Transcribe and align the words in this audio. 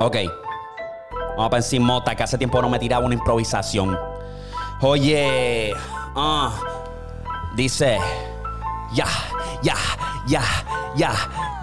Ok. 0.00 0.16
Vamos 1.36 1.50
para 1.50 1.58
encima, 1.58 2.02
que 2.04 2.22
hace 2.22 2.38
tiempo 2.38 2.60
no 2.62 2.68
me 2.68 2.78
tiraba 2.78 3.04
una 3.04 3.14
improvisación. 3.14 3.98
Oye, 4.80 5.72
ah, 6.14 6.52
dice, 7.54 7.98
ya, 8.92 9.06
ya, 9.62 9.74
ya, 10.26 10.42
ya 10.96 11.12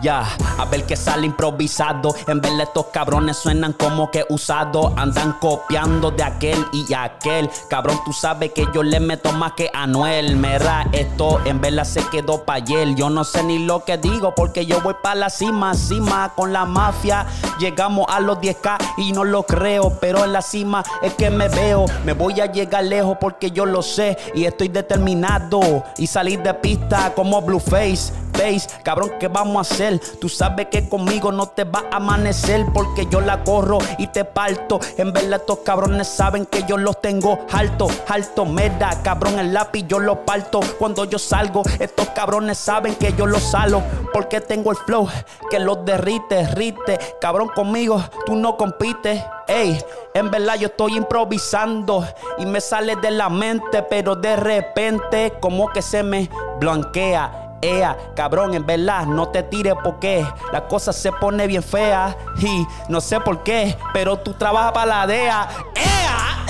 ya, 0.04 0.28
a 0.58 0.66
ver 0.66 0.84
que 0.84 0.98
sale 0.98 1.26
improvisado. 1.26 2.14
En 2.28 2.42
vez 2.42 2.52
estos 2.60 2.88
cabrones 2.88 3.38
suenan 3.38 3.72
como 3.72 4.12
que 4.12 4.26
usados. 4.28 4.92
Andan 4.98 5.38
copiando 5.40 6.12
de 6.12 6.24
aquel 6.24 6.68
y 6.74 6.94
aquel. 6.94 7.50
Cabrón, 7.70 7.98
tú 8.04 8.12
sabes 8.12 8.52
que 8.52 8.68
yo 8.74 8.84
le 8.84 9.00
meto 9.00 9.32
más 9.32 9.54
que 9.54 9.72
Anuel. 9.74 10.36
Mera, 10.36 10.88
esto 10.92 11.40
en 11.46 11.62
verdad 11.62 11.86
se 11.86 12.02
quedó 12.10 12.44
pa' 12.44 12.56
ayer. 12.56 12.94
Yo 12.96 13.10
no 13.10 13.24
sé 13.24 13.44
ni 13.44 13.60
lo 13.60 13.86
que 13.86 13.98
digo 13.98 14.36
porque 14.36 14.66
yo 14.66 14.82
voy 14.82 14.96
pa' 15.02 15.16
la 15.16 15.30
cima, 15.30 15.74
cima 15.74 16.34
con 16.36 16.52
la 16.52 16.66
mafia. 16.66 17.26
Llegamos 17.58 18.06
a 18.10 18.20
los 18.20 18.40
10k 18.40 18.78
y 18.98 19.14
no 19.14 19.24
lo 19.24 19.44
creo. 19.44 19.98
Pero 20.02 20.26
en 20.26 20.34
la 20.34 20.42
cima 20.42 20.84
es 21.02 21.14
que 21.14 21.30
me 21.30 21.48
veo. 21.48 21.86
Me 22.04 22.12
voy 22.12 22.42
a 22.42 22.52
llegar 22.52 22.84
lejos 22.84 23.18
porque 23.22 23.52
yo 23.52 23.66
lo 23.66 23.82
sé 23.82 24.18
y 24.36 24.44
estoy 24.44 24.68
determinado. 24.68 25.86
Y 25.98 26.08
salir 26.08 26.44
de 26.44 26.54
pista 26.56 27.14
como 27.16 27.42
Blueface. 27.42 28.12
Face, 28.34 28.68
cabrón, 28.84 29.12
¿qué 29.24 29.30
vamos 29.30 29.56
a 29.56 29.74
hacer? 29.74 30.02
Tú 30.20 30.28
sabes 30.28 30.68
que 30.68 30.90
conmigo 30.90 31.32
no 31.32 31.48
te 31.48 31.64
va 31.64 31.86
a 31.90 31.96
amanecer 31.96 32.66
porque 32.74 33.06
yo 33.06 33.22
la 33.22 33.42
corro 33.46 33.78
y 33.98 34.08
te 34.08 34.26
parto. 34.26 34.82
En 34.98 35.14
verdad 35.14 35.40
estos 35.40 35.60
cabrones 35.60 36.10
saben 36.10 36.46
que 36.46 36.64
yo 36.64 36.76
los 36.76 37.00
tengo 37.00 37.40
alto, 37.54 37.88
alto. 38.10 38.44
Me 38.44 38.70
cabrón 39.02 39.40
el 39.40 39.54
lápiz, 39.54 39.86
yo 39.88 40.00
lo 40.00 40.26
parto. 40.26 40.60
Cuando 40.78 41.06
yo 41.06 41.18
salgo, 41.18 41.64
estos 41.80 42.10
cabrones 42.10 42.58
saben 42.58 42.96
que 42.96 43.14
yo 43.14 43.26
los 43.26 43.42
salo 43.44 43.82
porque 44.12 44.42
tengo 44.42 44.72
el 44.72 44.78
flow 44.78 45.08
que 45.50 45.58
los 45.58 45.86
derrite, 45.86 46.46
rite. 46.48 47.00
Cabrón 47.22 47.48
conmigo, 47.56 48.04
tú 48.26 48.36
no 48.36 48.58
compites. 48.58 49.24
Ey, 49.48 49.82
en 50.14 50.32
verdad 50.32 50.56
yo 50.56 50.68
estoy 50.68 50.98
improvisando 50.98 52.06
y 52.40 52.46
me 52.46 52.60
sale 52.60 52.98
de 52.98 53.12
la 53.12 53.30
mente, 53.30 53.84
pero 53.84 54.18
de 54.18 54.36
repente 54.36 55.32
como 55.40 55.70
que 55.70 55.82
se 55.82 56.04
me 56.04 56.30
blanquea 56.60 57.43
ea, 57.64 57.98
cabrón, 58.16 58.54
en 58.54 58.66
verdad, 58.66 59.06
no 59.06 59.30
te 59.30 59.44
tires 59.44 59.76
porque 59.84 60.26
la 60.52 60.68
cosa 60.68 60.94
se 60.94 61.12
pone 61.12 61.48
bien 61.48 61.64
fea. 61.64 62.18
Y 62.40 62.66
no 62.90 63.02
sé 63.02 63.20
por 63.20 63.44
qué, 63.44 63.76
pero 63.94 64.18
tú 64.20 64.34
trabajas 64.34 64.72
para 64.74 64.86
la 64.86 65.08
DEA. 65.08 65.50
¡Ea! 65.76 66.46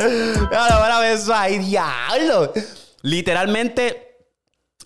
Ahora 0.52 1.12
eso 1.12 1.34
ahí, 1.34 1.58
diablo. 1.58 2.52
Literalmente, 3.02 4.26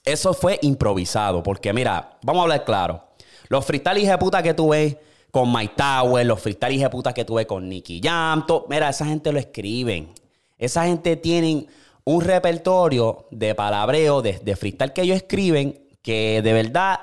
eso 0.05 0.34
fue 0.34 0.58
improvisado. 0.62 1.42
Porque 1.42 1.72
mira, 1.72 2.19
vamos 2.22 2.41
a 2.41 2.42
hablar 2.44 2.64
claro. 2.64 3.05
Los 3.48 3.64
freestyle 3.64 4.06
de 4.06 4.19
puta 4.19 4.42
que 4.42 4.55
tú 4.55 4.70
ves 4.70 4.97
con 5.30 5.52
My 5.52 5.69
Tower, 5.69 6.25
los 6.25 6.41
freestyle 6.41 6.78
de 6.78 6.91
puta 6.91 7.12
que 7.12 7.25
tú 7.25 7.34
ves 7.34 7.47
con 7.47 7.69
Nicky 7.69 8.00
Jam, 8.02 8.44
mira, 8.69 8.88
esa 8.88 9.05
gente 9.05 9.32
lo 9.32 9.38
escriben. 9.38 10.12
Esa 10.56 10.84
gente 10.84 11.16
tienen 11.16 11.66
un 12.05 12.20
repertorio 12.20 13.27
de 13.30 13.55
palabreo, 13.55 14.22
de, 14.22 14.38
de 14.38 14.56
freestyle 14.56 14.92
que 14.92 15.02
ellos 15.02 15.16
escriben, 15.16 15.88
que 16.02 16.42
de 16.42 16.52
verdad 16.52 17.00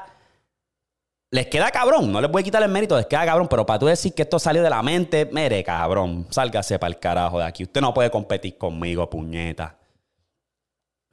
les 1.32 1.48
queda 1.48 1.72
cabrón. 1.72 2.12
No 2.12 2.22
les 2.22 2.30
voy 2.30 2.42
a 2.42 2.44
quitar 2.44 2.62
el 2.62 2.70
mérito, 2.70 2.96
les 2.98 3.06
queda 3.08 3.26
cabrón. 3.26 3.48
Pero 3.48 3.66
para 3.66 3.80
tú 3.80 3.86
decir 3.88 4.14
que 4.14 4.24
esto 4.24 4.38
salió 4.38 4.62
de 4.62 4.70
la 4.70 4.84
mente, 4.84 5.28
mire, 5.32 5.64
cabrón, 5.64 6.28
sálgase 6.30 6.78
para 6.78 6.90
el 6.90 7.00
carajo 7.00 7.40
de 7.40 7.46
aquí. 7.46 7.64
Usted 7.64 7.82
no 7.82 7.94
puede 7.94 8.12
competir 8.12 8.58
conmigo, 8.58 9.10
puñeta. 9.10 9.78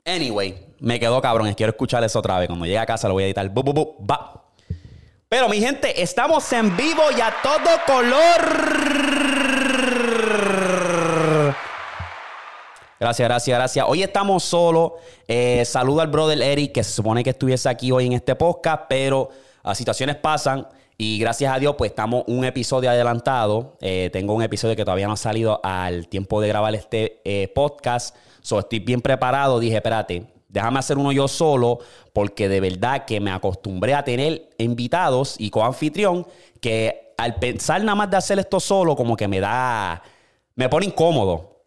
Anyway, 0.05 0.75
me 0.81 0.99
quedó 0.99 1.21
cabrón. 1.23 1.53
Quiero 1.55 1.71
escuchar 1.71 2.03
eso 2.03 2.19
otra 2.19 2.39
vez. 2.39 2.49
Cuando 2.49 2.67
llegue 2.67 2.79
a 2.79 2.87
casa 2.87 3.09
lo 3.09 3.15
voy 3.15 3.23
a 3.25 3.27
editar. 3.27 3.49
Bu, 3.49 3.63
bu, 3.63 3.73
bu, 3.73 4.07
va. 4.07 4.45
Pero 5.29 5.49
mi 5.49 5.61
gente, 5.61 6.03
estamos 6.03 6.51
en 6.53 6.77
vivo 6.77 7.03
y 7.17 7.21
a 7.21 7.35
todo 7.43 7.69
color. 7.87 9.38
Gracias, 13.01 13.29
gracias, 13.29 13.57
gracias. 13.57 13.87
Hoy 13.89 14.03
estamos 14.03 14.43
solos. 14.43 14.93
Eh, 15.29 15.65
saludo 15.65 16.01
al 16.01 16.09
brother 16.09 16.43
Eric, 16.43 16.73
que 16.73 16.83
se 16.83 16.91
supone 16.91 17.23
que 17.23 17.31
estuviese 17.31 17.69
aquí 17.69 17.93
hoy 17.93 18.07
en 18.07 18.15
este 18.15 18.35
podcast, 18.35 18.87
pero 18.89 19.29
las 19.63 19.79
situaciones 19.79 20.17
pasan. 20.17 20.67
Y 20.97 21.21
gracias 21.21 21.55
a 21.55 21.61
Dios, 21.61 21.77
pues 21.79 21.93
estamos 21.93 22.25
un 22.27 22.45
episodio 22.45 22.91
adelantado. 22.91 23.77
Eh, 23.81 24.11
tengo 24.13 24.35
un 24.35 24.43
episodio 24.43 24.75
que 24.75 24.85
todavía 24.85 25.07
no 25.07 25.13
ha 25.13 25.17
salido 25.17 25.61
al 25.63 26.09
tiempo 26.09 26.41
de 26.41 26.49
grabar 26.49 26.75
este 26.75 27.21
eh, 27.25 27.47
podcast. 27.55 28.17
So, 28.41 28.59
estoy 28.59 28.81
bien 28.81 29.01
preparado. 29.01 29.61
Dije, 29.61 29.77
espérate, 29.77 30.27
déjame 30.49 30.81
hacer 30.81 30.99
uno 30.99 31.13
yo 31.13 31.29
solo, 31.29 31.79
porque 32.13 32.49
de 32.49 32.59
verdad 32.59 33.05
que 33.05 33.21
me 33.21 33.31
acostumbré 33.31 33.95
a 33.95 34.03
tener 34.03 34.51
invitados 34.59 35.37
y 35.39 35.51
co-anfitrión 35.51 36.27
que 36.61 37.15
al 37.17 37.37
pensar 37.37 37.81
nada 37.85 37.95
más 37.95 38.11
de 38.11 38.17
hacer 38.17 38.41
esto 38.41 38.59
solo, 38.59 38.97
como 38.97 39.17
que 39.17 39.29
me 39.29 39.39
da, 39.39 40.03
me 40.57 40.69
pone 40.69 40.87
incómodo. 40.87 41.58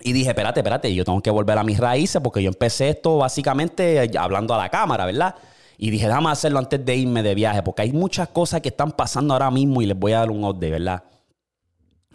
Y 0.00 0.12
dije, 0.12 0.28
espérate, 0.28 0.60
espérate, 0.60 0.94
yo 0.94 1.04
tengo 1.04 1.22
que 1.22 1.30
volver 1.30 1.56
a 1.58 1.64
mis 1.64 1.78
raíces 1.78 2.20
porque 2.22 2.42
yo 2.42 2.48
empecé 2.48 2.90
esto 2.90 3.18
básicamente 3.18 4.10
hablando 4.18 4.54
a 4.54 4.58
la 4.58 4.68
cámara, 4.68 5.06
¿verdad? 5.06 5.34
Y 5.78 5.90
dije, 5.90 6.06
déjame 6.06 6.30
hacerlo 6.30 6.58
antes 6.58 6.84
de 6.84 6.96
irme 6.96 7.22
de 7.22 7.34
viaje 7.34 7.62
porque 7.62 7.82
hay 7.82 7.92
muchas 7.92 8.28
cosas 8.28 8.60
que 8.60 8.68
están 8.68 8.92
pasando 8.92 9.34
ahora 9.34 9.50
mismo 9.50 9.80
y 9.80 9.86
les 9.86 9.98
voy 9.98 10.12
a 10.12 10.18
dar 10.18 10.30
un 10.30 10.44
update, 10.44 10.70
¿verdad? 10.70 11.02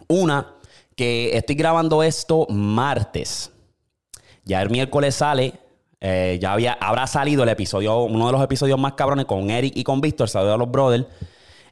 Una, 0.08 0.54
que 0.96 1.36
estoy 1.36 1.56
grabando 1.56 2.02
esto 2.02 2.46
martes. 2.48 3.50
Ya 4.44 4.62
el 4.62 4.70
miércoles 4.70 5.16
sale, 5.16 5.54
eh, 6.00 6.38
ya 6.40 6.52
había, 6.52 6.74
habrá 6.74 7.06
salido 7.06 7.42
el 7.42 7.48
episodio, 7.48 8.02
uno 8.02 8.26
de 8.26 8.32
los 8.32 8.42
episodios 8.42 8.78
más 8.78 8.92
cabrones 8.92 9.26
con 9.26 9.50
Eric 9.50 9.76
y 9.76 9.84
con 9.84 10.00
Víctor, 10.00 10.28
saludos 10.28 10.54
a 10.54 10.58
los 10.58 10.70
brothers. 10.70 11.06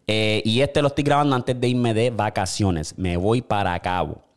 Eh, 0.06 0.42
y 0.44 0.60
este 0.60 0.82
lo 0.82 0.88
estoy 0.88 1.04
grabando 1.04 1.36
antes 1.36 1.60
de 1.60 1.68
irme 1.68 1.94
de 1.94 2.10
vacaciones. 2.10 2.98
Me 2.98 3.16
voy 3.16 3.42
para 3.42 3.78
Cabo 3.78 4.29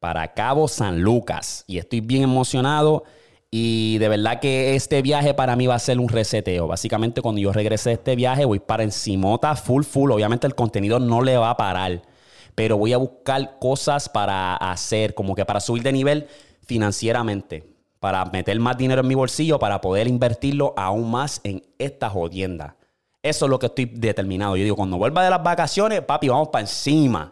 para 0.00 0.34
Cabo 0.34 0.68
San 0.68 1.00
Lucas. 1.00 1.64
Y 1.66 1.78
estoy 1.78 2.00
bien 2.00 2.22
emocionado. 2.22 3.04
Y 3.50 3.96
de 3.98 4.08
verdad 4.08 4.40
que 4.40 4.74
este 4.74 5.00
viaje 5.00 5.32
para 5.32 5.56
mí 5.56 5.66
va 5.66 5.74
a 5.74 5.78
ser 5.78 5.98
un 5.98 6.08
reseteo. 6.08 6.66
Básicamente, 6.66 7.22
cuando 7.22 7.40
yo 7.40 7.52
regrese 7.52 7.90
de 7.90 7.94
este 7.94 8.14
viaje, 8.14 8.44
voy 8.44 8.58
para 8.60 8.82
encimota, 8.82 9.56
full, 9.56 9.84
full. 9.84 10.10
Obviamente, 10.10 10.46
el 10.46 10.54
contenido 10.54 10.98
no 10.98 11.22
le 11.22 11.36
va 11.36 11.50
a 11.50 11.56
parar. 11.56 12.02
Pero 12.54 12.76
voy 12.76 12.92
a 12.92 12.98
buscar 12.98 13.58
cosas 13.58 14.08
para 14.08 14.56
hacer, 14.56 15.14
como 15.14 15.34
que 15.34 15.46
para 15.46 15.60
subir 15.60 15.82
de 15.82 15.92
nivel 15.92 16.26
financieramente. 16.66 17.64
Para 18.00 18.24
meter 18.26 18.58
más 18.60 18.76
dinero 18.76 19.00
en 19.00 19.08
mi 19.08 19.14
bolsillo, 19.14 19.58
para 19.58 19.80
poder 19.80 20.06
invertirlo 20.06 20.74
aún 20.76 21.10
más 21.10 21.40
en 21.42 21.62
esta 21.78 22.10
jodienda. 22.10 22.76
Eso 23.22 23.46
es 23.46 23.50
lo 23.50 23.58
que 23.58 23.66
estoy 23.66 23.86
determinado. 23.86 24.56
Yo 24.56 24.64
digo, 24.64 24.76
cuando 24.76 24.98
vuelva 24.98 25.24
de 25.24 25.30
las 25.30 25.42
vacaciones, 25.42 26.02
papi, 26.02 26.28
vamos 26.28 26.48
para 26.48 26.62
encima. 26.62 27.30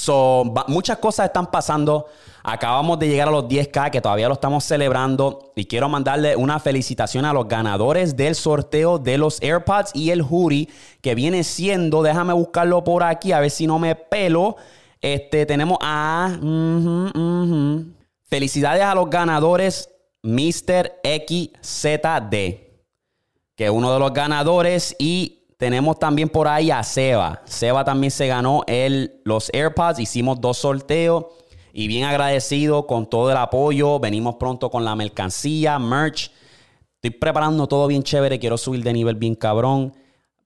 So, 0.00 0.54
muchas 0.68 0.96
cosas 0.96 1.26
están 1.26 1.50
pasando. 1.50 2.06
Acabamos 2.42 2.98
de 2.98 3.06
llegar 3.06 3.28
a 3.28 3.30
los 3.30 3.44
10K, 3.44 3.90
que 3.90 4.00
todavía 4.00 4.28
lo 4.28 4.34
estamos 4.34 4.64
celebrando. 4.64 5.52
Y 5.54 5.66
quiero 5.66 5.90
mandarle 5.90 6.36
una 6.36 6.58
felicitación 6.58 7.26
a 7.26 7.34
los 7.34 7.46
ganadores 7.46 8.16
del 8.16 8.34
sorteo 8.34 8.98
de 8.98 9.18
los 9.18 9.42
AirPods 9.42 9.90
y 9.92 10.08
el 10.08 10.22
hoodie, 10.22 10.70
que 11.02 11.14
viene 11.14 11.44
siendo, 11.44 12.02
déjame 12.02 12.32
buscarlo 12.32 12.82
por 12.82 13.02
aquí, 13.02 13.32
a 13.32 13.40
ver 13.40 13.50
si 13.50 13.66
no 13.66 13.78
me 13.78 13.94
pelo. 13.94 14.56
Este, 15.02 15.44
tenemos 15.44 15.76
a. 15.82 16.30
Felicidades 18.22 18.82
a 18.82 18.94
los 18.94 19.10
ganadores 19.10 19.90
Mr. 20.22 20.92
XZD, 21.04 22.32
que 23.54 23.64
es 23.66 23.70
uno 23.70 23.92
de 23.92 23.98
los 23.98 24.14
ganadores. 24.14 24.96
Y 24.98 25.39
tenemos 25.60 25.98
también 25.98 26.30
por 26.30 26.48
ahí 26.48 26.70
a 26.70 26.82
Seba. 26.82 27.42
Seba 27.44 27.84
también 27.84 28.10
se 28.10 28.26
ganó 28.26 28.62
el, 28.66 29.20
los 29.24 29.50
AirPods. 29.52 29.98
Hicimos 29.98 30.40
dos 30.40 30.56
sorteos. 30.56 31.26
Y 31.74 31.86
bien 31.86 32.04
agradecido 32.04 32.86
con 32.86 33.04
todo 33.04 33.30
el 33.30 33.36
apoyo. 33.36 34.00
Venimos 34.00 34.36
pronto 34.36 34.70
con 34.70 34.86
la 34.86 34.96
mercancía, 34.96 35.78
merch. 35.78 36.32
Estoy 36.94 37.10
preparando 37.10 37.66
todo 37.66 37.86
bien 37.88 38.02
chévere. 38.02 38.38
Quiero 38.38 38.56
subir 38.56 38.82
de 38.82 38.94
nivel 38.94 39.16
bien 39.16 39.34
cabrón. 39.34 39.92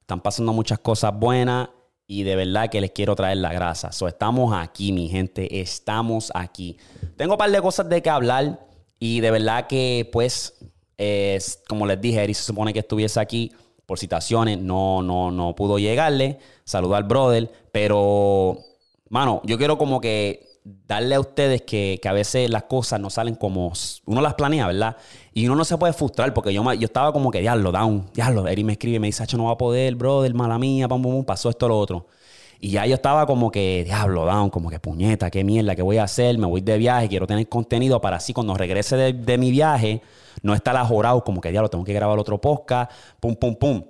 Están 0.01 0.21
pasando 0.21 0.53
muchas 0.53 0.81
cosas 0.81 1.17
buenas. 1.17 1.69
Y 2.09 2.25
de 2.25 2.35
verdad 2.35 2.69
que 2.69 2.81
les 2.81 2.91
quiero 2.91 3.15
traer 3.15 3.37
la 3.37 3.53
grasa. 3.53 3.93
So, 3.93 4.09
estamos 4.09 4.53
aquí, 4.53 4.91
mi 4.91 5.09
gente. 5.09 5.61
Estamos 5.61 6.33
aquí. 6.35 6.77
Tengo 7.17 7.35
un 7.35 7.39
par 7.39 7.53
de 7.53 7.63
cosas 7.63 7.89
de 7.89 8.03
que 8.03 8.11
hablar. 8.11 8.67
Y 8.99 9.21
de 9.21 9.31
verdad 9.31 9.69
que, 9.69 10.11
pues, 10.13 10.55
es, 10.97 11.63
como 11.69 11.87
les 11.87 12.01
dije, 12.01 12.21
Eri 12.21 12.35
se 12.35 12.43
supone 12.43 12.73
que 12.73 12.81
estuviese 12.81 13.21
aquí 13.21 13.53
por 13.87 13.99
citaciones, 13.99 14.59
no, 14.59 15.03
no, 15.03 15.31
no 15.31 15.55
pudo 15.55 15.79
llegarle. 15.79 16.39
Saludar 16.65 17.03
al 17.03 17.09
brother. 17.09 17.51
Pero, 17.73 18.59
mano, 19.09 19.43
yo 19.45 19.59
quiero 19.59 19.79
como 19.79 20.01
que 20.01 20.55
darle 20.65 21.15
a 21.15 21.21
ustedes 21.21 21.63
que, 21.63 22.01
a 22.05 22.13
veces 22.13 22.49
las 22.51 22.65
cosas 22.65 22.99
no 22.99 23.11
salen 23.11 23.35
como 23.35 23.73
uno 24.07 24.21
las 24.21 24.35
planea, 24.35 24.67
¿verdad? 24.67 24.97
Y 25.35 25.47
uno 25.47 25.57
no 25.57 25.65
se 25.65 25.77
puede 25.77 25.93
frustrar 25.93 26.33
porque 26.33 26.53
yo, 26.53 26.73
yo 26.73 26.87
estaba 26.87 27.13
como 27.13 27.31
que, 27.31 27.41
diablo, 27.41 27.71
down, 27.71 28.07
diablo. 28.15 28.47
Eri 28.49 28.65
me 28.65 28.73
escribe 28.73 28.99
me 28.99 29.09
dice, 29.09 29.25
no 29.37 29.45
va 29.45 29.53
a 29.53 29.59
poder, 29.59 29.95
brother, 29.95 30.33
mala 30.35 30.59
mía, 30.59 30.89
pum, 30.89 31.03
pum, 31.03 31.25
pasó 31.25 31.51
esto, 31.51 31.69
lo 31.69 31.79
otro. 31.79 32.07
Y 32.61 32.71
ya 32.71 32.87
yo 32.87 32.95
estaba 32.95 33.27
como 33.27 33.51
que, 33.51 33.83
diablo, 33.85 34.25
down, 34.25 34.51
como 34.51 34.71
que 34.71 34.79
puñeta, 34.79 35.31
qué 35.31 35.45
mierda, 35.45 35.75
qué 35.75 35.83
voy 35.83 35.99
a 35.99 36.05
hacer, 36.05 36.39
me 36.39 36.47
voy 36.47 36.61
de 36.61 36.79
viaje, 36.79 37.09
quiero 37.09 37.27
tener 37.27 37.49
contenido 37.49 38.01
para 38.01 38.17
así 38.17 38.33
cuando 38.33 38.55
regrese 38.55 38.97
de, 38.97 39.13
de 39.13 39.39
mi 39.39 39.51
viaje 39.51 40.03
no 40.43 40.55
estar 40.55 40.77
ajorado 40.77 41.25
como 41.25 41.41
que, 41.41 41.51
diablo, 41.51 41.69
tengo 41.71 41.85
que 41.85 41.93
grabar 41.93 42.19
otro 42.19 42.41
podcast, 42.41 42.93
pum, 43.21 43.35
pum, 43.35 43.57
pum. 43.57 43.85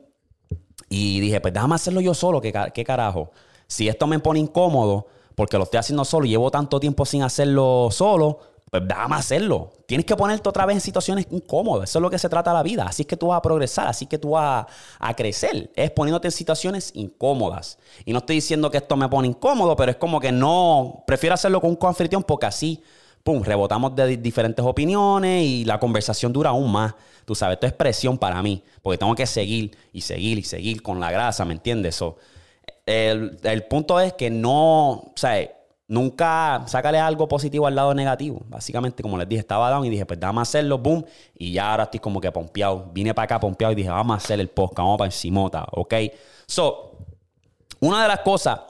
Y 0.88 1.20
dije, 1.20 1.40
pues 1.40 1.52
déjame 1.52 1.74
hacerlo 1.74 2.00
yo 2.00 2.14
solo, 2.14 2.40
¿qué, 2.40 2.52
qué 2.72 2.84
carajo? 2.84 3.30
Si 3.66 3.88
esto 3.88 4.06
me 4.06 4.18
pone 4.18 4.40
incómodo, 4.40 5.06
porque 5.34 5.56
lo 5.58 5.64
estoy 5.64 5.78
haciendo 5.78 6.04
solo 6.04 6.26
llevo 6.26 6.50
tanto 6.50 6.78
tiempo 6.78 7.04
sin 7.04 7.22
hacerlo 7.22 7.88
solo, 7.90 8.38
pues 8.80 8.88
déjame 8.88 9.14
hacerlo. 9.14 9.70
Tienes 9.86 10.04
que 10.04 10.16
ponerte 10.16 10.48
otra 10.48 10.66
vez 10.66 10.74
en 10.74 10.80
situaciones 10.80 11.28
incómodas. 11.30 11.90
Eso 11.90 12.00
es 12.00 12.02
lo 12.02 12.10
que 12.10 12.18
se 12.18 12.28
trata 12.28 12.52
la 12.52 12.64
vida. 12.64 12.84
Así 12.84 13.02
es 13.02 13.06
que 13.06 13.16
tú 13.16 13.28
vas 13.28 13.38
a 13.38 13.42
progresar, 13.42 13.86
así 13.86 14.06
que 14.06 14.18
tú 14.18 14.30
vas 14.30 14.66
a, 14.98 15.14
crecer. 15.14 15.70
Es 15.76 15.92
poniéndote 15.92 16.26
en 16.26 16.32
situaciones 16.32 16.90
incómodas. 16.94 17.78
Y 18.04 18.12
no 18.12 18.18
estoy 18.18 18.34
diciendo 18.34 18.72
que 18.72 18.78
esto 18.78 18.96
me 18.96 19.08
pone 19.08 19.28
incómodo, 19.28 19.76
pero 19.76 19.92
es 19.92 19.96
como 19.96 20.18
que 20.18 20.32
no, 20.32 21.04
prefiero 21.06 21.34
hacerlo 21.34 21.60
con 21.60 21.70
un 21.70 21.76
confertión 21.76 22.24
porque 22.24 22.46
así, 22.46 22.82
pum, 23.22 23.44
rebotamos 23.44 23.94
de 23.94 24.16
diferentes 24.16 24.64
opiniones 24.64 25.44
y 25.44 25.64
la 25.64 25.78
conversación 25.78 26.32
dura 26.32 26.50
aún 26.50 26.72
más. 26.72 26.94
Tú 27.24 27.36
sabes, 27.36 27.54
esto 27.54 27.68
es 27.68 27.74
presión 27.74 28.18
para 28.18 28.42
mí, 28.42 28.60
porque 28.82 28.98
tengo 28.98 29.14
que 29.14 29.26
seguir 29.26 29.78
y 29.92 30.00
seguir 30.00 30.40
y 30.40 30.42
seguir 30.42 30.82
con 30.82 30.98
la 30.98 31.12
grasa, 31.12 31.44
¿me 31.44 31.54
entiendes? 31.54 31.94
eso 31.94 32.16
el, 32.86 33.38
el 33.42 33.62
punto 33.64 34.00
es 34.00 34.12
que 34.14 34.30
no, 34.30 34.90
o 34.90 35.12
sea, 35.14 35.48
nunca 35.86 36.64
sácale 36.66 36.98
algo 36.98 37.28
positivo 37.28 37.66
al 37.66 37.74
lado 37.74 37.94
negativo. 37.94 38.42
Básicamente, 38.48 39.02
como 39.02 39.18
les 39.18 39.28
dije, 39.28 39.40
estaba 39.40 39.70
down 39.70 39.84
y 39.84 39.90
dije, 39.90 40.06
pues 40.06 40.18
vamos 40.18 40.40
a 40.40 40.42
hacerlo, 40.42 40.78
boom. 40.78 41.04
Y 41.34 41.52
ya 41.52 41.70
ahora 41.70 41.84
estoy 41.84 42.00
como 42.00 42.20
que 42.20 42.30
pompeado. 42.32 42.90
Vine 42.92 43.14
para 43.14 43.24
acá 43.24 43.40
pompeado 43.40 43.72
y 43.72 43.76
dije, 43.76 43.88
vamos 43.88 44.14
a 44.14 44.16
hacer 44.18 44.40
el 44.40 44.48
podcast, 44.48 44.78
vamos 44.78 44.98
para 44.98 45.08
encimota, 45.08 45.66
¿ok? 45.72 45.94
So, 46.46 46.98
una 47.80 48.02
de 48.02 48.08
las 48.08 48.20
cosas 48.20 48.60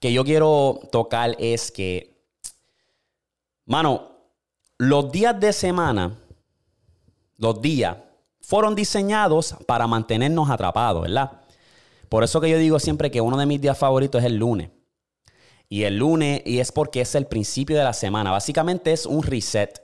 que 0.00 0.12
yo 0.12 0.24
quiero 0.24 0.80
tocar 0.90 1.36
es 1.38 1.70
que, 1.70 2.14
mano, 3.66 4.10
los 4.78 5.10
días 5.10 5.38
de 5.38 5.52
semana, 5.52 6.18
los 7.36 7.60
días, 7.60 7.96
fueron 8.40 8.74
diseñados 8.74 9.56
para 9.66 9.86
mantenernos 9.86 10.50
atrapados, 10.50 11.02
¿verdad? 11.02 11.40
Por 12.10 12.22
eso 12.22 12.40
que 12.40 12.50
yo 12.50 12.58
digo 12.58 12.78
siempre 12.78 13.10
que 13.10 13.20
uno 13.20 13.38
de 13.38 13.46
mis 13.46 13.60
días 13.60 13.78
favoritos 13.78 14.20
es 14.20 14.26
el 14.26 14.36
lunes. 14.36 14.70
Y 15.68 15.84
el 15.84 15.98
lunes, 15.98 16.42
y 16.44 16.60
es 16.60 16.72
porque 16.72 17.00
es 17.00 17.14
el 17.14 17.26
principio 17.26 17.76
de 17.76 17.84
la 17.84 17.92
semana. 17.92 18.30
Básicamente 18.30 18.92
es 18.92 19.06
un 19.06 19.22
reset. 19.22 19.82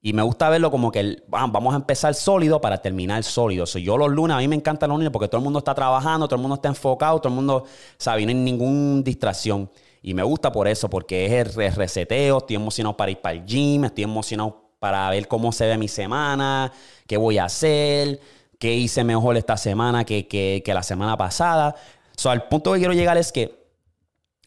Y 0.00 0.12
me 0.12 0.22
gusta 0.22 0.48
verlo 0.48 0.70
como 0.70 0.92
que 0.92 1.22
vamos 1.26 1.74
a 1.74 1.76
empezar 1.76 2.14
sólido 2.14 2.60
para 2.60 2.78
terminar 2.78 3.24
sólido. 3.24 3.66
So, 3.66 3.78
yo 3.80 3.98
los 3.98 4.10
lunes, 4.10 4.36
a 4.36 4.38
mí 4.38 4.46
me 4.46 4.54
encantan 4.54 4.90
los 4.90 4.98
lunes 4.98 5.10
porque 5.10 5.26
todo 5.26 5.38
el 5.38 5.44
mundo 5.44 5.58
está 5.58 5.74
trabajando, 5.74 6.28
todo 6.28 6.36
el 6.36 6.42
mundo 6.42 6.54
está 6.54 6.68
enfocado, 6.68 7.18
todo 7.18 7.30
el 7.30 7.34
mundo, 7.34 7.64
sabe, 7.96 8.22
no 8.22 8.28
hay 8.28 8.34
ninguna 8.36 9.02
distracción. 9.02 9.68
Y 10.00 10.14
me 10.14 10.22
gusta 10.22 10.52
por 10.52 10.68
eso, 10.68 10.88
porque 10.88 11.26
es 11.26 11.32
el 11.32 11.74
reseteo, 11.74 12.38
estoy 12.38 12.56
emocionado 12.56 12.96
para 12.96 13.10
ir 13.10 13.20
para 13.20 13.34
el 13.34 13.44
gym, 13.44 13.84
estoy 13.84 14.04
emocionado 14.04 14.70
para 14.78 15.10
ver 15.10 15.26
cómo 15.26 15.50
se 15.50 15.66
ve 15.66 15.76
mi 15.76 15.88
semana, 15.88 16.72
qué 17.08 17.16
voy 17.16 17.38
a 17.38 17.46
hacer, 17.46 18.20
qué 18.60 18.74
hice 18.74 19.02
mejor 19.02 19.36
esta 19.36 19.56
semana 19.56 20.04
que, 20.04 20.28
que, 20.28 20.62
que 20.64 20.74
la 20.74 20.84
semana 20.84 21.16
pasada. 21.16 21.74
So, 22.16 22.30
al 22.30 22.46
punto 22.46 22.72
que 22.72 22.78
quiero 22.78 22.94
llegar 22.94 23.18
es 23.18 23.32
que 23.32 23.57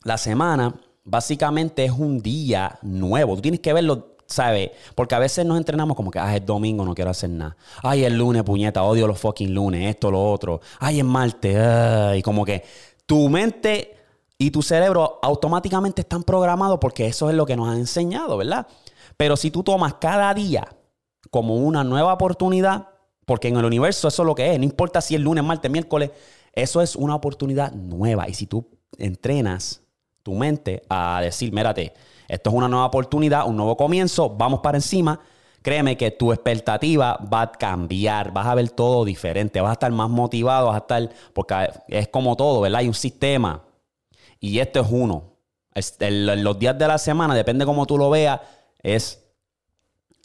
la 0.04 0.18
semana 0.18 0.74
básicamente 1.04 1.86
es 1.86 1.92
un 1.92 2.22
día 2.22 2.80
nuevo. 2.82 3.36
Tú 3.36 3.42
tienes 3.42 3.60
que 3.60 3.74
verlo, 3.74 4.16
¿sabes? 4.26 4.72
Porque 4.96 5.16
a 5.16 5.20
veces 5.20 5.46
nos 5.46 5.58
entrenamos 5.58 5.96
como 5.96 6.12
que, 6.12 6.20
ah, 6.20 6.36
es 6.36 6.46
domingo, 6.46 6.86
no 6.86 6.96
quiero 6.96 7.12
hacer 7.12 7.30
nada. 7.30 7.56
Ay, 7.84 8.06
es 8.06 8.12
lunes, 8.12 8.44
puñeta, 8.44 8.84
odio 8.84 9.08
los 9.08 9.20
fucking 9.20 9.54
lunes, 9.54 9.90
esto, 9.90 10.12
lo 10.12 10.32
otro. 10.32 10.62
Ay, 10.80 11.00
es 11.00 11.06
martes, 11.06 12.18
y 12.18 12.22
como 12.22 12.46
que 12.46 12.64
tu 13.06 13.30
mente 13.30 13.96
y 14.38 14.52
tu 14.52 14.62
cerebro 14.62 15.20
automáticamente 15.22 16.02
están 16.02 16.24
programados 16.24 16.80
porque 16.80 17.06
eso 17.06 17.30
es 17.30 17.36
lo 17.36 17.46
que 17.46 17.56
nos 17.56 17.70
han 17.70 17.78
enseñado, 17.78 18.38
¿verdad? 18.38 18.68
Pero 19.18 19.36
si 19.38 19.52
tú 19.52 19.62
tomas 19.64 19.96
cada 19.96 20.34
día 20.34 20.68
como 21.30 21.58
una 21.58 21.84
nueva 21.84 22.14
oportunidad, 22.14 22.88
porque 23.26 23.50
en 23.50 23.58
el 23.58 23.66
universo 23.66 24.08
eso 24.08 24.24
es 24.24 24.26
lo 24.26 24.34
que 24.34 24.52
es, 24.52 24.58
no 24.58 24.66
importa 24.66 25.00
si 25.02 25.14
es 25.14 25.22
lunes, 25.22 25.44
martes, 25.44 25.70
miércoles, 25.70 26.12
eso 26.54 26.82
es 26.82 26.96
una 26.96 27.16
oportunidad 27.16 27.72
nueva. 27.72 28.28
Y 28.28 28.34
si 28.34 28.48
tú 28.48 28.68
entrenas 28.98 29.82
tu 30.24 30.34
mente 30.34 30.84
a 30.90 31.20
decir, 31.22 31.52
mírate, 31.52 31.94
esto 32.28 32.50
es 32.50 32.56
una 32.56 32.68
nueva 32.68 32.86
oportunidad, 32.86 33.48
un 33.48 33.58
nuevo 33.58 33.76
comienzo, 33.76 34.30
vamos 34.30 34.62
para 34.62 34.78
encima. 34.78 35.20
Créeme 35.62 35.96
que 35.96 36.10
tu 36.10 36.32
expectativa 36.32 37.20
va 37.32 37.42
a 37.42 37.52
cambiar, 37.52 38.32
vas 38.32 38.48
a 38.48 38.56
ver 38.56 38.70
todo 38.70 39.06
diferente, 39.06 39.62
vas 39.62 39.70
a 39.70 39.74
estar 39.74 39.92
más 39.92 40.10
motivado, 40.10 40.68
vas 40.68 40.76
a 40.76 40.80
estar, 40.80 41.10
porque 41.34 41.54
es 41.88 42.08
como 42.08 42.36
todo, 42.36 42.62
¿verdad? 42.62 42.80
Hay 42.80 42.88
un 42.88 42.94
sistema 42.94 43.64
y 44.40 44.60
esto 44.60 44.80
es 44.80 44.88
uno. 44.90 45.36
los 46.00 46.60
días 46.60 46.78
de 46.78 46.88
la 46.88 46.98
semana, 46.98 47.36
depende 47.36 47.66
cómo 47.66 47.86
tú 47.86 47.98
lo 47.98 48.10
veas, 48.10 48.42
es, 48.82 49.24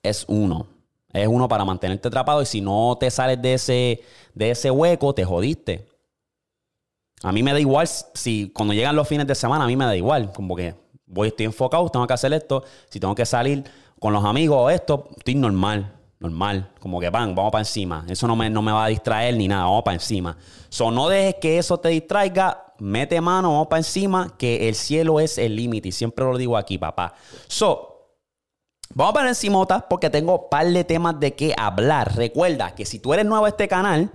es 0.02 0.25
uno. 0.28 0.69
Es 1.12 1.28
uno 1.28 1.48
para 1.48 1.64
mantenerte 1.64 2.08
atrapado 2.08 2.43
y 2.43 2.46
si 2.46 2.60
no 2.60 2.96
te 2.98 3.10
sales 3.10 3.40
de 3.40 3.54
ese, 3.54 4.02
de 4.34 4.50
ese 4.50 4.70
hueco, 4.70 5.14
te 5.14 5.25
jodiste. 5.25 5.87
A 7.23 7.33
mí 7.33 7.43
me 7.43 7.53
da 7.53 7.61
igual 7.61 7.89
si 8.15 8.51
cuando 8.55 8.75
llegan 8.75 8.95
los 8.95 9.09
fines 9.09 9.27
de 9.27 9.35
semana, 9.35 9.65
a 9.65 9.67
mí 9.67 9.77
me 9.77 9.85
da 9.85 9.97
igual. 9.97 10.33
Como 10.33 10.55
que 10.55 10.75
voy, 11.07 11.29
estoy 11.29 11.47
enfocado, 11.47 11.89
tengo 11.89 12.07
que 12.07 12.13
hacer 12.13 12.33
esto. 12.33 12.65
Si 12.91 13.01
tengo 13.01 13.15
que 13.15 13.25
salir 13.25 13.65
con 13.99 14.13
los 14.13 14.25
amigos 14.25 14.59
o 14.61 14.71
esto, 14.71 15.09
estoy 15.17 15.35
normal. 15.35 15.93
Normal. 16.19 16.71
Como 16.81 17.01
que 17.01 17.11
van, 17.11 17.35
vamos 17.35 17.53
para 17.53 17.63
encima. 17.63 18.05
Eso 18.09 18.27
no 18.27 18.37
me, 18.37 18.51
no 18.51 18.63
me 18.63 18.73
va 18.73 18.85
a 18.85 18.89
distraer 18.89 19.37
ni 19.37 19.49
nada, 19.49 19.65
vamos 19.65 19.83
para 19.83 19.95
encima. 19.95 20.37
So, 20.69 20.91
no 20.91 21.09
dejes 21.09 21.37
que 21.41 21.59
eso 21.59 21.79
te 21.79 21.89
distraiga. 21.89 22.65
Mete 22.79 23.21
mano, 23.21 23.53
vamos 23.53 23.69
para 23.69 23.81
encima, 23.81 24.35
que 24.37 24.69
el 24.69 24.75
cielo 24.75 25.21
es 25.21 25.39
el 25.39 25.57
límite. 25.57 25.89
Y 25.89 25.93
siempre 25.93 26.25
lo 26.25 26.37
digo 26.37 26.57
aquí, 26.57 26.79
papá. 26.79 27.15
So, 27.49 27.97
Vamos 28.95 29.15
para 29.15 29.29
encima 29.29 29.67
porque 29.89 30.11
tengo 30.11 30.41
un 30.41 30.49
par 30.49 30.67
de 30.67 30.85
temas 30.85 31.19
de 31.19 31.35
qué 31.35 31.55
hablar. 31.57 32.17
Recuerda 32.17 32.75
que 32.75 32.87
si 32.87 32.99
tú 32.99 33.13
eres 33.13 33.27
nuevo 33.27 33.45
a 33.45 33.49
este 33.49 33.69
canal, 33.69 34.11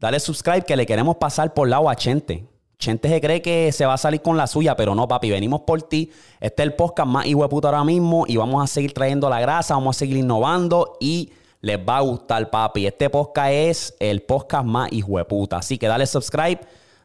Dale 0.00 0.18
subscribe 0.18 0.62
que 0.62 0.76
le 0.76 0.86
queremos 0.86 1.16
pasar 1.16 1.52
por 1.52 1.68
lado 1.68 1.90
a 1.90 1.94
Chente. 1.94 2.46
Chente 2.78 3.10
se 3.10 3.20
cree 3.20 3.42
que 3.42 3.70
se 3.70 3.84
va 3.84 3.92
a 3.92 3.98
salir 3.98 4.22
con 4.22 4.34
la 4.34 4.46
suya, 4.46 4.74
pero 4.74 4.94
no, 4.94 5.06
papi. 5.06 5.28
Venimos 5.28 5.60
por 5.60 5.82
ti. 5.82 6.10
Este 6.40 6.62
es 6.62 6.68
el 6.70 6.74
podcast 6.74 7.06
más 7.06 7.26
puto 7.50 7.68
ahora 7.68 7.84
mismo 7.84 8.24
y 8.26 8.38
vamos 8.38 8.64
a 8.64 8.66
seguir 8.66 8.94
trayendo 8.94 9.28
la 9.28 9.42
grasa, 9.42 9.74
vamos 9.74 9.94
a 9.94 9.98
seguir 9.98 10.16
innovando 10.16 10.96
y 11.00 11.30
les 11.60 11.78
va 11.78 11.98
a 11.98 12.00
gustar, 12.00 12.48
papi. 12.48 12.86
Este 12.86 13.10
podcast 13.10 13.50
es 13.52 13.94
el 14.00 14.22
podcast 14.22 14.64
más 14.64 14.88
puta. 15.28 15.58
Así 15.58 15.76
que 15.76 15.86
dale 15.86 16.06
subscribe, 16.06 16.60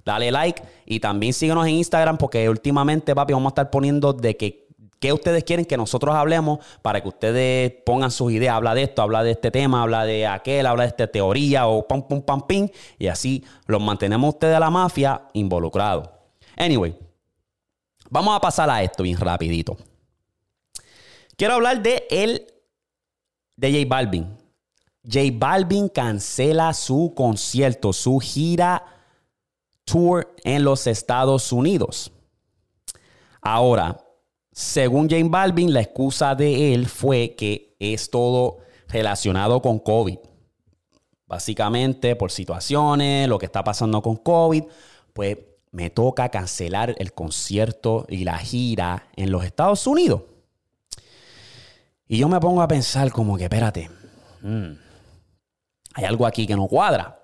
dale 0.06 0.32
like 0.32 0.64
y 0.86 1.02
también 1.02 1.34
síguenos 1.34 1.68
en 1.68 1.74
Instagram 1.74 2.18
porque 2.18 2.48
últimamente, 2.48 3.14
papi, 3.14 3.34
vamos 3.34 3.50
a 3.50 3.52
estar 3.52 3.70
poniendo 3.72 4.14
de 4.14 4.38
que 4.38 4.65
¿Qué 5.00 5.14
ustedes 5.14 5.44
quieren 5.44 5.66
que 5.66 5.78
nosotros 5.78 6.16
hablemos 6.16 6.60
para 6.82 7.02
que 7.02 7.08
ustedes 7.08 7.74
pongan 7.86 8.12
sus 8.12 8.32
ideas? 8.32 8.56
Habla 8.56 8.74
de 8.74 8.84
esto, 8.84 9.02
habla 9.02 9.24
de 9.24 9.32
este 9.32 9.52
tema, 9.52 9.84
habla 9.84 10.06
de 10.06 10.26
aquel, 10.26 10.66
habla 10.66 10.84
de 10.84 10.90
esta 10.90 11.08
teoría 11.08 11.68
o 11.68 11.88
pam, 11.88 12.08
pum, 12.08 12.22
pam, 12.22 12.48
pim. 12.48 12.70
Y 12.98 13.08
así 13.08 13.44
los 13.68 13.82
mantenemos 13.82 14.34
ustedes 14.34 14.56
a 14.56 14.60
la 14.60 14.70
mafia 14.70 15.30
involucrados. 15.34 16.10
Anyway, 16.58 16.98
vamos 18.10 18.36
a 18.36 18.40
pasar 18.40 18.70
a 18.70 18.82
esto 18.82 19.04
bien 19.04 19.18
rapidito. 19.18 19.78
Quiero 21.38 21.56
hablar 21.56 21.82
de 21.82 22.08
el 22.10 22.48
de 23.58 23.72
J 23.72 23.86
Balvin. 23.88 24.38
J 25.04 25.20
Balvin 25.34 25.90
cancela 25.90 26.74
su 26.74 27.14
concierto, 27.16 27.94
su 27.94 28.20
gira 28.20 28.84
tour 29.84 30.34
en 30.44 30.64
los 30.64 30.88
Estados 30.88 31.52
Unidos. 31.52 32.12
Ahora, 33.42 34.05
según 34.56 35.10
Jane 35.10 35.28
Balvin, 35.28 35.74
la 35.74 35.82
excusa 35.82 36.34
de 36.34 36.74
él 36.74 36.86
fue 36.86 37.36
que 37.36 37.76
es 37.78 38.10
todo 38.10 38.60
relacionado 38.88 39.62
con 39.62 39.80
COVID. 39.80 40.18
Básicamente, 41.28 42.16
por 42.16 42.32
situaciones, 42.32 43.28
lo 43.28 43.38
que 43.38 43.48
está 43.48 43.66
pasando 43.66 44.02
con 44.02 44.16
COVID, 44.16 44.64
pues 45.12 45.40
me 45.72 45.90
toca 45.90 46.30
cancelar 46.30 46.96
el 47.00 47.12
concierto 47.12 48.06
y 48.08 48.24
la 48.24 48.38
gira 48.38 49.10
en 49.18 49.30
los 49.30 49.44
Estados 49.44 49.86
Unidos. 49.88 50.22
Y 52.08 52.20
yo 52.20 52.30
me 52.30 52.40
pongo 52.40 52.62
a 52.62 52.68
pensar 52.70 53.12
como 53.12 53.36
que, 53.36 53.44
espérate, 53.44 53.90
mm, 54.42 54.72
hay 55.96 56.06
algo 56.06 56.26
aquí 56.26 56.48
que 56.48 56.56
no 56.56 56.70
cuadra. 56.70 57.20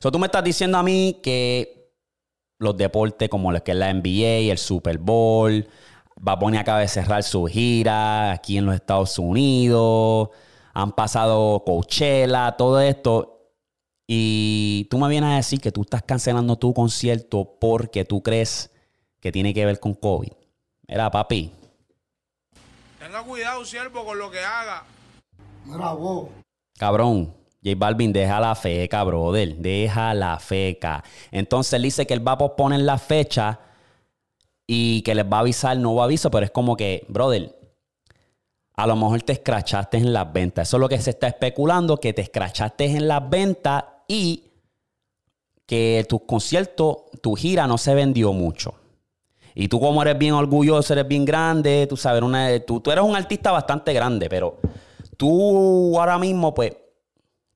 So, 0.00 0.10
tú 0.10 0.18
me 0.18 0.26
estás 0.26 0.42
diciendo 0.42 0.78
a 0.78 0.82
mí 0.82 1.20
que 1.22 1.92
los 2.58 2.76
deportes 2.76 3.28
como 3.28 3.52
los 3.52 3.62
que 3.62 3.70
es 3.70 3.78
la 3.78 3.88
NBA, 3.88 4.50
el 4.50 4.58
Super 4.58 4.98
Bowl, 4.98 5.68
a 6.24 6.38
poner 6.38 6.60
acaba 6.60 6.80
de 6.80 6.88
cerrar 6.88 7.22
su 7.22 7.46
gira 7.46 8.32
aquí 8.32 8.58
en 8.58 8.66
los 8.66 8.74
Estados 8.74 9.18
Unidos. 9.18 10.30
Han 10.74 10.92
pasado 10.92 11.62
Coachella, 11.64 12.56
todo 12.56 12.80
esto. 12.80 13.50
Y 14.06 14.86
tú 14.90 14.98
me 14.98 15.08
vienes 15.08 15.30
a 15.30 15.36
decir 15.36 15.60
que 15.60 15.72
tú 15.72 15.82
estás 15.82 16.02
cancelando 16.02 16.56
tu 16.56 16.72
concierto 16.72 17.56
porque 17.60 18.04
tú 18.04 18.22
crees 18.22 18.70
que 19.20 19.32
tiene 19.32 19.52
que 19.52 19.66
ver 19.66 19.80
con 19.80 19.94
COVID. 19.94 20.32
Mira, 20.88 21.10
papi. 21.10 21.52
Tenga 22.98 23.22
cuidado, 23.22 23.64
siervo, 23.64 24.04
con 24.04 24.18
lo 24.18 24.30
que 24.30 24.40
haga. 24.40 24.84
Mira, 25.64 25.92
vos. 25.92 26.28
Cabrón. 26.78 27.34
J 27.64 27.74
Balvin, 27.76 28.12
deja 28.12 28.38
la 28.38 28.54
feca, 28.54 29.02
brother. 29.02 29.56
Deja 29.56 30.14
la 30.14 30.38
feca. 30.38 31.02
Entonces 31.32 31.72
él 31.72 31.82
dice 31.82 32.06
que 32.06 32.14
él 32.14 32.26
va 32.26 32.32
a 32.32 32.38
posponer 32.38 32.80
la 32.80 32.96
fecha 32.96 33.58
y 34.66 35.02
que 35.02 35.14
les 35.14 35.24
va 35.24 35.38
a 35.38 35.40
avisar 35.40 35.76
nuevo 35.76 36.02
aviso, 36.02 36.30
pero 36.30 36.44
es 36.44 36.50
como 36.50 36.76
que, 36.76 37.04
brother, 37.08 37.56
a 38.74 38.86
lo 38.86 38.96
mejor 38.96 39.22
te 39.22 39.32
escrachaste 39.32 39.96
en 39.96 40.12
las 40.12 40.32
ventas. 40.32 40.68
Eso 40.68 40.76
es 40.76 40.80
lo 40.80 40.88
que 40.88 41.00
se 41.00 41.10
está 41.10 41.28
especulando, 41.28 41.98
que 41.98 42.12
te 42.12 42.22
escrachaste 42.22 42.84
en 42.84 43.08
las 43.08 43.28
ventas 43.28 43.84
y 44.08 44.44
que 45.64 46.04
tu 46.08 46.24
concierto, 46.26 47.06
tu 47.22 47.34
gira 47.34 47.66
no 47.66 47.78
se 47.78 47.94
vendió 47.94 48.32
mucho. 48.32 48.74
Y 49.54 49.68
tú 49.68 49.80
como 49.80 50.02
eres 50.02 50.18
bien 50.18 50.34
orgulloso, 50.34 50.92
eres 50.92 51.08
bien 51.08 51.24
grande, 51.24 51.86
tú 51.88 51.96
sabes, 51.96 52.22
una, 52.22 52.60
tú, 52.60 52.80
tú 52.80 52.90
eres 52.90 53.02
un 53.02 53.16
artista 53.16 53.50
bastante 53.50 53.92
grande, 53.94 54.28
pero 54.28 54.58
tú 55.16 55.98
ahora 55.98 56.18
mismo, 56.18 56.52
pues, 56.52 56.76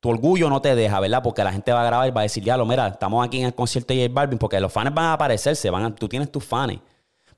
tu 0.01 0.09
orgullo 0.09 0.49
no 0.49 0.63
te 0.63 0.75
deja, 0.75 0.99
¿verdad? 0.99 1.23
Porque 1.23 1.45
la 1.45 1.53
gente 1.53 1.73
va 1.73 1.83
a 1.83 1.85
grabar 1.85 2.09
y 2.09 2.11
va 2.11 2.23
a 2.23 2.23
decir, 2.23 2.43
ya 2.43 2.57
lo, 2.57 2.65
mira, 2.65 2.89
estamos 2.89 3.25
aquí 3.25 3.41
en 3.41 3.47
el 3.47 3.55
concierto 3.55 3.93
de 3.93 4.09
J 4.09 4.15
Balvin, 4.15 4.39
porque 4.39 4.59
los 4.59 4.73
fans 4.73 4.95
van 4.95 5.05
a 5.05 5.13
aparecerse, 5.13 5.69
van 5.69 5.95
tú 5.95 6.09
tienes 6.09 6.33
tus 6.33 6.43
fans. 6.43 6.79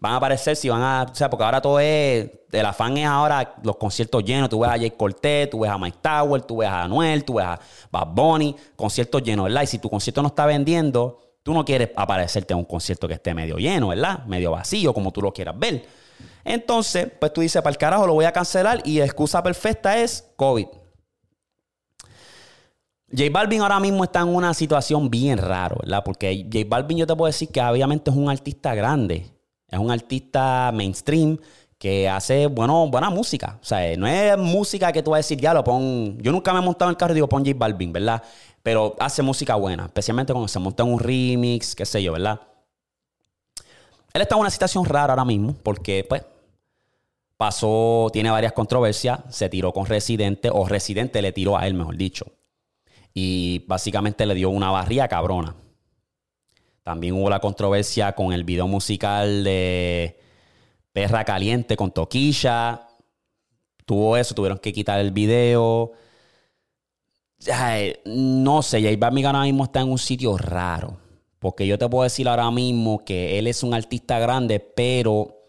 Van 0.03 0.15
a 0.15 0.17
aparecer 0.17 0.57
si 0.57 0.69
van 0.69 0.83
a. 0.83 1.07
O 1.09 1.15
sea, 1.15 1.31
porque 1.31 1.45
ahora 1.45 1.61
todo 1.61 1.79
es. 1.79 2.29
El 2.51 2.67
afán 2.67 2.97
es 2.97 3.07
ahora 3.07 3.55
los 3.63 3.77
conciertos 3.77 4.25
llenos. 4.25 4.51
Tú 4.51 4.59
ves 4.59 4.69
a 4.69 4.77
Jay 4.77 4.91
Cortez, 4.91 5.49
tú 5.49 5.61
ves 5.61 5.71
a 5.71 5.79
Mike 5.79 5.99
Tower, 6.03 6.43
tú 6.43 6.57
ves 6.57 6.69
a 6.69 6.83
Anuel, 6.83 7.25
tú 7.25 7.35
ves 7.35 7.47
a 7.47 7.61
Bad 7.89 8.09
Bunny, 8.09 8.57
conciertos 8.75 9.23
llenos, 9.23 9.45
¿verdad? 9.45 9.63
Y 9.63 9.69
si 9.69 9.79
tu 9.79 9.89
concierto 9.89 10.21
no 10.21 10.27
está 10.27 10.45
vendiendo, 10.45 11.21
tú 11.45 11.55
no 11.55 11.65
quieres 11.65 11.91
aparecerte 11.95 12.53
en 12.53 12.59
un 12.59 12.65
concierto 12.65 13.07
que 13.07 13.15
esté 13.15 13.33
medio 13.33 13.59
lleno, 13.59 13.89
¿verdad? 13.89 14.25
Medio 14.27 14.51
vacío, 14.51 14.93
como 14.93 15.13
tú 15.13 15.23
lo 15.23 15.33
quieras 15.33 15.57
ver. 15.57 15.87
Entonces, 16.43 17.09
pues 17.21 17.33
tú 17.33 17.41
dices, 17.41 17.63
para 17.63 17.71
el 17.71 17.79
carajo, 17.79 18.05
lo 18.05 18.15
voy 18.15 18.25
a 18.25 18.33
cancelar 18.33 18.83
y 18.85 18.99
la 18.99 19.05
excusa 19.05 19.41
perfecta 19.41 19.97
es 19.99 20.29
COVID. 20.35 20.67
J 23.09 23.25
Balvin 23.31 23.61
ahora 23.61 23.79
mismo 23.79 24.03
está 24.03 24.23
en 24.23 24.35
una 24.35 24.53
situación 24.53 25.09
bien 25.11 25.39
rara, 25.39 25.77
¿verdad? 25.81 26.03
Porque 26.05 26.45
J 26.53 26.65
Balvin 26.67 26.99
yo 26.99 27.07
te 27.07 27.15
puedo 27.15 27.29
decir 27.29 27.51
que 27.51 27.63
obviamente 27.63 28.11
es 28.11 28.17
un 28.17 28.29
artista 28.29 28.75
grande, 28.75 29.31
es 29.73 29.79
un 29.79 29.91
artista 29.91 30.71
mainstream 30.73 31.39
que 31.79 32.09
hace 32.09 32.47
bueno, 32.47 32.89
buena 32.89 33.11
música. 33.11 33.59
O 33.61 33.65
sea, 33.65 33.97
no 33.97 34.07
es 34.07 34.39
música 34.39 34.93
que 34.93 35.03
tú 35.03 35.11
vas 35.11 35.17
a 35.17 35.21
decir, 35.21 35.41
ya 35.41 35.53
lo 35.53 35.65
pon. 35.65 36.17
Yo 36.21 36.31
nunca 36.31 36.53
me 36.53 36.61
he 36.61 36.63
montado 36.63 36.91
en 36.91 36.95
el 36.95 36.97
carro 36.97 37.13
y 37.13 37.17
digo, 37.17 37.29
pon 37.29 37.45
J 37.45 37.57
Balvin, 37.59 37.93
¿verdad? 37.93 38.23
Pero 38.63 38.95
hace 39.01 39.23
música 39.23 39.57
buena, 39.57 39.87
especialmente 39.87 40.33
cuando 40.33 40.47
se 40.47 40.61
monta 40.61 40.85
en 40.85 40.93
un 40.93 41.01
remix, 41.01 41.75
qué 41.75 41.85
sé 41.85 42.01
yo, 42.01 42.13
¿verdad? 42.13 42.41
Él 44.13 44.23
está 44.23 44.37
en 44.37 44.43
una 44.43 44.51
situación 44.51 44.85
rara 44.85 45.15
ahora 45.15 45.25
mismo 45.25 45.57
porque, 45.63 46.05
pues, 46.09 46.23
pasó, 47.37 48.09
tiene 48.13 48.31
varias 48.31 48.53
controversias, 48.53 49.19
se 49.31 49.49
tiró 49.49 49.73
con 49.73 49.87
Residente, 49.87 50.51
o 50.53 50.65
Residente 50.67 51.21
le 51.23 51.33
tiró 51.33 51.59
a 51.59 51.67
él, 51.67 51.75
mejor 51.75 51.97
dicho 51.97 52.27
y 53.15 53.65
básicamente 53.67 54.27
le 54.27 54.35
dio 54.35 54.51
una 54.51 54.71
barría 54.71 55.09
cabrona. 55.09 55.55
También 56.83 57.15
hubo 57.15 57.31
la 57.31 57.41
controversia 57.41 58.13
con 58.13 58.33
el 58.33 58.45
video 58.45 58.67
musical 58.67 59.45
de 59.45 60.19
Perra 60.93 61.25
Caliente 61.25 61.77
con 61.77 61.93
Toquilla. 61.93 62.89
Tuvo 63.87 64.17
eso, 64.17 64.35
tuvieron 64.35 64.59
que 64.59 64.73
quitar 64.73 65.01
el 65.01 65.13
video. 65.13 65.93
no 68.05 68.63
sé, 68.63 68.83
J 68.83 68.97
Balvin 68.99 69.27
ahora 69.27 69.43
mismo 69.43 69.65
está 69.65 69.81
en 69.81 69.91
un 69.91 69.99
sitio 69.99 70.37
raro. 70.37 70.99
Porque 71.39 71.67
yo 71.67 71.79
te 71.79 71.89
puedo 71.89 72.05
decir 72.05 72.29
ahora 72.29 72.51
mismo 72.51 73.05
que 73.05 73.39
él 73.39 73.47
es 73.47 73.63
un 73.63 73.75
artista 73.75 74.19
grande, 74.19 74.61
pero 74.61 75.43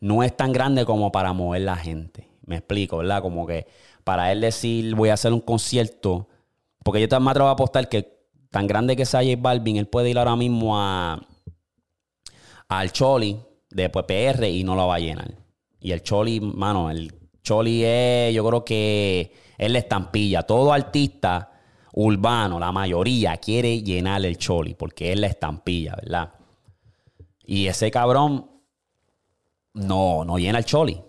no 0.00 0.22
es 0.22 0.36
tan 0.36 0.52
grande 0.52 0.84
como 0.84 1.12
para 1.12 1.32
mover 1.32 1.62
la 1.62 1.76
gente. 1.76 2.28
Me 2.44 2.56
explico, 2.56 2.98
¿verdad? 2.98 3.22
Como 3.22 3.46
que 3.46 3.66
para 4.04 4.30
él 4.32 4.40
decir 4.40 4.94
voy 4.94 5.08
a 5.08 5.14
hacer 5.14 5.32
un 5.32 5.40
concierto 5.40 6.28
porque 6.86 7.00
yo 7.00 7.08
también 7.08 7.24
me 7.24 7.30
atrevo 7.32 7.48
a 7.48 7.52
apostar 7.54 7.88
que 7.88 8.15
tan 8.50 8.66
grande 8.66 8.96
que 8.96 9.06
sea 9.06 9.22
J 9.22 9.36
Balvin, 9.38 9.76
él 9.76 9.88
puede 9.88 10.10
ir 10.10 10.18
ahora 10.18 10.36
mismo 10.36 10.78
a 10.78 11.20
al 12.68 12.92
Choli 12.92 13.38
de 13.70 13.88
PR 13.88 14.44
y 14.48 14.64
no 14.64 14.74
lo 14.74 14.88
va 14.88 14.96
a 14.96 15.00
llenar. 15.00 15.34
Y 15.80 15.92
el 15.92 16.02
Choli, 16.02 16.40
mano, 16.40 16.90
el 16.90 17.12
Choli 17.42 17.84
es, 17.84 18.34
yo 18.34 18.46
creo 18.46 18.64
que 18.64 19.32
es 19.56 19.70
la 19.70 19.78
estampilla. 19.78 20.42
Todo 20.42 20.72
artista 20.72 21.52
urbano, 21.92 22.58
la 22.58 22.72
mayoría, 22.72 23.36
quiere 23.36 23.82
llenar 23.82 24.24
el 24.24 24.36
Choli 24.36 24.74
porque 24.74 25.12
es 25.12 25.18
la 25.18 25.28
estampilla, 25.28 25.94
¿verdad? 25.96 26.32
Y 27.44 27.68
ese 27.68 27.90
cabrón 27.90 28.50
no, 29.74 30.24
no 30.24 30.38
llena 30.38 30.58
el 30.58 30.64
Choli. 30.64 31.00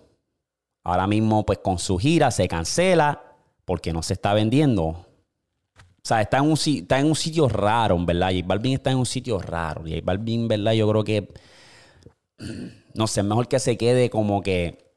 Ahora 0.83 1.07
mismo, 1.07 1.45
pues 1.45 1.59
con 1.59 1.79
su 1.79 1.97
gira 1.97 2.31
se 2.31 2.47
cancela 2.47 3.23
porque 3.65 3.91
no 3.91 4.03
se 4.03 4.13
está 4.13 4.33
vendiendo. 4.33 5.06
O 6.07 6.09
sea, 6.09 6.21
está 6.21 6.37
en 6.37 6.45
un, 6.45 6.53
está 6.53 6.99
en 7.01 7.05
un 7.05 7.17
sitio 7.17 7.49
raro, 7.49 7.97
¿verdad? 8.05 8.31
J 8.33 8.47
Balvin 8.47 8.75
está 8.75 8.91
en 8.91 8.97
un 8.97 9.05
sitio 9.05 9.39
raro. 9.39 9.81
J 9.81 9.99
Balvin, 10.01 10.47
¿verdad? 10.47 10.71
Yo 10.71 10.87
creo 10.87 11.03
que, 11.03 11.27
no 12.93 13.07
sé, 13.07 13.23
mejor 13.23 13.49
que 13.49 13.59
se 13.59 13.77
quede 13.77 14.09
como 14.09 14.41
que 14.41 14.93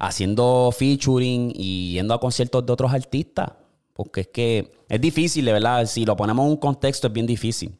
haciendo 0.00 0.74
featuring 0.76 1.52
y 1.54 1.92
yendo 1.92 2.12
a 2.12 2.18
conciertos 2.18 2.66
de 2.66 2.72
otros 2.72 2.92
artistas. 2.92 3.52
Porque 3.92 4.22
es 4.22 4.26
que 4.26 4.72
es 4.88 5.00
difícil, 5.00 5.44
¿verdad? 5.44 5.86
Si 5.86 6.04
lo 6.04 6.16
ponemos 6.16 6.44
en 6.44 6.50
un 6.50 6.56
contexto, 6.56 7.06
es 7.06 7.12
bien 7.12 7.26
difícil. 7.26 7.78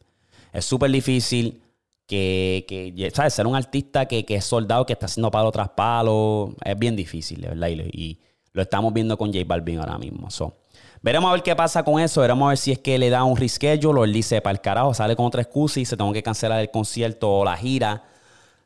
Es 0.53 0.63
súper 0.63 0.91
difícil 0.91 1.63
que, 2.07 2.63
que, 2.65 3.11
¿sabes? 3.13 3.33
Ser 3.33 3.45
un 3.45 3.57
artista 3.57 4.05
que, 4.05 4.23
que, 4.23 4.35
es 4.35 4.45
soldado, 4.45 4.85
que 4.85 4.93
está 4.93 5.07
haciendo 5.07 5.29
palo 5.29 5.51
tras 5.51 5.67
palo, 5.67 6.55
es 6.63 6.79
bien 6.79 6.95
difícil, 6.95 7.41
¿verdad? 7.41 7.67
Y, 7.91 8.19
lo 8.53 8.61
estamos 8.61 8.93
viendo 8.93 9.17
con 9.17 9.33
J 9.33 9.43
Balvin 9.45 9.79
ahora 9.79 9.97
mismo. 9.97 10.31
So. 10.31 10.55
Veremos 11.01 11.29
a 11.29 11.33
ver 11.33 11.43
qué 11.43 11.55
pasa 11.55 11.83
con 11.83 11.99
eso. 11.99 12.21
Veremos 12.21 12.45
a 12.45 12.49
ver 12.49 12.57
si 12.57 12.71
es 12.71 12.79
que 12.79 12.97
le 12.97 13.09
da 13.09 13.23
un 13.23 13.37
reschedule 13.37 13.99
o 13.99 14.03
él 14.03 14.13
dice 14.13 14.41
para 14.41 14.53
el 14.53 14.61
carajo, 14.61 14.93
sale 14.93 15.15
con 15.15 15.25
otra 15.25 15.41
excusa 15.41 15.79
y 15.79 15.85
se 15.85 15.95
tengo 15.95 16.11
que 16.13 16.23
cancelar 16.23 16.59
el 16.59 16.71
concierto 16.71 17.31
o 17.31 17.45
la 17.45 17.55
gira. 17.55 18.03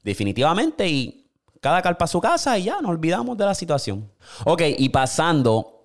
Definitivamente. 0.03 0.87
Y 0.87 1.25
cada 1.61 1.81
carpa 1.81 2.05
a 2.05 2.07
su 2.07 2.21
casa 2.21 2.57
y 2.57 2.63
ya 2.63 2.81
nos 2.81 2.91
olvidamos 2.91 3.37
de 3.37 3.45
la 3.45 3.53
situación. 3.53 4.09
Ok, 4.45 4.61
y 4.77 4.89
pasando 4.89 5.79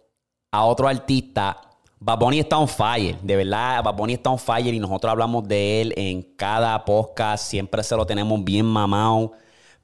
a 0.50 0.64
otro 0.64 0.88
artista. 0.88 1.60
Bad 1.98 2.34
está 2.34 2.58
on 2.58 2.68
fire, 2.68 3.18
de 3.22 3.34
verdad, 3.34 3.82
Bad 3.82 4.10
está 4.10 4.28
on 4.28 4.38
fire 4.38 4.74
y 4.74 4.78
nosotros 4.78 5.10
hablamos 5.10 5.48
de 5.48 5.80
él 5.80 5.94
en 5.96 6.22
cada 6.36 6.84
podcast, 6.84 7.46
siempre 7.46 7.82
se 7.82 7.96
lo 7.96 8.04
tenemos 8.04 8.44
bien 8.44 8.66
mamado, 8.66 9.32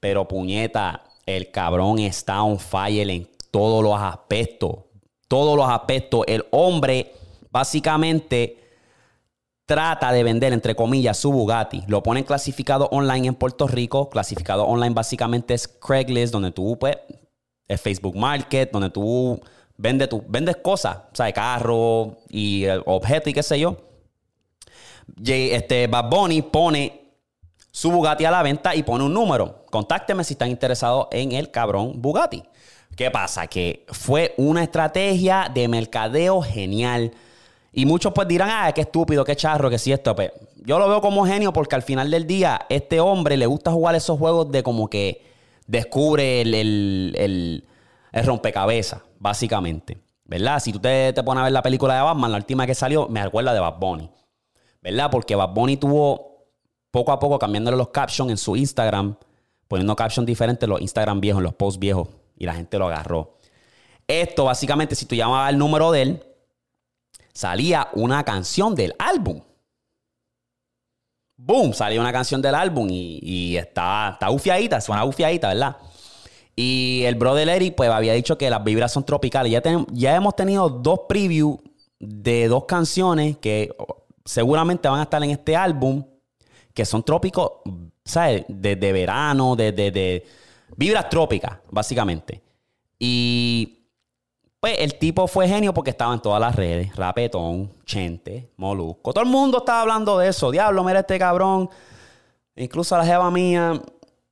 pero 0.00 0.28
puñeta, 0.28 1.02
el 1.24 1.50
cabrón 1.50 1.98
está 1.98 2.42
on 2.42 2.58
fire 2.58 3.08
en 3.08 3.26
todos 3.50 3.82
los 3.82 3.98
aspectos 3.98 4.89
todos 5.30 5.56
los 5.56 5.68
aspectos. 5.68 6.24
El 6.26 6.44
hombre 6.50 7.14
básicamente 7.52 8.58
trata 9.64 10.10
de 10.10 10.24
vender, 10.24 10.52
entre 10.52 10.74
comillas, 10.74 11.18
su 11.18 11.30
Bugatti. 11.30 11.84
Lo 11.86 12.02
ponen 12.02 12.24
clasificado 12.24 12.88
online 12.90 13.28
en 13.28 13.34
Puerto 13.36 13.68
Rico. 13.68 14.10
Clasificado 14.10 14.64
online 14.64 14.92
básicamente 14.92 15.54
es 15.54 15.68
Craigslist, 15.68 16.32
donde 16.32 16.50
tú, 16.50 16.76
pues, 16.76 16.96
es 17.68 17.80
Facebook 17.80 18.16
Market, 18.16 18.72
donde 18.72 18.90
tú 18.90 19.40
vendes, 19.76 20.08
tú, 20.08 20.24
vendes 20.26 20.56
cosas, 20.56 20.96
o 21.12 21.14
sea, 21.14 21.32
carro 21.32 22.16
y 22.28 22.64
eh, 22.64 22.82
objetos 22.84 23.28
y 23.28 23.32
qué 23.32 23.44
sé 23.44 23.60
yo. 23.60 23.76
Este, 25.24 25.86
Bad 25.86 26.10
Bunny 26.10 26.42
pone 26.42 27.14
su 27.70 27.92
Bugatti 27.92 28.24
a 28.24 28.32
la 28.32 28.42
venta 28.42 28.74
y 28.74 28.82
pone 28.82 29.04
un 29.04 29.14
número. 29.14 29.64
Contácteme 29.70 30.24
si 30.24 30.34
están 30.34 30.50
interesados 30.50 31.06
en 31.12 31.30
el 31.30 31.52
cabrón 31.52 32.02
Bugatti. 32.02 32.42
¿Qué 32.96 33.10
pasa? 33.10 33.46
Que 33.46 33.84
fue 33.88 34.34
una 34.36 34.62
estrategia 34.62 35.50
de 35.52 35.68
mercadeo 35.68 36.42
genial. 36.42 37.12
Y 37.72 37.86
muchos 37.86 38.12
pues 38.12 38.28
dirán, 38.28 38.50
ah, 38.52 38.72
qué 38.72 38.82
estúpido, 38.82 39.24
qué 39.24 39.36
charro, 39.36 39.70
que 39.70 39.78
si 39.78 39.92
esto. 39.92 40.14
Pues, 40.14 40.32
yo 40.56 40.78
lo 40.78 40.88
veo 40.88 41.00
como 41.00 41.24
genio 41.26 41.52
porque 41.52 41.76
al 41.76 41.82
final 41.82 42.10
del 42.10 42.26
día, 42.26 42.66
este 42.68 43.00
hombre 43.00 43.36
le 43.36 43.46
gusta 43.46 43.70
jugar 43.70 43.94
esos 43.94 44.18
juegos 44.18 44.50
de 44.50 44.62
como 44.62 44.88
que 44.88 45.24
descubre 45.66 46.42
el, 46.42 47.64
rompecabezas, 48.12 49.00
básicamente. 49.18 49.98
¿Verdad? 50.24 50.60
Si 50.60 50.72
tú 50.72 50.78
te, 50.78 51.12
te, 51.12 51.22
pones 51.24 51.40
a 51.40 51.44
ver 51.44 51.52
la 51.52 51.62
película 51.62 51.96
de 51.96 52.02
Batman, 52.02 52.30
la 52.30 52.36
última 52.36 52.66
que 52.66 52.74
salió, 52.74 53.08
me 53.08 53.20
acuerda 53.20 53.52
de 53.52 53.60
Bad 53.60 53.78
Bunny. 53.80 54.10
¿Verdad? 54.80 55.10
Porque 55.10 55.34
Bad 55.34 55.54
Bunny 55.54 55.76
tuvo 55.76 56.46
poco 56.90 57.12
a 57.12 57.18
poco 57.18 57.38
cambiándole 57.38 57.76
los 57.76 57.88
captions 57.88 58.30
en 58.30 58.36
su 58.36 58.54
Instagram, 58.56 59.16
poniendo 59.66 59.96
captions 59.96 60.26
diferentes, 60.26 60.68
los 60.68 60.80
Instagram 60.80 61.20
viejos, 61.20 61.42
los 61.42 61.54
posts 61.54 61.80
viejos 61.80 62.08
y 62.40 62.46
la 62.46 62.54
gente 62.54 62.78
lo 62.78 62.86
agarró. 62.86 63.36
Esto 64.08 64.46
básicamente, 64.46 64.96
si 64.96 65.06
tú 65.06 65.14
llamabas 65.14 65.50
el 65.50 65.58
número 65.58 65.92
de 65.92 66.02
él, 66.02 66.26
salía 67.32 67.88
una 67.92 68.24
canción 68.24 68.74
del 68.74 68.94
álbum. 68.98 69.42
Boom, 71.36 71.74
salía 71.74 72.00
una 72.00 72.12
canción 72.12 72.42
del 72.42 72.54
álbum 72.54 72.88
y, 72.90 73.56
está, 73.56 74.10
está 74.14 74.30
ufiadita, 74.30 74.80
suena 74.80 75.04
ufiadita, 75.04 75.48
¿verdad? 75.48 75.76
Y 76.56 77.02
el 77.04 77.14
brother 77.14 77.48
Eric, 77.48 77.74
pues 77.76 77.90
había 77.90 78.14
dicho 78.14 78.36
que 78.36 78.50
las 78.50 78.64
vibras 78.64 78.90
son 78.92 79.04
tropicales. 79.04 79.52
Ya, 79.52 79.62
ya 79.92 80.16
hemos 80.16 80.34
tenido 80.34 80.68
dos 80.68 81.02
previews 81.08 81.58
de 81.98 82.48
dos 82.48 82.64
canciones 82.64 83.36
que 83.36 83.74
seguramente 84.24 84.88
van 84.88 85.00
a 85.00 85.04
estar 85.04 85.22
en 85.22 85.30
este 85.30 85.56
álbum, 85.56 86.04
que 86.74 86.84
son 86.84 87.02
trópicos, 87.02 87.52
¿sabes? 88.04 88.44
De, 88.48 88.74
verano, 88.92 89.56
de, 89.56 89.72
de 89.72 90.26
Vibras 90.80 91.10
trópicas, 91.10 91.58
básicamente. 91.70 92.40
Y 92.98 93.84
pues 94.58 94.78
el 94.78 94.94
tipo 94.94 95.26
fue 95.26 95.46
genio 95.46 95.74
porque 95.74 95.90
estaba 95.90 96.14
en 96.14 96.20
todas 96.20 96.40
las 96.40 96.56
redes. 96.56 96.96
Rapetón, 96.96 97.70
Chente, 97.84 98.48
Molusco. 98.56 99.12
Todo 99.12 99.22
el 99.22 99.28
mundo 99.28 99.58
estaba 99.58 99.82
hablando 99.82 100.16
de 100.16 100.28
eso. 100.28 100.50
Diablo, 100.50 100.82
mira 100.82 101.00
este 101.00 101.18
cabrón. 101.18 101.68
Incluso 102.56 102.94
a 102.94 102.98
la 102.98 103.04
jeva 103.04 103.30
mía 103.30 103.78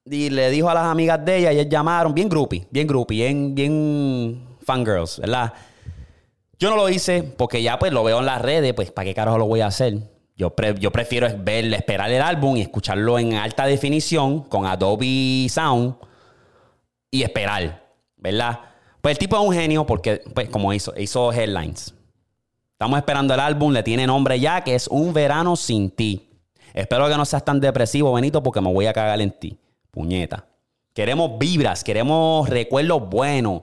y 0.06 0.30
le 0.30 0.48
dijo 0.48 0.70
a 0.70 0.74
las 0.74 0.86
amigas 0.86 1.22
de 1.22 1.36
ella 1.36 1.52
y 1.52 1.56
ellas 1.56 1.68
llamaron. 1.68 2.14
Bien 2.14 2.30
groupie, 2.30 2.66
bien 2.70 2.86
groupie, 2.86 3.26
bien, 3.26 3.54
bien 3.54 4.56
fangirls, 4.64 5.18
¿verdad? 5.18 5.52
Yo 6.58 6.70
no 6.70 6.76
lo 6.76 6.88
hice 6.88 7.24
porque 7.24 7.62
ya 7.62 7.78
pues 7.78 7.92
lo 7.92 8.04
veo 8.04 8.20
en 8.20 8.26
las 8.26 8.40
redes. 8.40 8.72
Pues, 8.72 8.90
¿para 8.90 9.04
qué 9.04 9.12
carajo 9.12 9.36
lo 9.36 9.44
voy 9.44 9.60
a 9.60 9.66
hacer? 9.66 9.98
Yo, 10.34 10.54
yo 10.78 10.92
prefiero 10.92 11.28
ver, 11.40 11.74
esperar 11.74 12.10
el 12.10 12.22
álbum 12.22 12.56
y 12.56 12.62
escucharlo 12.62 13.18
en 13.18 13.34
alta 13.34 13.66
definición 13.66 14.44
con 14.44 14.64
Adobe 14.64 15.46
Sound 15.50 16.07
y 17.10 17.22
esperar, 17.22 17.82
¿verdad? 18.16 18.60
Pues 19.00 19.12
el 19.12 19.18
tipo 19.18 19.36
es 19.36 19.42
un 19.42 19.54
genio 19.54 19.86
porque, 19.86 20.22
pues, 20.34 20.48
como 20.48 20.72
hizo, 20.72 20.92
hizo 20.96 21.32
headlines. 21.32 21.94
Estamos 22.72 22.98
esperando 22.98 23.34
el 23.34 23.40
álbum, 23.40 23.72
le 23.72 23.82
tiene 23.82 24.06
nombre 24.06 24.38
ya, 24.38 24.62
que 24.62 24.74
es 24.74 24.88
Un 24.88 25.12
Verano 25.12 25.56
Sin 25.56 25.90
Ti. 25.90 26.28
Espero 26.74 27.08
que 27.08 27.16
no 27.16 27.24
seas 27.24 27.44
tan 27.44 27.58
depresivo, 27.60 28.12
Benito, 28.12 28.42
porque 28.42 28.60
me 28.60 28.72
voy 28.72 28.86
a 28.86 28.92
cagar 28.92 29.20
en 29.20 29.32
ti. 29.32 29.58
Puñeta. 29.90 30.46
Queremos 30.94 31.38
vibras, 31.38 31.82
queremos 31.82 32.48
recuerdos 32.48 33.08
buenos. 33.08 33.62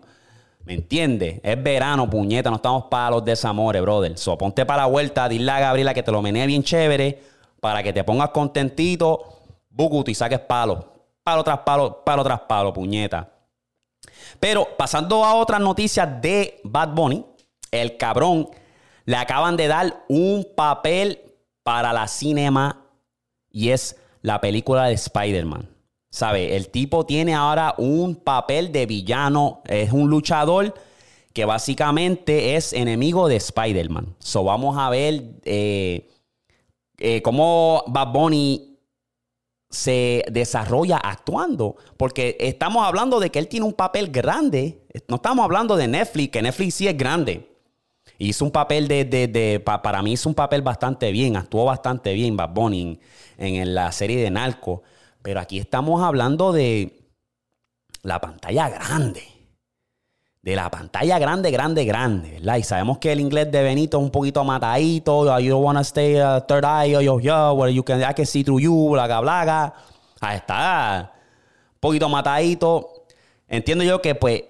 ¿Me 0.65 0.73
entiendes? 0.73 1.39
Es 1.43 1.61
verano, 1.61 2.09
puñeta, 2.09 2.49
no 2.49 2.55
estamos 2.55 2.85
para 2.85 3.11
los 3.11 3.23
desamores, 3.23 3.81
brother. 3.81 4.17
So, 4.17 4.37
ponte 4.37 4.65
para 4.65 4.81
la 4.81 4.87
vuelta, 4.87 5.29
dile 5.29 5.51
a 5.51 5.59
Gabriela 5.59 5.93
que 5.93 6.01
te 6.01 6.11
lo 6.11 6.21
menee 6.21 6.47
bien 6.47 6.63
chévere 6.63 7.21
para 7.59 7.83
que 7.83 7.93
te 7.93 8.03
pongas 8.03 8.29
contentito, 8.31 9.43
bucuto 9.69 10.09
y 10.09 10.15
saques 10.15 10.39
palo. 10.39 10.93
Palo 11.23 11.43
tras 11.43 11.59
palo, 11.59 12.03
palo 12.03 12.23
tras 12.23 12.41
palo, 12.41 12.73
puñeta. 12.73 13.34
Pero 14.45 14.67
pasando 14.77 15.25
a 15.25 15.33
otras 15.33 15.59
noticias 15.59 16.21
de 16.21 16.61
Bad 16.63 16.93
Bunny, 16.93 17.25
el 17.71 17.97
cabrón 17.97 18.47
le 19.05 19.15
acaban 19.15 19.57
de 19.57 19.67
dar 19.67 20.05
un 20.07 20.45
papel 20.55 21.19
para 21.63 21.91
la 21.91 22.07
cinema 22.07 22.85
y 23.49 23.69
es 23.69 23.99
la 24.21 24.39
película 24.41 24.85
de 24.85 24.93
Spider-Man. 24.93 25.67
¿Sabe? 26.11 26.55
El 26.55 26.69
tipo 26.69 27.07
tiene 27.07 27.33
ahora 27.33 27.73
un 27.79 28.17
papel 28.17 28.71
de 28.71 28.85
villano, 28.85 29.63
es 29.65 29.91
un 29.91 30.11
luchador 30.11 30.75
que 31.33 31.45
básicamente 31.45 32.55
es 32.55 32.71
enemigo 32.71 33.27
de 33.27 33.37
Spider-Man. 33.37 34.15
So 34.19 34.43
vamos 34.43 34.77
a 34.77 34.91
ver 34.91 35.23
eh, 35.43 36.07
eh, 36.99 37.23
cómo 37.23 37.83
Bad 37.87 38.11
Bunny 38.11 38.74
se 39.69 40.25
desarrolla 40.31 40.97
actuando. 40.97 41.75
Porque 41.97 42.37
estamos 42.39 42.85
hablando 42.85 43.19
de 43.19 43.29
que 43.29 43.39
él 43.39 43.47
tiene 43.47 43.65
un 43.65 43.73
papel 43.73 44.09
grande. 44.09 44.85
No 45.07 45.17
estamos 45.17 45.43
hablando 45.43 45.75
de 45.75 45.87
Netflix, 45.87 46.31
que 46.31 46.41
Netflix 46.41 46.75
sí 46.75 46.87
es 46.87 46.97
grande. 46.97 47.49
Hizo 48.17 48.45
un 48.45 48.51
papel 48.51 48.87
de, 48.87 49.61
para 49.63 50.01
mí 50.01 50.13
hizo 50.13 50.29
un 50.29 50.35
papel 50.35 50.61
bastante 50.61 51.11
bien, 51.11 51.35
actuó 51.35 51.65
bastante 51.65 52.13
bien 52.13 52.37
Bad 52.37 52.53
Bunny 52.53 52.99
en, 53.37 53.55
en 53.55 53.75
la 53.75 53.91
serie 53.91 54.21
de 54.21 54.31
Narco. 54.31 54.83
Pero 55.21 55.39
aquí 55.39 55.59
estamos 55.59 56.01
hablando 56.01 56.53
de 56.53 56.97
la 58.03 58.21
pantalla 58.21 58.69
grande. 58.69 59.34
De 60.45 60.55
la 60.55 60.69
pantalla 60.69 61.17
grande, 61.17 61.49
grande, 61.49 61.85
grande, 61.85 62.31
¿verdad? 62.33 62.57
Y 62.57 62.61
sabemos 62.61 62.99
que 62.99 63.11
el 63.11 63.19
inglés 63.19 63.51
de 63.51 63.63
Benito 63.63 63.97
es 63.97 64.03
un 64.03 64.11
poquito 64.11 64.43
matadito. 64.43 65.39
You 65.39 65.49
don't 65.49 65.65
wanna 65.65 65.81
stay 65.81 66.21
uh, 66.21 66.39
third 66.47 66.63
eye, 66.63 66.91
yo, 66.91 67.19
yo, 67.19 67.53
where 67.53 67.73
you 67.73 67.83
can, 67.83 67.99
I 67.99 68.13
can 68.13 68.27
see 68.27 68.43
through 68.43 68.59
you, 68.59 68.91
blaga, 68.91 69.21
blaga. 69.21 69.73
Ahí 70.21 70.37
está. 70.37 71.13
Un 71.73 71.79
poquito 71.79 72.07
matadito. 72.09 73.07
Entiendo 73.47 73.83
yo 73.83 74.03
que, 74.03 74.13
pues, 74.13 74.43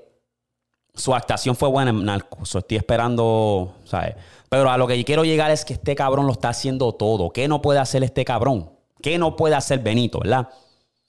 su 0.93 1.15
actuación 1.15 1.55
fue 1.55 1.69
buena 1.69 1.91
en 1.91 2.03
Narco. 2.03 2.39
estoy 2.43 2.75
esperando, 2.75 3.75
¿sabes? 3.85 4.15
Pero 4.49 4.69
a 4.69 4.77
lo 4.77 4.87
que 4.87 5.01
quiero 5.05 5.23
llegar 5.23 5.49
es 5.49 5.63
que 5.63 5.75
este 5.75 5.95
cabrón 5.95 6.27
lo 6.27 6.33
está 6.33 6.49
haciendo 6.49 6.91
todo. 6.91 7.29
¿Qué 7.29 7.47
no 7.47 7.61
puede 7.61 7.79
hacer 7.79 8.03
este 8.03 8.25
cabrón? 8.25 8.69
¿Qué 9.01 9.17
no 9.17 9.37
puede 9.37 9.55
hacer 9.55 9.79
Benito, 9.79 10.19
verdad? 10.19 10.49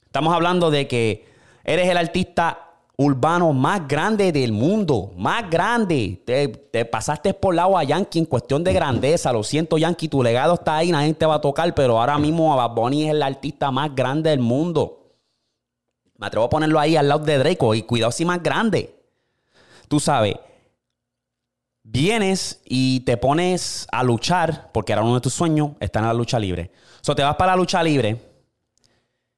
Estamos 0.04 0.32
hablando 0.32 0.70
de 0.70 0.86
que 0.86 1.26
eres 1.64 1.88
el 1.88 1.96
artista 1.96 2.65
urbano 2.96 3.52
más 3.52 3.86
grande 3.86 4.32
del 4.32 4.52
mundo, 4.52 5.12
más 5.16 5.48
grande. 5.50 6.22
Te, 6.24 6.84
pasaste 6.84 7.34
por 7.34 7.54
lado 7.54 7.76
a 7.76 7.84
Yankee 7.84 8.18
en 8.18 8.24
cuestión 8.24 8.64
de 8.64 8.72
grandeza. 8.72 9.32
Lo 9.32 9.42
siento, 9.42 9.78
Yankee, 9.78 10.08
tu 10.08 10.22
legado 10.22 10.54
está 10.54 10.76
ahí, 10.76 10.90
nadie 10.90 11.14
te 11.14 11.26
va 11.26 11.36
a 11.36 11.40
tocar, 11.40 11.74
pero 11.74 11.98
ahora 11.98 12.18
mismo 12.18 12.54
Bad 12.56 12.74
Bunny 12.74 13.04
es 13.04 13.10
el 13.10 13.22
artista 13.22 13.70
más 13.70 13.94
grande 13.94 14.30
del 14.30 14.40
mundo. 14.40 15.14
Me 16.16 16.26
atrevo 16.26 16.46
a 16.46 16.50
ponerlo 16.50 16.80
ahí 16.80 16.96
al 16.96 17.08
lado 17.08 17.24
de 17.24 17.36
Draco 17.36 17.74
y 17.74 17.82
cuidado 17.82 18.12
si 18.12 18.24
más 18.24 18.42
grande. 18.42 18.94
Tú 19.88 20.00
sabes, 20.00 20.36
vienes 21.82 22.62
y 22.64 23.00
te 23.00 23.18
pones 23.18 23.86
a 23.92 24.02
luchar, 24.02 24.70
porque 24.72 24.92
era 24.92 25.02
uno 25.02 25.16
de 25.16 25.20
tus 25.20 25.34
sueños, 25.34 25.72
estar 25.80 26.02
en 26.02 26.08
la 26.08 26.14
lucha 26.14 26.38
libre. 26.38 26.70
O 26.74 27.04
so, 27.04 27.14
te 27.14 27.22
vas 27.22 27.36
para 27.36 27.52
la 27.52 27.56
lucha 27.56 27.82
libre 27.82 28.20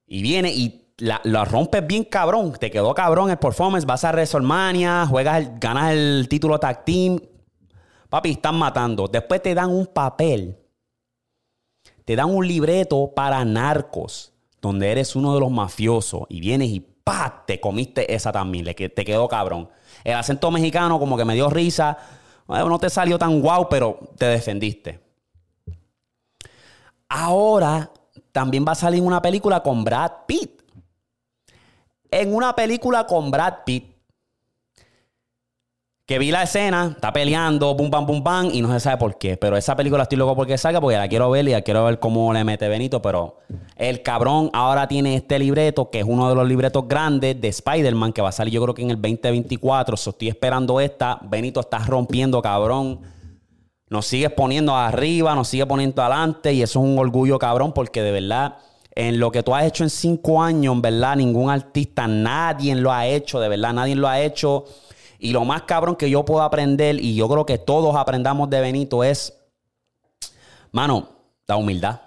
y 0.06 0.22
viene 0.22 0.52
y 0.52 0.87
la, 0.98 1.44
rompes 1.44 1.86
bien 1.86 2.04
cabrón. 2.04 2.52
Te 2.58 2.70
quedó 2.70 2.94
cabrón 2.94 3.30
el 3.30 3.38
performance. 3.38 3.86
Vas 3.86 4.04
a 4.04 4.10
WrestleMania, 4.10 5.06
juegas, 5.06 5.58
ganas 5.58 5.92
el 5.92 6.26
título 6.28 6.58
tag 6.58 6.84
team. 6.84 7.18
Papi, 8.08 8.32
están 8.32 8.56
matando. 8.56 9.06
Después 9.06 9.42
te 9.42 9.54
dan 9.54 9.70
un 9.70 9.86
papel. 9.86 10.58
Te 12.04 12.16
dan 12.16 12.30
un 12.30 12.46
libreto 12.46 13.12
para 13.14 13.44
narcos, 13.44 14.32
donde 14.62 14.90
eres 14.90 15.14
uno 15.14 15.34
de 15.34 15.40
los 15.40 15.50
mafiosos. 15.50 16.22
Y 16.28 16.40
vienes 16.40 16.70
y 16.70 16.80
¡pa! 16.80 17.44
Te 17.46 17.60
comiste 17.60 18.14
esa 18.14 18.32
también. 18.32 18.64
te 18.64 19.04
quedó 19.04 19.28
cabrón. 19.28 19.68
El 20.04 20.14
acento 20.14 20.50
mexicano 20.50 20.98
como 20.98 21.16
que 21.16 21.24
me 21.24 21.34
dio 21.34 21.50
risa. 21.50 21.98
No 22.48 22.78
te 22.78 22.88
salió 22.88 23.18
tan 23.18 23.40
guau, 23.40 23.68
pero 23.68 23.98
te 24.16 24.26
defendiste. 24.26 25.00
Ahora 27.10 27.90
también 28.32 28.64
va 28.66 28.72
a 28.72 28.74
salir 28.74 29.02
una 29.02 29.20
película 29.20 29.62
con 29.62 29.84
Brad 29.84 30.12
Pitt. 30.26 30.57
En 32.10 32.34
una 32.34 32.54
película 32.54 33.06
con 33.06 33.30
Brad 33.30 33.54
Pitt, 33.66 33.98
que 36.06 36.18
vi 36.18 36.30
la 36.30 36.44
escena, 36.44 36.92
está 36.94 37.12
peleando, 37.12 37.74
bum, 37.74 37.90
bam, 37.90 38.06
bum, 38.06 38.24
bam, 38.24 38.48
y 38.50 38.62
no 38.62 38.72
se 38.72 38.80
sabe 38.80 38.96
por 38.96 39.18
qué. 39.18 39.36
Pero 39.36 39.58
esa 39.58 39.76
película 39.76 40.04
estoy 40.04 40.16
loco 40.16 40.34
porque 40.34 40.56
salga, 40.56 40.80
porque 40.80 40.96
la 40.96 41.06
quiero 41.06 41.28
ver 41.28 41.46
y 41.46 41.52
la 41.52 41.60
quiero 41.60 41.84
ver 41.84 41.98
cómo 41.98 42.32
le 42.32 42.44
mete 42.44 42.66
Benito. 42.66 43.02
Pero 43.02 43.40
el 43.76 44.02
cabrón 44.02 44.48
ahora 44.54 44.88
tiene 44.88 45.16
este 45.16 45.38
libreto, 45.38 45.90
que 45.90 45.98
es 45.98 46.06
uno 46.08 46.30
de 46.30 46.34
los 46.34 46.48
libretos 46.48 46.88
grandes 46.88 47.38
de 47.38 47.48
Spider-Man, 47.48 48.14
que 48.14 48.22
va 48.22 48.30
a 48.30 48.32
salir 48.32 48.54
yo 48.54 48.62
creo 48.62 48.74
que 48.74 48.80
en 48.80 48.90
el 48.90 48.96
2024. 48.96 49.98
So, 49.98 50.10
estoy 50.10 50.28
esperando 50.28 50.80
esta. 50.80 51.18
Benito 51.22 51.60
está 51.60 51.78
rompiendo, 51.80 52.40
cabrón 52.40 53.00
nos 53.90 54.06
sigues 54.06 54.30
poniendo 54.32 54.76
arriba, 54.76 55.34
nos 55.34 55.48
sigue 55.48 55.66
poniendo 55.66 56.02
adelante 56.02 56.52
y 56.52 56.62
eso 56.62 56.80
es 56.80 56.84
un 56.84 56.98
orgullo 56.98 57.38
cabrón 57.38 57.72
porque 57.72 58.02
de 58.02 58.12
verdad 58.12 58.56
en 58.98 59.20
lo 59.20 59.30
que 59.30 59.44
tú 59.44 59.54
has 59.54 59.64
hecho 59.64 59.84
en 59.84 59.90
cinco 59.90 60.42
años, 60.42 60.80
verdad, 60.80 61.14
ningún 61.14 61.50
artista, 61.50 62.08
nadie 62.08 62.74
lo 62.74 62.92
ha 62.92 63.06
hecho, 63.06 63.38
de 63.38 63.48
verdad, 63.48 63.72
nadie 63.72 63.94
lo 63.94 64.08
ha 64.08 64.20
hecho. 64.20 64.64
Y 65.20 65.30
lo 65.30 65.44
más 65.44 65.62
cabrón 65.62 65.94
que 65.94 66.10
yo 66.10 66.24
puedo 66.24 66.42
aprender, 66.42 66.98
y 66.98 67.14
yo 67.14 67.28
creo 67.28 67.46
que 67.46 67.58
todos 67.58 67.94
aprendamos 67.94 68.50
de 68.50 68.60
Benito, 68.60 69.04
es, 69.04 69.38
mano, 70.72 71.10
la 71.46 71.54
humildad. 71.54 72.00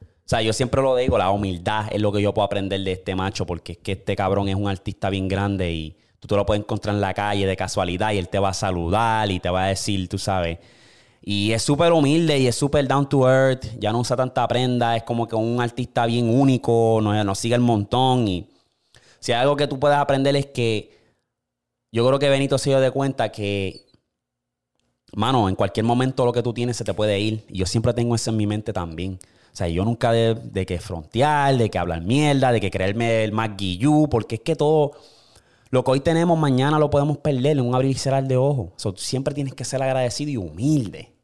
O 0.00 0.28
sea, 0.28 0.40
yo 0.40 0.52
siempre 0.52 0.80
lo 0.80 0.94
digo, 0.94 1.18
la 1.18 1.32
humildad 1.32 1.86
es 1.90 2.00
lo 2.00 2.12
que 2.12 2.22
yo 2.22 2.32
puedo 2.32 2.46
aprender 2.46 2.82
de 2.82 2.92
este 2.92 3.16
macho, 3.16 3.44
porque 3.44 3.72
es 3.72 3.78
que 3.78 3.92
este 3.92 4.14
cabrón 4.14 4.48
es 4.48 4.54
un 4.54 4.68
artista 4.68 5.10
bien 5.10 5.26
grande 5.26 5.72
y 5.72 5.96
tú 6.20 6.28
te 6.28 6.36
lo 6.36 6.46
puedes 6.46 6.62
encontrar 6.62 6.94
en 6.94 7.00
la 7.00 7.14
calle 7.14 7.48
de 7.48 7.56
casualidad 7.56 8.12
y 8.12 8.18
él 8.18 8.28
te 8.28 8.38
va 8.38 8.50
a 8.50 8.54
saludar 8.54 9.28
y 9.32 9.40
te 9.40 9.50
va 9.50 9.64
a 9.64 9.68
decir, 9.70 10.08
tú 10.08 10.18
sabes, 10.18 10.58
y 11.20 11.52
es 11.52 11.62
súper 11.62 11.92
humilde 11.92 12.38
y 12.38 12.46
es 12.46 12.54
súper 12.54 12.86
down 12.86 13.08
to 13.08 13.28
earth. 13.28 13.66
Ya 13.78 13.92
no 13.92 14.00
usa 14.00 14.16
tanta 14.16 14.46
prenda. 14.46 14.96
Es 14.96 15.02
como 15.02 15.26
que 15.26 15.36
un 15.36 15.60
artista 15.60 16.06
bien 16.06 16.28
único. 16.28 17.00
Nos, 17.02 17.38
sigue 17.38 17.54
el 17.54 17.60
montón. 17.60 18.28
Y 18.28 18.48
si 19.20 19.32
algo 19.32 19.56
que 19.56 19.66
tú 19.66 19.78
puedes 19.78 19.98
aprender 19.98 20.36
es 20.36 20.46
que 20.46 20.96
yo 21.92 22.06
creo 22.06 22.18
que 22.18 22.28
Benito 22.28 22.58
se 22.58 22.70
dio 22.70 22.80
de 22.80 22.90
cuenta 22.90 23.30
que, 23.30 23.86
mano, 25.12 25.48
en 25.48 25.54
cualquier 25.54 25.84
momento 25.84 26.24
lo 26.24 26.32
que 26.32 26.42
tú 26.42 26.52
tienes 26.52 26.76
se 26.76 26.84
te 26.84 26.94
puede 26.94 27.18
ir. 27.18 27.44
Y 27.48 27.58
yo 27.58 27.66
siempre 27.66 27.92
tengo 27.92 28.14
eso 28.14 28.30
en 28.30 28.36
mi 28.36 28.46
mente 28.46 28.72
también. 28.72 29.18
O 29.52 29.56
sea, 29.58 29.68
yo 29.68 29.84
nunca 29.84 30.12
de, 30.12 30.66
que 30.66 30.78
frontear, 30.78 31.56
de 31.56 31.68
que 31.68 31.78
hablar 31.78 32.02
mierda, 32.02 32.52
de 32.52 32.60
que 32.60 32.70
creerme 32.70 33.24
el 33.24 33.32
más 33.32 33.56
guillú, 33.56 34.08
porque 34.08 34.36
es 34.36 34.40
que 34.42 34.54
todo 34.54 34.92
lo 35.70 35.84
que 35.84 35.90
hoy 35.90 36.00
tenemos, 36.00 36.38
mañana 36.38 36.78
lo 36.78 36.90
podemos 36.90 37.18
perder 37.18 37.58
en 37.58 37.66
un 37.66 37.74
abrir 37.74 37.90
y 37.90 37.98
cerrar 37.98 38.26
de 38.26 38.36
ojos. 38.36 38.70
siempre 38.96 39.34
tienes 39.34 39.54
que 39.54 39.64
ser 39.64 39.82
agradecido 39.82 40.30
y 40.30 40.36
humilde. 40.36 41.14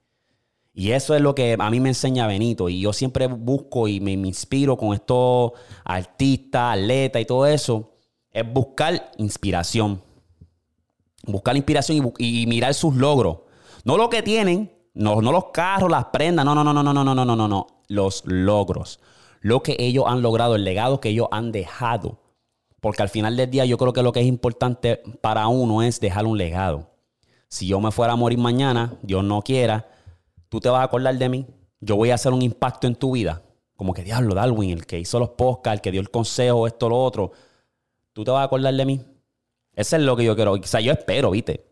Y 0.76 0.90
eso 0.90 1.14
es 1.14 1.22
lo 1.22 1.36
que 1.36 1.56
a 1.58 1.70
mí 1.70 1.78
me 1.78 1.90
enseña 1.90 2.26
Benito. 2.26 2.68
Y 2.68 2.80
yo 2.80 2.92
siempre 2.92 3.28
busco 3.28 3.86
y 3.86 4.00
me, 4.00 4.12
inspiro 4.12 4.76
con 4.76 4.92
estos 4.92 5.52
artistas, 5.84 6.76
atletas 6.76 7.22
y 7.22 7.24
todo 7.24 7.46
eso. 7.46 7.92
Es 8.32 8.52
buscar 8.52 9.12
inspiración. 9.16 10.02
Buscar 11.26 11.56
inspiración 11.56 12.12
y, 12.18 12.46
mirar 12.46 12.74
sus 12.74 12.96
logros. 12.96 13.38
No 13.84 13.96
lo 13.96 14.10
que 14.10 14.22
tienen, 14.22 14.72
no, 14.94 15.22
no 15.22 15.30
los 15.30 15.46
carros, 15.52 15.90
las 15.90 16.06
prendas. 16.06 16.44
No, 16.44 16.56
no, 16.56 16.64
no, 16.64 16.72
no, 16.72 16.82
no, 16.82 16.92
no, 16.92 17.04
no, 17.04 17.14
no, 17.14 17.36
no, 17.36 17.48
no. 17.48 17.66
Los 17.88 18.24
logros. 18.26 18.98
Lo 19.40 19.62
que 19.62 19.76
ellos 19.78 20.04
han 20.08 20.22
logrado, 20.22 20.56
el 20.56 20.64
legado 20.64 21.00
que 21.00 21.10
ellos 21.10 21.28
han 21.30 21.52
dejado. 21.52 22.23
Porque 22.84 23.02
al 23.02 23.08
final 23.08 23.34
del 23.34 23.50
día 23.50 23.64
yo 23.64 23.78
creo 23.78 23.94
que 23.94 24.02
lo 24.02 24.12
que 24.12 24.20
es 24.20 24.26
importante 24.26 25.00
para 25.22 25.48
uno 25.48 25.82
es 25.82 26.00
dejar 26.00 26.26
un 26.26 26.36
legado. 26.36 26.90
Si 27.48 27.66
yo 27.66 27.80
me 27.80 27.90
fuera 27.90 28.12
a 28.12 28.16
morir 28.16 28.36
mañana, 28.36 28.98
Dios 29.00 29.24
no 29.24 29.40
quiera, 29.40 29.88
tú 30.50 30.60
te 30.60 30.68
vas 30.68 30.80
a 30.80 30.82
acordar 30.82 31.16
de 31.16 31.30
mí. 31.30 31.46
Yo 31.80 31.96
voy 31.96 32.10
a 32.10 32.16
hacer 32.16 32.34
un 32.34 32.42
impacto 32.42 32.86
en 32.86 32.94
tu 32.94 33.12
vida. 33.12 33.40
Como 33.74 33.94
que 33.94 34.02
diablo, 34.04 34.34
Darwin, 34.34 34.68
el 34.68 34.84
que 34.84 34.98
hizo 34.98 35.18
los 35.18 35.30
podcasts, 35.30 35.78
el 35.78 35.80
que 35.80 35.92
dio 35.92 36.00
el 36.02 36.10
consejo, 36.10 36.66
esto, 36.66 36.90
lo 36.90 37.02
otro. 37.02 37.32
Tú 38.12 38.22
te 38.22 38.30
vas 38.30 38.42
a 38.42 38.44
acordar 38.44 38.74
de 38.74 38.84
mí. 38.84 39.00
Eso 39.74 39.96
es 39.96 40.02
lo 40.02 40.14
que 40.14 40.24
yo 40.26 40.36
quiero. 40.36 40.52
O 40.52 40.62
sea, 40.62 40.82
yo 40.82 40.92
espero, 40.92 41.30
¿viste? 41.30 41.64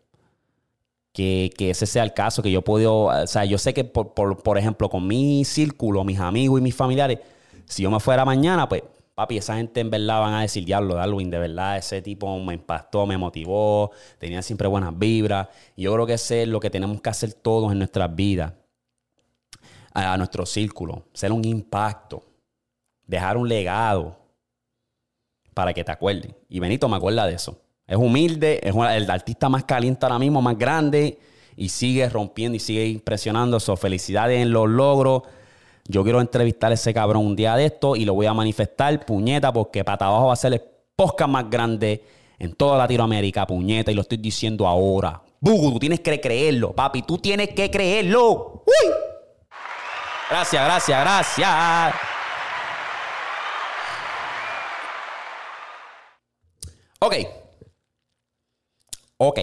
que, 1.11 1.53
que 1.55 1.69
ese 1.69 1.85
sea 1.85 2.01
el 2.01 2.15
caso, 2.15 2.41
que 2.41 2.49
yo 2.49 2.63
puedo, 2.63 3.03
o 3.03 3.27
sea, 3.27 3.45
yo 3.45 3.59
sé 3.59 3.75
que 3.75 3.83
por, 3.83 4.15
por, 4.15 4.41
por 4.41 4.57
ejemplo 4.57 4.89
con 4.89 5.05
mi 5.05 5.45
círculo, 5.45 6.03
mis 6.03 6.19
amigos 6.19 6.59
y 6.59 6.63
mis 6.63 6.73
familiares, 6.73 7.19
si 7.65 7.83
yo 7.83 7.91
me 7.91 7.99
fuera 7.99 8.25
mañana, 8.25 8.67
pues 8.67 8.81
papi, 9.15 9.37
esa 9.37 9.55
gente 9.55 9.79
en 9.79 9.89
verdad 9.89 10.21
van 10.21 10.33
a 10.33 10.41
decir, 10.41 10.65
diablo, 10.65 10.95
Darwin, 10.95 11.29
de 11.29 11.39
verdad, 11.39 11.77
ese 11.77 12.01
tipo 12.01 12.37
me 12.39 12.53
impactó, 12.53 13.05
me 13.05 13.17
motivó, 13.17 13.91
tenía 14.17 14.41
siempre 14.41 14.67
buenas 14.67 14.97
vibras. 14.97 15.47
Y 15.75 15.83
yo 15.83 15.93
creo 15.93 16.05
que 16.05 16.13
ese 16.13 16.43
es 16.43 16.47
lo 16.47 16.59
que 16.59 16.69
tenemos 16.69 17.01
que 17.01 17.09
hacer 17.09 17.33
todos 17.33 17.71
en 17.71 17.77
nuestras 17.77 18.13
vidas, 18.15 18.53
a, 19.93 20.17
nuestro 20.17 20.45
círculo, 20.45 21.03
ser 21.13 21.31
un 21.31 21.45
impacto, 21.45 22.23
dejar 23.05 23.37
un 23.37 23.47
legado 23.47 24.17
para 25.53 25.73
que 25.73 25.83
te 25.83 25.91
acuerden. 25.91 26.35
Y 26.49 26.59
Benito 26.59 26.89
me 26.89 26.97
acuerda 26.97 27.27
de 27.27 27.35
eso. 27.35 27.59
Es 27.85 27.97
humilde, 27.97 28.59
es 28.63 28.73
el 28.73 29.11
artista 29.11 29.49
más 29.49 29.65
caliente 29.65 30.05
ahora 30.05 30.17
mismo, 30.17 30.41
más 30.41 30.57
grande, 30.57 31.19
y 31.55 31.69
sigue 31.69 32.09
rompiendo 32.09 32.55
y 32.55 32.59
sigue 32.59 32.87
impresionando. 32.87 33.59
So, 33.59 33.77
felicidades 33.77 34.41
en 34.41 34.51
los 34.51 34.67
logros. 34.67 35.23
Yo 35.85 36.03
quiero 36.03 36.21
entrevistar 36.21 36.71
a 36.71 36.75
ese 36.75 36.93
cabrón 36.93 37.25
un 37.25 37.35
día 37.35 37.55
de 37.55 37.65
esto 37.65 37.95
y 37.95 38.05
lo 38.05 38.13
voy 38.13 38.25
a 38.25 38.33
manifestar, 38.33 39.05
puñeta, 39.05 39.51
porque 39.51 39.83
para 39.83 40.05
abajo 40.05 40.27
va 40.27 40.33
a 40.33 40.37
ser 40.37 40.53
el 40.53 40.61
podcast 40.95 41.29
más 41.29 41.49
grande 41.49 42.03
en 42.39 42.53
toda 42.53 42.77
Latinoamérica, 42.77 43.45
puñeta, 43.45 43.91
y 43.91 43.93
lo 43.95 44.01
estoy 44.01 44.17
diciendo 44.17 44.65
ahora. 44.65 45.21
Bugu, 45.41 45.73
tú 45.73 45.79
tienes 45.79 45.99
que 45.99 46.21
creerlo, 46.21 46.73
papi, 46.73 47.01
tú 47.01 47.17
tienes 47.17 47.49
que 47.49 47.69
creerlo. 47.69 48.63
¡Uy! 48.65 48.93
Gracias, 50.29 50.63
gracias, 50.63 50.99
gracias. 51.01 51.95
Ok. 56.99 57.15
Ok. 59.17 59.39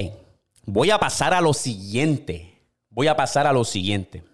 Voy 0.64 0.90
a 0.90 0.98
pasar 0.98 1.35
a 1.35 1.40
lo 1.42 1.53
siguiente. 1.53 2.59
Voy 2.88 3.07
a 3.09 3.14
pasar 3.14 3.46
a 3.46 3.53
lo 3.53 3.64
siguiente. 3.64 4.24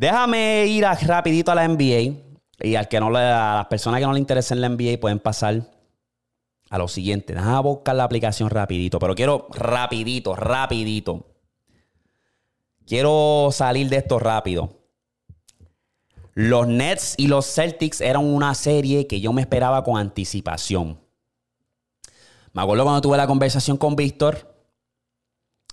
Déjame 0.00 0.66
ir 0.66 0.82
rapidito 0.82 1.52
a 1.52 1.54
la 1.54 1.68
NBA. 1.68 2.16
Y 2.62 2.74
al 2.74 2.88
que 2.88 2.98
no 3.00 3.10
le, 3.10 3.18
a 3.18 3.56
las 3.56 3.66
personas 3.66 4.00
que 4.00 4.06
no 4.06 4.14
le 4.14 4.18
interesen 4.18 4.58
la 4.62 4.70
NBA 4.70 4.98
pueden 4.98 5.18
pasar 5.18 5.60
a 6.70 6.78
lo 6.78 6.88
siguiente. 6.88 7.34
Déjame 7.34 7.60
buscar 7.60 7.94
la 7.96 8.04
aplicación 8.04 8.48
rapidito. 8.48 8.98
Pero 8.98 9.14
quiero 9.14 9.46
rapidito, 9.50 10.34
rapidito. 10.34 11.26
Quiero 12.86 13.50
salir 13.52 13.90
de 13.90 13.98
esto 13.98 14.18
rápido. 14.18 14.78
Los 16.32 16.66
Nets 16.66 17.14
y 17.18 17.26
los 17.26 17.44
Celtics 17.44 18.00
eran 18.00 18.24
una 18.24 18.54
serie 18.54 19.06
que 19.06 19.20
yo 19.20 19.34
me 19.34 19.42
esperaba 19.42 19.84
con 19.84 19.98
anticipación. 19.98 20.98
Me 22.54 22.62
acuerdo 22.62 22.84
cuando 22.84 23.02
tuve 23.02 23.18
la 23.18 23.26
conversación 23.26 23.76
con 23.76 23.96
Víctor. 23.96 24.50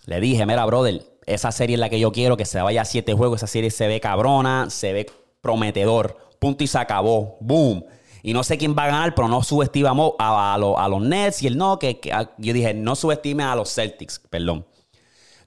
Le 0.06 0.20
dije, 0.20 0.46
mira, 0.46 0.66
brother, 0.66 1.17
esa 1.28 1.52
serie 1.52 1.76
es 1.76 1.80
la 1.80 1.90
que 1.90 2.00
yo 2.00 2.12
quiero, 2.12 2.38
que 2.38 2.46
se 2.46 2.62
vaya 2.62 2.82
a 2.82 2.86
siete 2.86 3.13
juegos. 3.13 3.40
Esa 3.40 3.48
serie 3.48 3.70
se 3.70 3.88
ve 3.88 4.00
cabrona, 4.00 4.70
se 4.70 4.94
ve 4.94 5.12
prometedor. 5.42 6.18
Punto 6.40 6.63
y 6.63 6.68
se 6.68 6.80
acabó. 6.80 7.38
Boom. 7.42 7.86
Y 8.24 8.34
no 8.34 8.44
sé 8.44 8.58
quién 8.58 8.76
va 8.76 8.86
a 8.86 8.88
ganar, 8.88 9.13
pero 9.13 9.28
no 9.28 9.44
subestimamos 9.44 10.13
a, 10.20 10.56
a, 10.56 10.88
los 10.88 11.02
Nets 11.02 11.44
y 11.44 11.48
el 11.48 11.58
no, 11.58 11.78
que, 11.80 12.00
yo 12.38 12.54
dije, 12.54 12.74
no 12.74 12.96
subestime 12.96 13.44
a 13.44 13.56
los 13.56 13.74
Celtics, 13.74 14.20
perdón. 14.30 14.66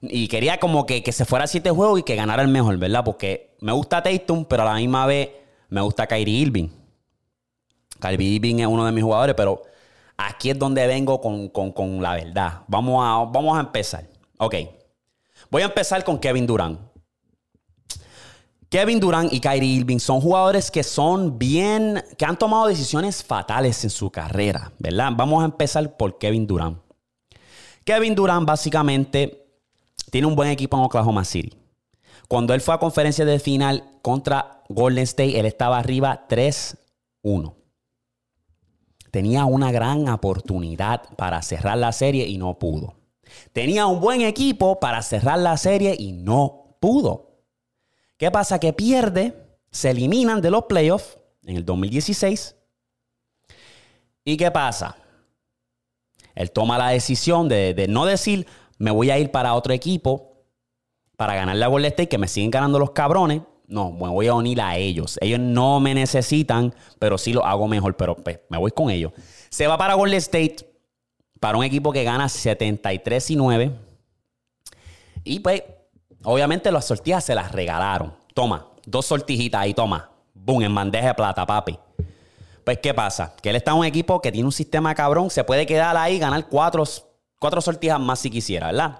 Y 0.01 0.27
quería 0.27 0.59
como 0.59 0.85
que, 0.85 1.03
se 1.11 1.25
fuera 1.25 1.45
a 1.45 1.47
siete 1.47 1.71
juegos 1.71 1.99
y 1.99 2.03
que 2.03 2.15
ganara 2.15 2.41
el 2.41 2.47
mejor, 2.47 2.77
¿verdad? 2.77 3.03
Porque 3.03 3.55
me 3.59 3.71
gusta 3.71 4.01
Tatum, 4.01 4.45
pero 4.45 4.63
a 4.63 4.65
la 4.65 4.75
misma 4.75 5.05
vez 5.05 5.29
me 5.69 5.81
gusta 5.81 6.07
Kyrie 6.07 6.39
Irving. 6.39 6.69
Kyrie 7.99 8.29
Irving 8.29 8.59
es 8.59 8.67
uno 8.67 8.85
de 8.85 8.91
mis 8.91 9.03
jugadores, 9.03 9.35
pero 9.35 9.63
aquí 10.17 10.51
es 10.51 10.57
donde 10.57 10.87
vengo 10.87 11.21
con, 11.21 11.49
con 11.49 12.01
la 12.01 12.15
verdad. 12.15 12.61
Vamos 12.67 13.03
a, 13.03 13.31
vamos 13.31 13.57
a 13.57 13.61
empezar. 13.61 14.05
Ok. 14.37 14.55
Voy 15.51 15.63
a 15.63 15.65
empezar 15.65 16.03
con 16.05 16.17
Kevin 16.17 16.47
Durant. 16.47 16.79
Kevin 18.69 19.01
Durant 19.01 19.33
y 19.33 19.41
Kyrie 19.41 19.79
Irving 19.79 19.99
son 19.99 20.21
jugadores 20.21 20.71
que 20.71 20.81
son 20.81 21.37
bien, 21.37 22.01
que 22.17 22.23
han 22.23 22.39
tomado 22.39 22.67
decisiones 22.67 23.21
fatales 23.21 23.83
en 23.83 23.89
su 23.89 24.09
carrera, 24.09 24.71
¿verdad? 24.79 25.11
Vamos 25.13 25.41
a 25.41 25.45
empezar 25.45 25.97
por 25.97 26.17
Kevin 26.17 26.47
Durant. 26.47 26.79
Kevin 27.83 28.15
Durant 28.15 28.47
básicamente 28.47 29.45
tiene 30.09 30.25
un 30.25 30.37
buen 30.37 30.49
equipo 30.49 30.77
en 30.77 30.83
Oklahoma 30.83 31.25
City. 31.25 31.57
Cuando 32.29 32.53
él 32.53 32.61
fue 32.61 32.73
a 32.73 32.79
conferencia 32.79 33.25
de 33.25 33.37
final 33.37 33.83
contra 34.01 34.63
Golden 34.69 35.03
State, 35.03 35.37
él 35.37 35.45
estaba 35.45 35.79
arriba 35.79 36.27
3-1. 36.29 37.55
Tenía 39.11 39.43
una 39.43 39.73
gran 39.73 40.07
oportunidad 40.07 41.09
para 41.17 41.41
cerrar 41.41 41.77
la 41.77 41.91
serie 41.91 42.25
y 42.25 42.37
no 42.37 42.57
pudo. 42.57 43.00
Tenía 43.53 43.85
un 43.85 43.99
buen 43.99 44.21
equipo 44.21 44.79
para 44.79 45.01
cerrar 45.01 45.39
la 45.39 45.57
serie 45.57 45.95
y 45.97 46.13
no 46.13 46.77
pudo. 46.79 47.31
¿Qué 48.17 48.29
pasa? 48.31 48.59
Que 48.59 48.73
pierde, 48.73 49.33
se 49.71 49.89
eliminan 49.89 50.41
de 50.41 50.51
los 50.51 50.65
playoffs 50.65 51.17
en 51.43 51.57
el 51.57 51.65
2016. 51.65 52.55
¿Y 54.23 54.37
qué 54.37 54.51
pasa? 54.51 54.95
Él 56.35 56.51
toma 56.51 56.77
la 56.77 56.89
decisión 56.89 57.49
de, 57.49 57.85
no 57.89 58.05
decir, 58.05 58.47
me 58.77 58.91
voy 58.91 59.09
a 59.09 59.19
ir 59.19 59.31
para 59.31 59.53
otro 59.53 59.73
equipo 59.73 60.45
para 61.17 61.35
ganar 61.35 61.55
la 61.55 61.67
Golden 61.67 61.89
State, 61.89 62.09
que 62.09 62.17
me 62.17 62.27
siguen 62.27 62.51
ganando 62.51 62.79
los 62.79 62.91
cabrones. 62.91 63.41
No, 63.67 63.91
me 63.91 64.09
voy 64.09 64.27
a 64.27 64.33
unir 64.33 64.59
a 64.61 64.75
ellos. 64.77 65.17
Ellos 65.21 65.39
no 65.39 65.79
me 65.79 65.93
necesitan, 65.93 66.73
pero 66.99 67.17
sí 67.17 67.31
lo 67.33 67.45
hago 67.45 67.67
mejor, 67.67 67.95
pero 67.95 68.15
pues, 68.15 68.39
me 68.49 68.57
voy 68.57 68.71
con 68.71 68.89
ellos. 68.89 69.13
Se 69.49 69.67
va 69.67 69.77
para 69.77 69.93
Golden 69.93 70.17
State 70.17 70.70
para 71.41 71.57
un 71.57 71.63
equipo 71.63 71.91
que 71.91 72.03
gana 72.03 72.29
73 72.29 73.31
y 73.31 73.35
9. 73.35 73.71
Y 75.23 75.39
pues, 75.39 75.63
obviamente 76.23 76.71
las 76.71 76.85
sortijas 76.85 77.25
se 77.25 77.33
las 77.33 77.51
regalaron. 77.51 78.13
Toma, 78.35 78.67
dos 78.85 79.07
sortijitas 79.07 79.61
ahí, 79.61 79.73
toma. 79.73 80.11
Boom, 80.35 80.61
en 80.61 80.73
bandeja 80.73 81.07
de 81.07 81.13
plata, 81.15 81.43
papi. 81.45 81.77
Pues, 82.63 82.77
¿qué 82.77 82.93
pasa? 82.93 83.35
Que 83.41 83.49
él 83.49 83.55
está 83.55 83.71
en 83.71 83.77
un 83.77 83.85
equipo 83.85 84.21
que 84.21 84.31
tiene 84.31 84.45
un 84.45 84.51
sistema 84.51 84.93
cabrón, 84.93 85.31
se 85.31 85.43
puede 85.43 85.65
quedar 85.65 85.97
ahí 85.97 86.17
y 86.17 86.19
ganar 86.19 86.47
cuatro, 86.47 86.83
cuatro 87.39 87.59
sortijas 87.59 87.99
más 87.99 88.19
si 88.19 88.29
quisiera, 88.29 88.67
¿verdad? 88.67 88.99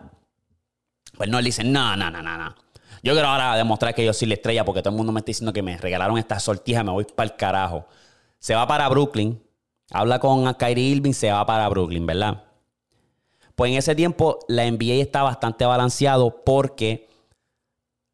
Pues 1.16 1.30
no, 1.30 1.38
él 1.38 1.46
dice, 1.46 1.64
no, 1.64 1.96
no, 1.96 2.10
no, 2.10 2.24
no, 2.24 2.38
no. 2.38 2.56
Yo 3.04 3.14
quiero 3.14 3.28
ahora 3.28 3.56
demostrar 3.56 3.94
que 3.94 4.04
yo 4.04 4.14
soy 4.14 4.30
la 4.30 4.34
estrella 4.34 4.66
porque 4.66 4.82
todo 4.82 4.90
el 4.90 4.98
mundo 4.98 5.12
me 5.12 5.20
está 5.20 5.28
diciendo 5.28 5.54
que 5.54 5.62
me 5.62 5.78
regalaron 5.78 6.18
estas 6.18 6.42
sortijas, 6.42 6.84
me 6.84 6.92
voy 6.92 7.06
para 7.06 7.30
el 7.30 7.36
carajo. 7.36 7.88
Se 8.40 8.56
va 8.56 8.66
para 8.66 8.90
Brooklyn, 8.90 9.40
Habla 9.92 10.20
con 10.20 10.54
Kyrie 10.54 10.96
Irving, 10.96 11.14
se 11.14 11.32
va 11.32 11.46
para 11.46 11.68
Brooklyn, 11.70 12.06
¿verdad? 12.06 12.44
Pues 13.56 13.72
en 13.72 13.78
ese 13.78 13.94
tiempo 13.94 14.40
la 14.48 14.70
NBA 14.70 14.96
está 14.96 15.22
bastante 15.22 15.66
balanceado 15.66 16.44
porque 16.44 17.10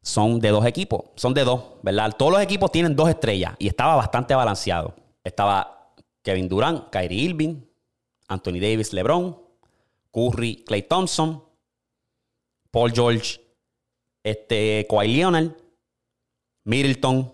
son 0.02 0.40
de 0.40 0.50
dos 0.50 0.66
equipos, 0.66 1.02
son 1.14 1.34
de 1.34 1.44
dos, 1.44 1.62
¿verdad? 1.82 2.14
Todos 2.18 2.32
los 2.32 2.42
equipos 2.42 2.72
tienen 2.72 2.96
dos 2.96 3.08
estrellas 3.08 3.54
y 3.58 3.68
estaba 3.68 3.94
bastante 3.94 4.34
balanceado. 4.34 4.94
Estaba 5.22 5.92
Kevin 6.22 6.48
Durant, 6.48 6.90
Kyrie 6.90 7.22
Irving, 7.22 7.62
Anthony 8.26 8.60
Davis, 8.60 8.92
LeBron, 8.92 9.36
Curry, 10.12 10.64
Clay 10.66 10.82
Thompson, 10.82 11.42
Paul 12.70 12.92
George, 12.92 13.40
este, 14.22 14.86
Kawhi 14.90 15.08
Leonard, 15.08 15.52
Middleton, 16.64 17.32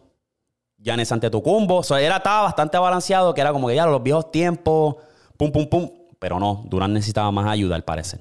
Giannis 0.84 1.10
Antetokounmpo. 1.10 1.76
O 1.76 1.82
sea, 1.82 2.00
era, 2.00 2.18
estaba 2.18 2.42
bastante 2.42 2.76
balanceado, 2.78 3.32
que 3.34 3.40
era 3.40 3.52
como 3.52 3.68
que 3.68 3.74
ya 3.74 3.86
los 3.86 4.02
viejos 4.02 4.30
tiempos, 4.30 4.96
pum, 5.36 5.50
pum, 5.50 5.66
pum. 5.66 5.90
Pero 6.18 6.38
no, 6.38 6.62
Durant 6.66 6.92
necesitaba 6.92 7.30
más 7.32 7.46
ayuda, 7.46 7.74
al 7.74 7.84
parecer. 7.84 8.20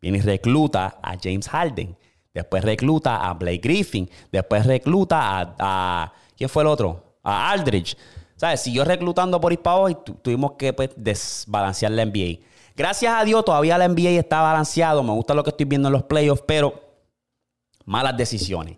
Viene 0.00 0.18
y 0.18 0.20
recluta 0.20 0.98
a 1.02 1.16
James 1.20 1.48
Harden. 1.48 1.96
Después 2.32 2.62
recluta 2.62 3.28
a 3.28 3.34
Blake 3.34 3.60
Griffin. 3.62 4.08
Después 4.30 4.66
recluta 4.66 5.54
a, 5.58 6.12
¿quién 6.36 6.48
fue 6.48 6.62
el 6.62 6.68
otro? 6.68 7.16
A 7.24 7.50
Aldridge. 7.50 7.96
¿Sabes? 8.36 8.60
Siguió 8.60 8.84
reclutando 8.84 9.40
por 9.40 9.52
Hispao 9.52 9.88
y 9.88 9.96
tuvimos 10.22 10.52
que 10.52 10.72
pues, 10.72 10.90
desbalancear 10.94 11.90
la 11.90 12.04
NBA. 12.04 12.38
Gracias 12.76 13.12
a 13.12 13.24
Dios, 13.24 13.44
todavía 13.44 13.76
la 13.76 13.88
NBA 13.88 14.10
está 14.10 14.40
balanceado. 14.40 15.02
Me 15.02 15.12
gusta 15.12 15.34
lo 15.34 15.42
que 15.42 15.50
estoy 15.50 15.66
viendo 15.66 15.88
en 15.88 15.92
los 15.94 16.04
playoffs, 16.04 16.44
pero 16.46 16.80
malas 17.84 18.16
decisiones. 18.16 18.76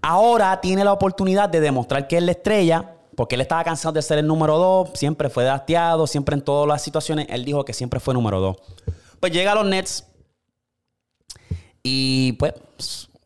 Ahora 0.00 0.60
tiene 0.60 0.84
la 0.84 0.92
oportunidad 0.92 1.48
de 1.48 1.60
demostrar 1.60 2.08
que 2.08 2.16
es 2.16 2.22
la 2.22 2.32
estrella, 2.32 2.94
porque 3.16 3.34
él 3.34 3.40
estaba 3.40 3.64
cansado 3.64 3.92
de 3.92 4.02
ser 4.02 4.18
el 4.18 4.26
número 4.26 4.58
dos, 4.58 4.90
siempre 4.94 5.28
fue 5.28 5.44
dateado, 5.44 6.06
siempre 6.06 6.34
en 6.34 6.42
todas 6.42 6.68
las 6.68 6.82
situaciones, 6.82 7.26
él 7.30 7.44
dijo 7.44 7.64
que 7.64 7.72
siempre 7.72 8.00
fue 8.00 8.14
número 8.14 8.40
dos. 8.40 8.56
Pues 9.20 9.32
llega 9.32 9.52
a 9.52 9.54
los 9.56 9.66
Nets 9.66 10.06
y 11.82 12.32
pues 12.34 12.54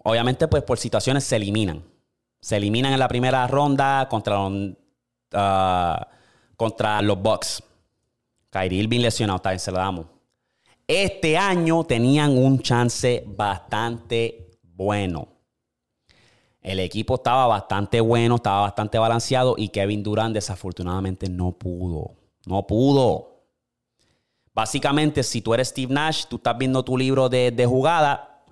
obviamente 0.02 0.48
pues 0.48 0.62
por 0.62 0.78
situaciones 0.78 1.24
se 1.24 1.36
eliminan. 1.36 1.84
Se 2.40 2.56
eliminan 2.56 2.92
en 2.92 2.98
la 2.98 3.08
primera 3.08 3.46
ronda 3.46 4.08
contra 4.08 4.48
los, 4.48 4.74
ah, 5.32 6.08
contra 6.56 7.02
los 7.02 7.20
Bucks. 7.20 7.62
Kyrie 8.50 8.82
Irving 8.82 9.00
lesionado, 9.00 9.40
bien, 9.44 9.58
se 9.58 9.70
lo 9.70 9.78
damos. 9.78 10.06
Este 10.86 11.38
año 11.38 11.84
tenían 11.84 12.36
un 12.36 12.60
chance 12.60 13.24
bastante 13.26 14.50
bueno. 14.62 15.31
El 16.62 16.78
equipo 16.78 17.16
estaba 17.16 17.46
bastante 17.48 18.00
bueno, 18.00 18.36
estaba 18.36 18.62
bastante 18.62 18.98
balanceado 18.98 19.56
y 19.58 19.68
Kevin 19.68 20.02
Durant 20.02 20.32
desafortunadamente 20.32 21.28
no 21.28 21.52
pudo. 21.52 22.14
No 22.46 22.66
pudo. 22.66 23.32
Básicamente, 24.54 25.22
si 25.22 25.42
tú 25.42 25.54
eres 25.54 25.68
Steve 25.68 25.92
Nash, 25.92 26.26
tú 26.28 26.36
estás 26.36 26.56
viendo 26.56 26.84
tu 26.84 26.96
libro 26.96 27.28
de, 27.28 27.66
jugada 27.66 28.44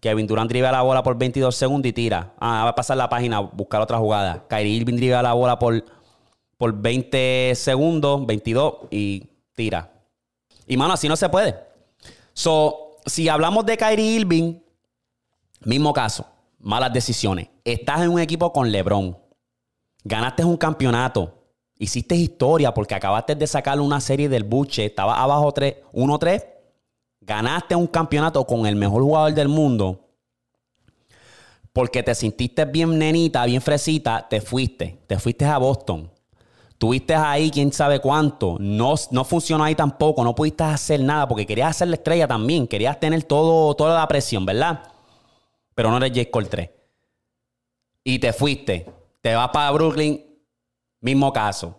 Kevin 0.00 0.26
Durant 0.26 0.48
dribla 0.48 0.72
la 0.72 0.82
bola 0.82 1.02
por 1.02 1.18
22 1.18 1.54
segundos 1.54 1.88
y 1.90 1.92
tira. 1.92 2.32
Ah, 2.38 2.64
va 2.64 2.70
a 2.70 2.74
pasar 2.74 2.96
la 2.96 3.10
página, 3.10 3.40
buscar 3.40 3.82
otra 3.82 3.98
jugada. 3.98 4.46
Kyrie 4.48 4.76
Irving 4.76 4.96
dribla 4.96 5.22
la 5.22 5.34
bola 5.34 5.58
por, 5.58 5.84
por 6.56 6.72
20 6.72 7.52
segundos, 7.54 8.24
22 8.24 8.74
y 8.90 9.28
tira. 9.54 9.92
Y 10.66 10.78
mano, 10.78 10.94
así 10.94 11.08
no 11.08 11.16
se 11.16 11.28
puede. 11.28 11.58
So, 12.32 12.96
si 13.04 13.28
hablamos 13.28 13.66
de 13.66 13.76
Kyrie 13.76 14.16
Irving, 14.20 14.60
mismo 15.64 15.92
caso, 15.92 16.24
malas 16.60 16.92
decisiones. 16.92 17.48
Estás 17.64 18.02
en 18.02 18.10
un 18.10 18.20
equipo 18.20 18.52
con 18.52 18.70
LeBron. 18.70 19.16
Ganaste 20.04 20.44
un 20.44 20.56
campeonato. 20.56 21.36
Hiciste 21.78 22.14
historia 22.14 22.74
porque 22.74 22.94
acabaste 22.94 23.34
de 23.34 23.46
sacar 23.46 23.80
una 23.80 24.00
serie 24.00 24.28
del 24.28 24.44
buche. 24.44 24.86
Estaba 24.86 25.20
abajo 25.20 25.52
3, 25.52 25.76
1-3. 25.92 26.44
Ganaste 27.22 27.74
un 27.74 27.86
campeonato 27.86 28.46
con 28.46 28.66
el 28.66 28.76
mejor 28.76 29.02
jugador 29.02 29.34
del 29.34 29.48
mundo. 29.48 30.08
Porque 31.72 32.02
te 32.02 32.14
sintiste 32.14 32.64
bien 32.64 32.98
nenita, 32.98 33.44
bien 33.46 33.62
fresita, 33.62 34.26
te 34.28 34.40
fuiste. 34.40 34.98
Te 35.06 35.18
fuiste 35.18 35.44
a 35.44 35.58
Boston. 35.58 36.10
Tuviste 36.76 37.14
ahí 37.14 37.50
quién 37.50 37.72
sabe 37.72 38.00
cuánto. 38.00 38.56
No, 38.58 38.94
no 39.10 39.24
funcionó 39.24 39.64
ahí 39.64 39.74
tampoco. 39.74 40.24
No 40.24 40.34
pudiste 40.34 40.64
hacer 40.64 41.00
nada 41.00 41.28
porque 41.28 41.46
querías 41.46 41.70
hacer 41.70 41.88
la 41.88 41.96
estrella 41.96 42.26
también. 42.26 42.66
Querías 42.66 42.98
tener 42.98 43.22
todo, 43.24 43.74
toda 43.74 43.98
la 43.98 44.08
presión, 44.08 44.44
¿verdad? 44.46 44.82
Pero 45.80 45.90
no 45.90 45.96
eres 45.96 46.10
J. 46.10 46.30
Cole 46.30 46.46
3. 46.46 46.70
Y 48.04 48.18
te 48.18 48.34
fuiste. 48.34 48.84
Te 49.22 49.34
vas 49.34 49.48
para 49.48 49.70
Brooklyn. 49.70 50.22
Mismo 51.00 51.32
caso. 51.32 51.74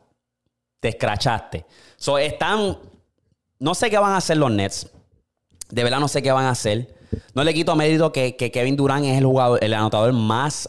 Te 0.80 0.88
escrachaste. 0.88 1.68
So, 1.98 2.18
están. 2.18 2.80
No 3.60 3.76
sé 3.76 3.92
qué 3.92 4.00
van 4.00 4.14
a 4.14 4.18
hacer 4.18 4.38
los 4.38 4.50
Nets. 4.50 4.90
De 5.70 5.84
verdad 5.84 6.00
no 6.00 6.08
sé 6.08 6.24
qué 6.24 6.32
van 6.32 6.46
a 6.46 6.50
hacer. 6.50 6.98
No 7.36 7.44
le 7.44 7.54
quito 7.54 7.76
mérito 7.76 8.12
que, 8.12 8.36
que 8.36 8.50
Kevin 8.50 8.76
Durant 8.76 9.06
es 9.06 9.20
el 9.20 9.26
jugador, 9.26 9.64
el 9.64 9.72
anotador 9.72 10.14
más 10.14 10.68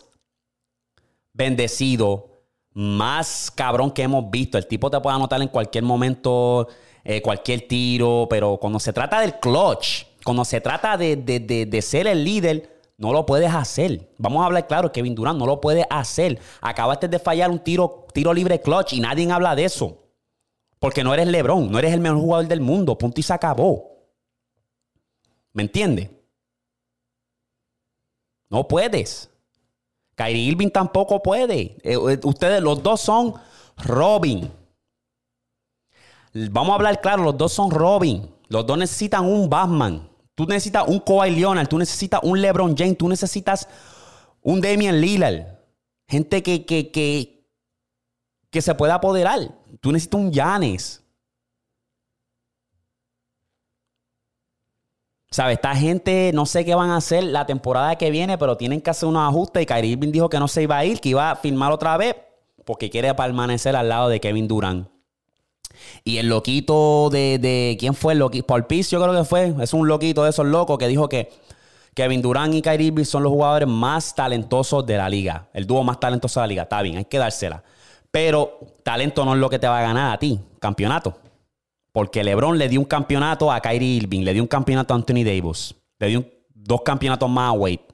bendecido 1.32 2.28
más 2.74 3.50
cabrón 3.50 3.92
que 3.92 4.02
hemos 4.02 4.30
visto. 4.30 4.58
El 4.58 4.66
tipo 4.66 4.90
te 4.90 5.00
puede 5.00 5.16
anotar 5.16 5.40
en 5.40 5.48
cualquier 5.48 5.84
momento, 5.84 6.68
eh, 7.02 7.22
cualquier 7.22 7.66
tiro, 7.66 8.26
pero 8.28 8.58
cuando 8.58 8.78
se 8.78 8.92
trata 8.92 9.22
del 9.22 9.38
clutch, 9.38 10.04
cuando 10.22 10.44
se 10.44 10.60
trata 10.60 10.98
de, 10.98 11.78
ser 11.82 12.06
el 12.06 12.24
líder, 12.24 12.81
no 13.02 13.12
lo 13.12 13.26
puedes 13.26 13.52
hacer. 13.52 14.08
Vamos 14.16 14.42
a 14.42 14.46
hablar 14.46 14.68
claro, 14.68 14.92
Kevin 14.92 15.16
Durant 15.16 15.36
no 15.36 15.44
lo 15.44 15.60
puede 15.60 15.84
hacer. 15.90 16.38
Acabaste 16.60 17.08
de 17.08 17.18
fallar 17.18 17.50
un 17.50 17.58
tiro, 17.58 18.06
tiro 18.14 18.32
libre 18.32 18.60
clutch 18.60 18.92
y 18.92 19.00
nadie 19.00 19.28
habla 19.28 19.56
de 19.56 19.64
eso. 19.64 19.98
Porque 20.78 21.02
no 21.02 21.12
eres 21.12 21.26
LeBron, 21.26 21.68
no 21.68 21.80
eres 21.80 21.92
el 21.92 22.00
mejor 22.00 22.20
jugador 22.20 22.46
del 22.46 22.60
mundo. 22.60 22.96
Punto 22.96 23.18
y 23.18 23.24
se 23.24 23.32
acabó. 23.32 23.90
¿Me 25.52 25.64
entiendes? 25.64 26.10
No 28.48 28.68
puedes. 28.68 29.28
Kyrie 30.14 30.44
Irving 30.44 30.70
tampoco 30.70 31.20
puede. 31.20 31.76
Eh, 31.82 31.94
eh, 31.94 32.20
ustedes, 32.22 32.62
los 32.62 32.84
dos 32.84 33.00
son 33.00 33.34
Robin. 33.78 34.48
Vamos 36.34 36.70
a 36.70 36.74
hablar 36.76 37.00
claro, 37.00 37.24
los 37.24 37.36
dos 37.36 37.52
son 37.52 37.68
Robin. 37.68 38.32
Los 38.46 38.64
dos 38.64 38.78
necesitan 38.78 39.24
un 39.24 39.50
Batman. 39.50 40.08
Tú 40.42 40.48
necesitas 40.48 40.88
un 40.88 40.98
Kawhi 40.98 41.30
Leonard, 41.30 41.68
tú 41.68 41.78
necesitas 41.78 42.18
un 42.24 42.40
LeBron 42.40 42.76
James, 42.76 42.98
tú 42.98 43.08
necesitas 43.08 43.68
un 44.40 44.60
Damian 44.60 45.00
Lillard. 45.00 45.46
Gente 46.08 46.42
que, 46.42 46.66
que, 46.66 46.90
que, 46.90 47.46
que 48.50 48.60
se 48.60 48.74
pueda 48.74 48.94
apoderar. 48.94 49.38
Tú 49.80 49.92
necesitas 49.92 50.20
un 50.20 50.32
Giannis. 50.32 51.00
¿Sabes? 55.30 55.58
Esta 55.58 55.76
gente 55.76 56.32
no 56.34 56.44
sé 56.44 56.64
qué 56.64 56.74
van 56.74 56.90
a 56.90 56.96
hacer 56.96 57.22
la 57.22 57.46
temporada 57.46 57.94
que 57.94 58.10
viene, 58.10 58.36
pero 58.36 58.56
tienen 58.56 58.80
que 58.80 58.90
hacer 58.90 59.08
unos 59.08 59.28
ajustes. 59.28 59.62
Y 59.62 59.66
Kyrie 59.66 59.92
Irving 59.92 60.10
dijo 60.10 60.28
que 60.28 60.40
no 60.40 60.48
se 60.48 60.64
iba 60.64 60.76
a 60.76 60.84
ir, 60.84 61.00
que 61.00 61.10
iba 61.10 61.30
a 61.30 61.36
firmar 61.36 61.70
otra 61.70 61.96
vez, 61.96 62.16
porque 62.64 62.90
quiere 62.90 63.14
permanecer 63.14 63.76
al 63.76 63.88
lado 63.88 64.08
de 64.08 64.18
Kevin 64.18 64.48
Durant. 64.48 64.88
Y 66.04 66.18
el 66.18 66.28
loquito 66.28 67.10
de, 67.10 67.76
¿quién 67.78 67.94
fue 67.94 68.14
el 68.14 68.18
loquito? 68.18 68.46
Paul 68.46 68.66
Pierce, 68.66 68.90
yo 68.90 69.02
creo 69.02 69.14
que 69.14 69.24
fue. 69.24 69.54
Es 69.60 69.72
un 69.72 69.88
loquito 69.88 70.24
de 70.24 70.30
esos 70.30 70.46
locos 70.46 70.78
que 70.78 70.88
dijo 70.88 71.08
que 71.08 71.30
Kevin 71.94 72.22
Durant 72.22 72.54
y 72.54 72.62
Kyrie 72.62 72.88
Irving 72.88 73.04
son 73.04 73.22
los 73.22 73.30
jugadores 73.30 73.68
más 73.68 74.14
talentosos 74.14 74.84
de 74.86 74.96
la 74.96 75.08
liga. 75.08 75.48
El 75.52 75.66
dúo 75.66 75.84
más 75.84 76.00
talentoso 76.00 76.40
de 76.40 76.44
la 76.44 76.48
liga. 76.48 76.62
Está 76.62 76.82
bien, 76.82 76.96
hay 76.96 77.04
que 77.04 77.18
dársela. 77.18 77.62
Pero 78.10 78.58
talento 78.82 79.24
no 79.24 79.34
es 79.34 79.40
lo 79.40 79.48
que 79.48 79.58
te 79.58 79.66
va 79.66 79.78
a 79.78 79.82
ganar 79.82 80.12
a 80.12 80.18
ti. 80.18 80.40
Campeonato. 80.58 81.18
Porque 81.92 82.24
LeBron 82.24 82.58
le 82.58 82.68
dio 82.68 82.80
un 82.80 82.86
campeonato 82.86 83.52
a 83.52 83.60
Kyrie 83.60 83.96
Irving, 83.96 84.22
le 84.22 84.32
dio 84.32 84.42
un 84.42 84.48
campeonato 84.48 84.94
a 84.94 84.96
Anthony 84.96 85.24
Davis, 85.24 85.74
le 85.98 86.08
dio 86.08 86.24
dos 86.54 86.80
campeonatos 86.82 87.28
más 87.28 87.50
a 87.50 87.52
Wade. 87.52 87.91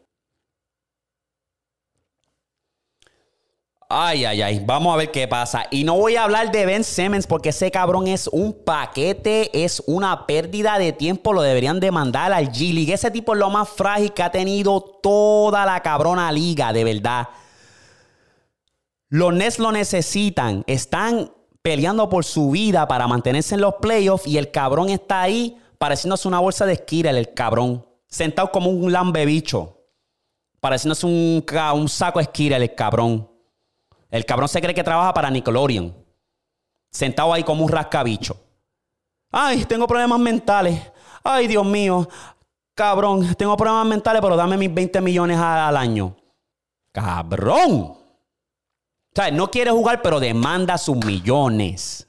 Ay, 3.91 4.27
ay, 4.27 4.43
ay. 4.43 4.63
Vamos 4.67 4.93
a 4.93 4.99
ver 4.99 5.11
qué 5.11 5.27
pasa. 5.27 5.65
Y 5.71 5.83
no 5.83 5.97
voy 5.97 6.17
a 6.17 6.25
hablar 6.25 6.53
de 6.53 6.67
Ben 6.67 6.85
Simmons 6.85 7.27
porque 7.27 7.49
ese 7.49 7.71
cabrón 7.71 8.07
es 8.07 8.29
un 8.29 8.53
paquete, 8.53 9.65
es 9.65 9.83
una 9.87 10.27
pérdida 10.27 10.79
de 10.79 10.93
tiempo. 10.93 11.33
Lo 11.33 11.41
deberían 11.41 11.81
demandar 11.81 12.31
al 12.35 12.53
G-League. 12.53 12.93
Ese 12.93 13.11
tipo 13.11 13.33
es 13.33 13.39
lo 13.39 13.49
más 13.49 13.67
frágil 13.71 14.13
que 14.13 14.23
ha 14.23 14.31
tenido 14.31 14.83
toda 15.03 15.65
la 15.65 15.81
cabrona 15.81 16.31
liga, 16.31 16.71
de 16.75 16.85
verdad. 16.85 17.29
Los 19.09 19.33
Nets 19.33 19.59
lo 19.59 19.73
necesitan. 19.73 20.65
Están 20.67 21.33
peleando 21.63 22.11
por 22.11 22.27
su 22.27 22.51
vida 22.51 22.87
para 22.87 23.07
mantenerse 23.07 23.55
en 23.55 23.63
los 23.63 23.77
playoffs 23.77 24.27
y 24.27 24.37
el 24.37 24.51
cabrón 24.51 24.91
está 24.91 25.23
ahí 25.23 25.57
pareciéndose 25.79 26.29
una 26.29 26.41
bolsa 26.41 26.67
de 26.67 26.75
esquira, 26.75 27.11
el 27.11 27.33
cabrón. 27.33 27.87
Sentado 28.07 28.53
como 28.53 28.69
un 28.69 28.93
lambe 28.93 29.25
bicho. 29.25 29.79
Pareciéndose 30.61 31.07
un, 31.07 31.43
un 31.75 31.89
saco 31.89 32.19
de 32.19 32.25
esquira, 32.25 32.59
el 32.59 32.75
cabrón. 32.75 33.28
El 34.11 34.25
cabrón 34.25 34.49
se 34.49 34.61
cree 34.61 34.75
que 34.75 34.85
trabaja 34.85 35.13
para 35.13 35.31
Nickelodeon. 35.31 35.95
Sentado 36.91 37.33
ahí 37.33 37.43
como 37.43 37.65
un 37.65 37.71
rascabicho. 37.71 38.37
Ay, 39.31 39.65
tengo 39.65 39.87
problemas 39.87 40.19
mentales. 40.19 40.81
Ay, 41.23 41.47
Dios 41.47 41.67
mío. 41.67 42.09
Cabrón, 42.75 43.35
tengo 43.35 43.57
problemas 43.57 43.87
mentales, 43.87 44.23
pero 44.23 44.37
dame 44.37 44.57
mis 44.57 44.73
20 44.73 45.01
millones 45.01 45.39
al 45.39 45.77
año. 45.77 46.17
Cabrón. 46.93 47.73
O 47.73 49.15
sea, 49.15 49.31
no 49.31 49.51
quiere 49.51 49.71
jugar, 49.71 50.01
pero 50.01 50.21
demanda 50.21 50.79
sus 50.79 50.97
millones. 50.97 52.09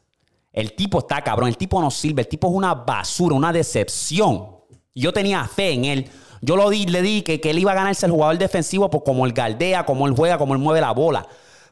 El 0.51 0.73
tipo 0.73 0.99
está 0.99 1.21
cabrón, 1.21 1.49
el 1.49 1.57
tipo 1.57 1.81
no 1.81 1.91
sirve, 1.91 2.23
el 2.23 2.27
tipo 2.27 2.47
es 2.47 2.53
una 2.53 2.73
basura, 2.73 3.35
una 3.35 3.53
decepción. 3.53 4.57
Yo 4.95 5.13
tenía 5.13 5.45
fe 5.45 5.71
en 5.71 5.85
él. 5.85 6.11
Yo 6.41 6.55
le 6.69 7.01
di 7.01 7.21
que, 7.21 7.39
él 7.43 7.59
iba 7.59 7.71
a 7.71 7.75
ganarse 7.75 8.05
el 8.05 8.11
jugador 8.11 8.37
defensivo 8.37 8.89
por 8.89 9.03
como 9.03 9.25
él 9.25 9.33
galdea, 9.33 9.85
como 9.85 10.07
él 10.07 10.13
juega, 10.15 10.37
como 10.37 10.53
él 10.53 10.59
mueve 10.59 10.81
la 10.81 10.91
bola. 10.91 11.27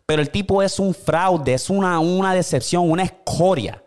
Pero 0.08 0.22
el 0.22 0.32
tipo 0.32 0.64
es 0.64 0.80
un 0.80 0.94
fraude, 0.94 1.54
es 1.54 1.70
una, 1.70 2.00
una 2.00 2.34
decepción, 2.34 2.90
una 2.90 3.04
escoria. 3.04 3.84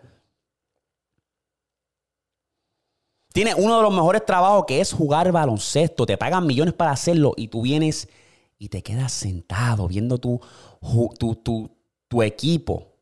Tiene 3.33 3.54
uno 3.54 3.78
de 3.78 3.83
los 3.83 3.94
mejores 3.94 4.26
trabajos 4.26 4.66
que 4.66 4.80
es 4.80 4.92
jugar 4.92 5.33
baloncesto. 5.33 6.04
Te 6.04 6.18
pagan 6.18 6.46
millones 6.46 6.74
para 6.74 6.90
hacerlo 6.90 7.33
y 7.37 7.48
tú 7.48 7.62
vienes 7.62 8.09
y 8.59 8.68
te 8.68 8.83
quedas 8.83 9.12
sentado 9.12 9.88
viendo 9.88 10.18
tu 10.18 10.40
tu, 11.18 12.22
equipo 12.22 12.98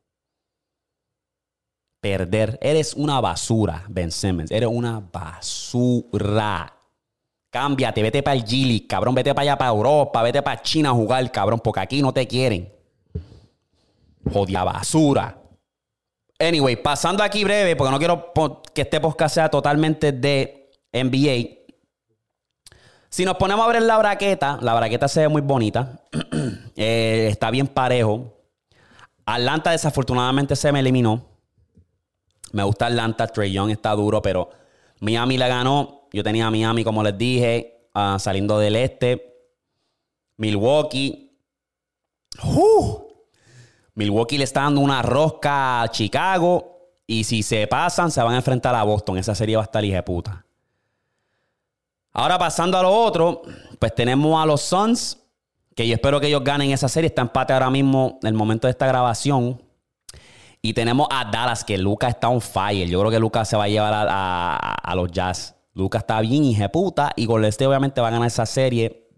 perder. 2.00 2.56
Eres 2.62 2.94
una 2.94 3.20
basura, 3.20 3.84
Ben 3.88 4.12
Simmons. 4.12 4.52
Eres 4.52 4.68
una 4.70 5.00
basura. 5.00 6.72
Cámbiate, 7.50 8.02
vete 8.02 8.22
para 8.22 8.36
el 8.36 8.44
Gili, 8.44 8.86
cabrón. 8.86 9.16
Vete 9.16 9.34
para 9.34 9.42
allá, 9.42 9.58
para 9.58 9.70
Europa. 9.70 10.22
Vete 10.22 10.40
para 10.40 10.62
China 10.62 10.90
a 10.90 10.92
jugar, 10.92 11.32
cabrón, 11.32 11.58
porque 11.58 11.80
aquí 11.80 12.00
no 12.00 12.12
te 12.12 12.28
quieren. 12.28 12.77
Jodia 14.24 14.64
basura. 14.64 15.42
Anyway, 16.38 16.76
pasando 16.76 17.22
aquí 17.22 17.42
breve, 17.42 17.74
porque 17.74 17.90
no 17.90 17.98
quiero 17.98 18.32
que 18.72 18.82
este 18.82 19.00
podcast 19.00 19.34
sea 19.34 19.48
totalmente 19.48 20.12
de 20.12 20.70
NBA. 20.92 21.58
Si 23.10 23.24
nos 23.24 23.36
ponemos 23.36 23.64
a 23.66 23.72
ver 23.72 23.82
la 23.82 23.98
braqueta, 23.98 24.58
la 24.60 24.74
braqueta 24.74 25.08
se 25.08 25.20
ve 25.20 25.28
muy 25.28 25.42
bonita. 25.42 26.00
Eh, 26.80 27.26
está 27.28 27.50
bien 27.50 27.66
parejo. 27.66 28.38
Atlanta 29.26 29.72
desafortunadamente 29.72 30.54
se 30.54 30.70
me 30.70 30.78
eliminó. 30.78 31.26
Me 32.52 32.62
gusta 32.62 32.86
Atlanta, 32.86 33.26
Trey 33.26 33.52
Young 33.52 33.70
está 33.70 33.90
duro, 33.96 34.22
pero 34.22 34.50
Miami 35.00 35.36
la 35.38 35.48
ganó. 35.48 36.06
Yo 36.12 36.22
tenía 36.22 36.46
a 36.46 36.52
Miami, 36.52 36.84
como 36.84 37.02
les 37.02 37.18
dije, 37.18 37.88
ah, 37.94 38.18
saliendo 38.20 38.60
del 38.60 38.76
este. 38.76 39.34
Milwaukee. 40.36 41.36
Milwaukee 43.98 44.38
le 44.38 44.44
está 44.44 44.60
dando 44.60 44.80
una 44.80 45.02
rosca 45.02 45.82
a 45.82 45.88
Chicago. 45.88 46.76
Y 47.04 47.24
si 47.24 47.42
se 47.42 47.66
pasan, 47.66 48.12
se 48.12 48.22
van 48.22 48.34
a 48.34 48.36
enfrentar 48.36 48.72
a 48.76 48.84
Boston. 48.84 49.18
Esa 49.18 49.34
serie 49.34 49.56
va 49.56 49.62
a 49.62 49.64
estar 49.64 49.84
hija 49.84 50.04
puta. 50.04 50.46
Ahora 52.12 52.38
pasando 52.38 52.78
a 52.78 52.82
lo 52.82 52.94
otro, 52.94 53.42
pues 53.78 53.92
tenemos 53.94 54.40
a 54.40 54.46
los 54.46 54.60
Suns, 54.60 55.18
que 55.74 55.86
yo 55.88 55.94
espero 55.94 56.20
que 56.20 56.28
ellos 56.28 56.44
ganen 56.44 56.70
esa 56.70 56.88
serie. 56.88 57.08
Está 57.08 57.22
empate 57.22 57.52
ahora 57.52 57.70
mismo 57.70 58.20
en 58.22 58.28
el 58.28 58.34
momento 58.34 58.68
de 58.68 58.70
esta 58.70 58.86
grabación. 58.86 59.60
Y 60.62 60.74
tenemos 60.74 61.08
a 61.10 61.24
Dallas, 61.24 61.64
que 61.64 61.76
Lucas 61.76 62.10
está 62.10 62.28
on 62.28 62.40
fire. 62.40 62.88
Yo 62.88 63.00
creo 63.00 63.10
que 63.10 63.18
Lucas 63.18 63.48
se 63.48 63.56
va 63.56 63.64
a 63.64 63.68
llevar 63.68 64.06
a, 64.08 64.94
los 64.94 65.10
Jazz. 65.10 65.56
Lucas 65.74 66.02
está 66.02 66.20
bien 66.20 66.56
puta 66.70 67.12
y 67.16 67.26
Golden 67.26 67.48
State 67.48 67.66
obviamente 67.66 68.00
va 68.00 68.08
a 68.08 68.10
ganar 68.12 68.28
esa 68.28 68.46
serie. 68.46 69.08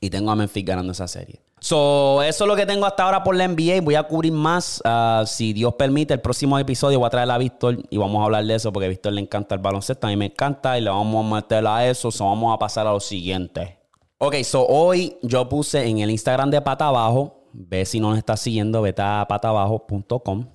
Y 0.00 0.10
tengo 0.10 0.30
a 0.30 0.36
Memphis 0.36 0.64
ganando 0.64 0.92
esa 0.92 1.08
serie. 1.08 1.40
So, 1.62 2.22
eso 2.22 2.44
es 2.44 2.48
lo 2.48 2.56
que 2.56 2.64
tengo 2.64 2.86
hasta 2.86 3.04
ahora 3.04 3.22
por 3.22 3.36
la 3.36 3.46
NBA. 3.46 3.82
Voy 3.82 3.94
a 3.94 4.02
cubrir 4.04 4.32
más. 4.32 4.80
ah, 4.84 5.24
si 5.26 5.52
Dios 5.52 5.74
permite, 5.74 6.14
el 6.14 6.20
próximo 6.20 6.58
episodio 6.58 6.98
voy 6.98 7.06
a 7.06 7.10
traer 7.10 7.30
a 7.30 7.36
Víctor 7.36 7.78
y 7.90 7.98
vamos 7.98 8.20
a 8.22 8.24
hablar 8.24 8.44
de 8.46 8.54
eso 8.54 8.72
porque 8.72 8.86
a 8.86 8.88
Víctor 8.88 9.12
le 9.12 9.20
encanta 9.20 9.54
el 9.54 9.60
baloncesto. 9.60 10.06
A 10.06 10.10
mí 10.10 10.16
me 10.16 10.26
encanta 10.26 10.78
y 10.78 10.80
le 10.80 10.88
vamos 10.90 11.24
a 11.26 11.34
meter 11.34 11.66
a 11.66 11.86
eso. 11.86 12.10
So, 12.10 12.24
vamos 12.24 12.54
a 12.54 12.58
pasar 12.58 12.86
a 12.86 12.92
lo 12.92 13.00
siguiente. 13.00 13.78
Ok, 14.18 14.36
so 14.42 14.66
hoy 14.66 15.16
yo 15.22 15.48
puse 15.48 15.86
en 15.86 15.98
el 15.98 16.10
Instagram 16.10 16.50
de 16.50 16.60
Pata 16.62 16.86
Abajo. 16.88 17.44
Ve 17.52 17.84
si 17.84 18.00
no 18.00 18.08
nos 18.10 18.18
estás 18.18 18.40
siguiendo, 18.40 18.80
vete 18.80 19.02
a 19.02 19.26
patabajo.com 19.28 20.46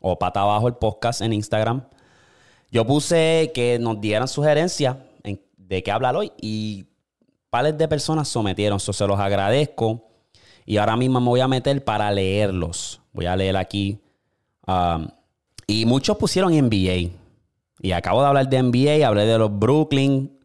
o 0.00 0.18
Pata 0.18 0.40
Abajo 0.42 0.66
el 0.68 0.74
podcast 0.74 1.20
en 1.20 1.32
Instagram. 1.32 1.84
Yo 2.72 2.84
puse 2.86 3.50
que 3.54 3.78
nos 3.78 4.00
dieran 4.00 4.26
sugerencias 4.26 4.96
en- 5.22 5.40
de 5.56 5.82
qué 5.82 5.90
hablar 5.92 6.16
hoy 6.16 6.32
y 6.40 6.86
pares 7.50 7.76
de 7.78 7.86
personas 7.86 8.26
sometieron. 8.28 8.80
So, 8.80 8.92
se 8.92 9.06
los 9.06 9.18
agradezco. 9.20 10.09
Y 10.70 10.76
ahora 10.76 10.96
mismo 10.96 11.20
me 11.20 11.26
voy 11.26 11.40
a 11.40 11.48
meter 11.48 11.82
para 11.82 12.12
leerlos. 12.12 13.00
Voy 13.12 13.26
a 13.26 13.34
leer 13.34 13.56
aquí. 13.56 13.98
um, 14.68 15.08
y 15.66 15.84
muchos 15.84 16.16
pusieron 16.16 16.52
NBA. 16.52 17.10
Y 17.80 17.90
acabo 17.90 18.20
de 18.22 18.28
hablar 18.28 18.48
de 18.48 18.62
NBA, 18.62 19.04
hablé 19.04 19.26
de 19.26 19.36
los 19.36 19.50
Brooklyn. 19.58 20.38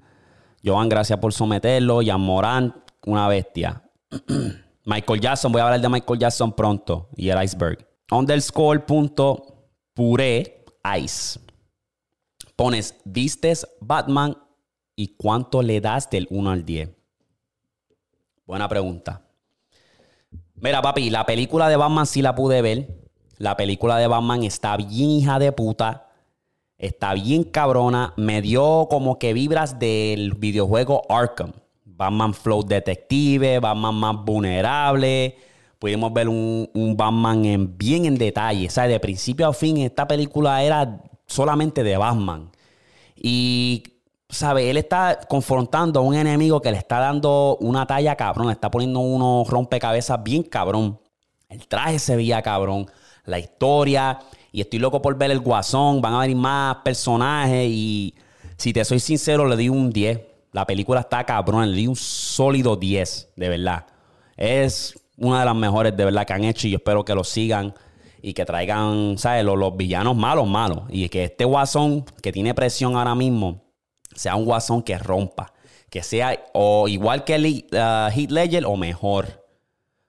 Joan, 0.63 0.89
gracias 0.89 1.19
por 1.19 1.31
someterlo. 1.31 1.99
Jan 2.03 2.21
Morant, 2.21 2.73
una 3.05 3.27
bestia. 3.27 3.83
Michael 4.85 5.21
Jackson, 5.21 5.51
voy 5.51 5.61
a 5.61 5.65
hablar 5.65 5.81
de 5.81 5.89
Michael 5.89 6.19
Jackson 6.19 6.53
pronto. 6.53 7.07
Y 7.15 7.29
el 7.29 7.43
iceberg. 7.43 7.87
Underscore 8.09 8.79
punto 8.79 9.67
puré 9.93 10.65
ice. 10.97 11.39
Pones, 12.55 12.95
vistes 13.05 13.67
Batman 13.79 14.35
y 14.95 15.09
cuánto 15.09 15.61
le 15.61 15.79
das 15.79 16.09
del 16.09 16.25
1 16.31 16.49
al 16.49 16.65
10. 16.65 16.89
Buena 18.47 18.67
pregunta. 18.67 19.24
Mira, 20.55 20.81
papi, 20.81 21.09
la 21.09 21.25
película 21.25 21.69
de 21.69 21.75
Batman 21.75 22.05
sí 22.05 22.21
la 22.21 22.35
pude 22.35 22.61
ver. 22.61 22.87
La 23.37 23.57
película 23.57 23.97
de 23.97 24.07
Batman 24.07 24.43
está 24.43 24.77
bien 24.77 25.09
hija 25.09 25.39
de 25.39 25.51
puta. 25.51 26.07
Está 26.77 27.13
bien 27.13 27.43
cabrona. 27.43 28.13
Me 28.17 28.41
dio 28.41 28.87
como 28.89 29.19
que 29.19 29.33
vibras 29.33 29.79
del 29.79 30.33
videojuego 30.33 31.03
Arkham. 31.09 31.53
Batman 31.83 32.33
Flow 32.33 32.63
Detective, 32.63 33.59
Batman 33.59 33.95
más 33.95 34.23
vulnerable. 34.23 35.37
Pudimos 35.79 36.11
ver 36.13 36.29
un, 36.29 36.95
Batman 36.97 37.45
en, 37.45 37.77
bien 37.77 38.05
en 38.05 38.17
detalle. 38.17 38.67
O 38.67 38.71
sea, 38.71 38.87
de 38.87 38.99
principio 38.99 39.47
a 39.47 39.53
fin, 39.53 39.77
esta 39.77 40.07
película 40.07 40.63
era 40.63 41.01
solamente 41.25 41.83
de 41.83 41.97
Batman. 41.97 42.49
Y, 43.15 43.83
¿sabe? 44.29 44.69
Él 44.69 44.77
está 44.77 45.19
confrontando 45.27 45.99
a 45.99 46.03
un 46.03 46.15
enemigo 46.15 46.61
que 46.61 46.71
le 46.71 46.77
está 46.77 46.99
dando 46.99 47.57
una 47.61 47.85
talla 47.85 48.15
cabrón. 48.15 48.47
Le 48.47 48.53
está 48.53 48.71
poniendo 48.71 48.99
unos 48.99 49.47
rompecabezas 49.47 50.21
bien 50.23 50.43
cabrón. 50.43 50.99
El 51.49 51.67
traje 51.67 51.99
se 51.99 52.15
veía 52.15 52.41
cabrón. 52.41 52.87
La 53.25 53.39
historia. 53.39 54.19
Y 54.51 54.61
estoy 54.61 54.79
loco 54.79 55.01
por 55.01 55.17
ver 55.17 55.31
el 55.31 55.39
guasón. 55.39 56.01
Van 56.01 56.13
a 56.13 56.19
venir 56.19 56.37
más 56.37 56.77
personajes. 56.77 57.67
Y 57.69 58.15
si 58.57 58.73
te 58.73 58.83
soy 58.85 58.99
sincero, 58.99 59.45
le 59.47 59.55
di 59.55 59.69
un 59.69 59.91
10. 59.91 60.19
La 60.51 60.65
película 60.65 61.01
está 61.01 61.23
cabrón. 61.23 61.69
Le 61.71 61.77
di 61.77 61.87
un 61.87 61.95
sólido 61.95 62.75
10, 62.75 63.33
de 63.35 63.49
verdad. 63.49 63.85
Es 64.37 64.99
una 65.17 65.39
de 65.39 65.45
las 65.45 65.55
mejores 65.55 65.95
de 65.95 66.05
verdad 66.05 66.25
que 66.25 66.33
han 66.33 66.43
hecho. 66.43 66.67
Y 66.67 66.71
yo 66.71 66.77
espero 66.77 67.05
que 67.05 67.15
lo 67.15 67.23
sigan. 67.23 67.73
Y 68.21 68.33
que 68.33 68.43
traigan, 68.43 69.19
¿sabes? 69.19 69.45
Los, 69.45 69.55
los 69.55 69.77
villanos 69.77 70.15
malos, 70.15 70.47
malos. 70.47 70.83
Y 70.89 71.09
que 71.09 71.25
este 71.25 71.45
guasón 71.45 72.05
que 72.23 72.31
tiene 72.31 72.55
presión 72.55 72.95
ahora 72.95 73.13
mismo 73.13 73.64
sea 74.15 74.35
un 74.35 74.45
guasón 74.45 74.81
que 74.81 74.97
rompa. 74.97 75.53
Que 75.89 76.01
sea 76.01 76.43
o 76.53 76.87
igual 76.87 77.23
que 77.23 77.35
el 77.35 77.45
uh, 77.71 78.09
Heath 78.11 78.31
Ledger 78.31 78.65
o 78.65 78.75
mejor. 78.75 79.45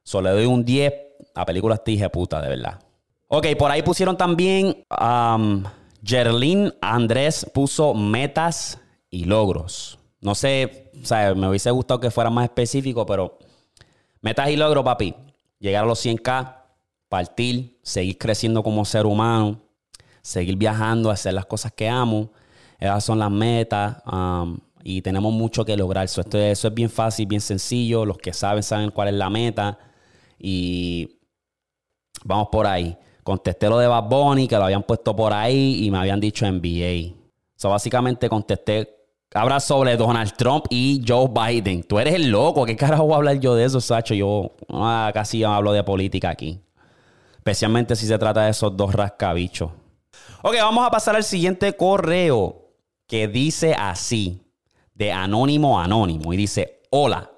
Solo 0.03 0.31
le 0.31 0.37
doy 0.37 0.47
un 0.47 0.65
10. 0.65 0.93
La 1.35 1.45
película 1.45 1.75
está 1.75 1.91
hija 1.91 2.05
de 2.05 2.11
puta, 2.11 2.41
de 2.41 2.49
verdad. 2.49 2.81
Ok, 3.29 3.49
por 3.59 3.71
ahí 3.71 3.83
pusieron 3.83 4.17
también. 4.17 4.85
Um, 4.91 5.65
Gerlin 6.03 6.73
Andrés 6.81 7.47
puso 7.53 7.93
metas 7.93 8.79
y 9.11 9.25
logros. 9.25 9.99
No 10.21 10.35
sé, 10.35 10.91
o 11.03 11.05
sea, 11.05 11.35
me 11.35 11.49
hubiese 11.49 11.71
gustado 11.71 12.01
que 12.01 12.11
fuera 12.11 12.31
más 12.31 12.45
específico, 12.45 13.05
pero 13.05 13.39
metas 14.21 14.49
y 14.51 14.57
logros, 14.57 14.85
papi. 14.85 15.15
Llegar 15.59 15.85
a 15.85 15.87
los 15.87 16.05
100k, 16.05 16.57
partir, 17.09 17.79
seguir 17.83 18.19
creciendo 18.19 18.63
como 18.63 18.85
ser 18.85 19.07
humano, 19.07 19.61
seguir 20.23 20.57
viajando, 20.57 21.11
hacer 21.11 21.35
las 21.35 21.47
cosas 21.47 21.73
que 21.73 21.89
amo. 21.89 22.31
Esas 22.79 23.05
son 23.05 23.19
las 23.19 23.31
metas. 23.31 23.97
um, 24.11 24.59
y 24.89 25.03
tenemos 25.03 25.33
mucho 25.33 25.65
que 25.65 25.77
lograr. 25.77 26.05
Eso, 26.05 26.23
es 26.31 26.75
bien 26.75 26.89
fácil, 26.89 27.27
bien 27.27 27.41
sencillo. 27.41 28.05
Los 28.05 28.19
que 28.19 28.33
saben, 28.33 28.63
saben 28.63 28.93
cuál 28.93 29.09
es 29.09 29.15
la 29.15 29.29
meta. 29.29 29.81
Y 30.39 31.19
vamos 32.23 32.51
por 32.53 32.69
ahí. 32.69 32.97
Contesté 33.25 33.69
lo 33.69 33.81
de 33.81 33.89
Bad 33.89 34.05
Bunny, 34.05 34.47
que 34.47 34.57
lo 34.57 34.63
habían 34.63 34.85
puesto 34.85 35.17
por 35.17 35.33
ahí 35.33 35.85
y 35.85 35.91
me 35.91 35.99
habían 35.99 36.21
dicho 36.21 36.47
NBA. 36.47 37.17
So, 37.57 37.71
básicamente 37.71 38.29
contesté. 38.29 39.09
Habla 39.35 39.59
sobre 39.59 39.97
Donald 39.97 40.35
Trump 40.37 40.67
y 40.71 41.03
Joe 41.05 41.29
Biden. 41.35 41.83
Tú 41.83 41.99
eres 41.99 42.15
el 42.15 42.31
loco. 42.31 42.65
¿Qué 42.65 42.77
carajo 42.77 43.07
voy 43.07 43.15
a 43.15 43.17
hablar 43.17 43.41
yo 43.41 43.57
de 43.57 43.65
eso, 43.65 43.81
Sacho? 43.81 44.15
Yo 44.15 44.53
ah, 44.69 45.11
casi 45.13 45.43
hablo 45.43 45.73
de 45.73 45.83
política 45.83 46.31
aquí. 46.31 46.61
Especialmente 47.39 47.97
si 47.97 48.07
se 48.07 48.19
trata 48.19 48.43
de 48.43 48.51
esos 48.51 48.77
dos 48.77 48.95
rascabichos. 48.95 49.73
Ok, 50.43 50.55
vamos 50.61 50.87
a 50.87 50.91
pasar 50.93 51.17
al 51.17 51.25
siguiente 51.25 51.73
correo 51.75 52.66
que 53.07 53.29
dice 53.29 53.75
así, 53.75 54.43
de 54.95 55.13
anónimo 55.13 55.79
a 55.79 55.85
anónimo. 55.85 56.33
Y 56.33 56.37
dice, 56.37 56.83
hola, 56.91 57.31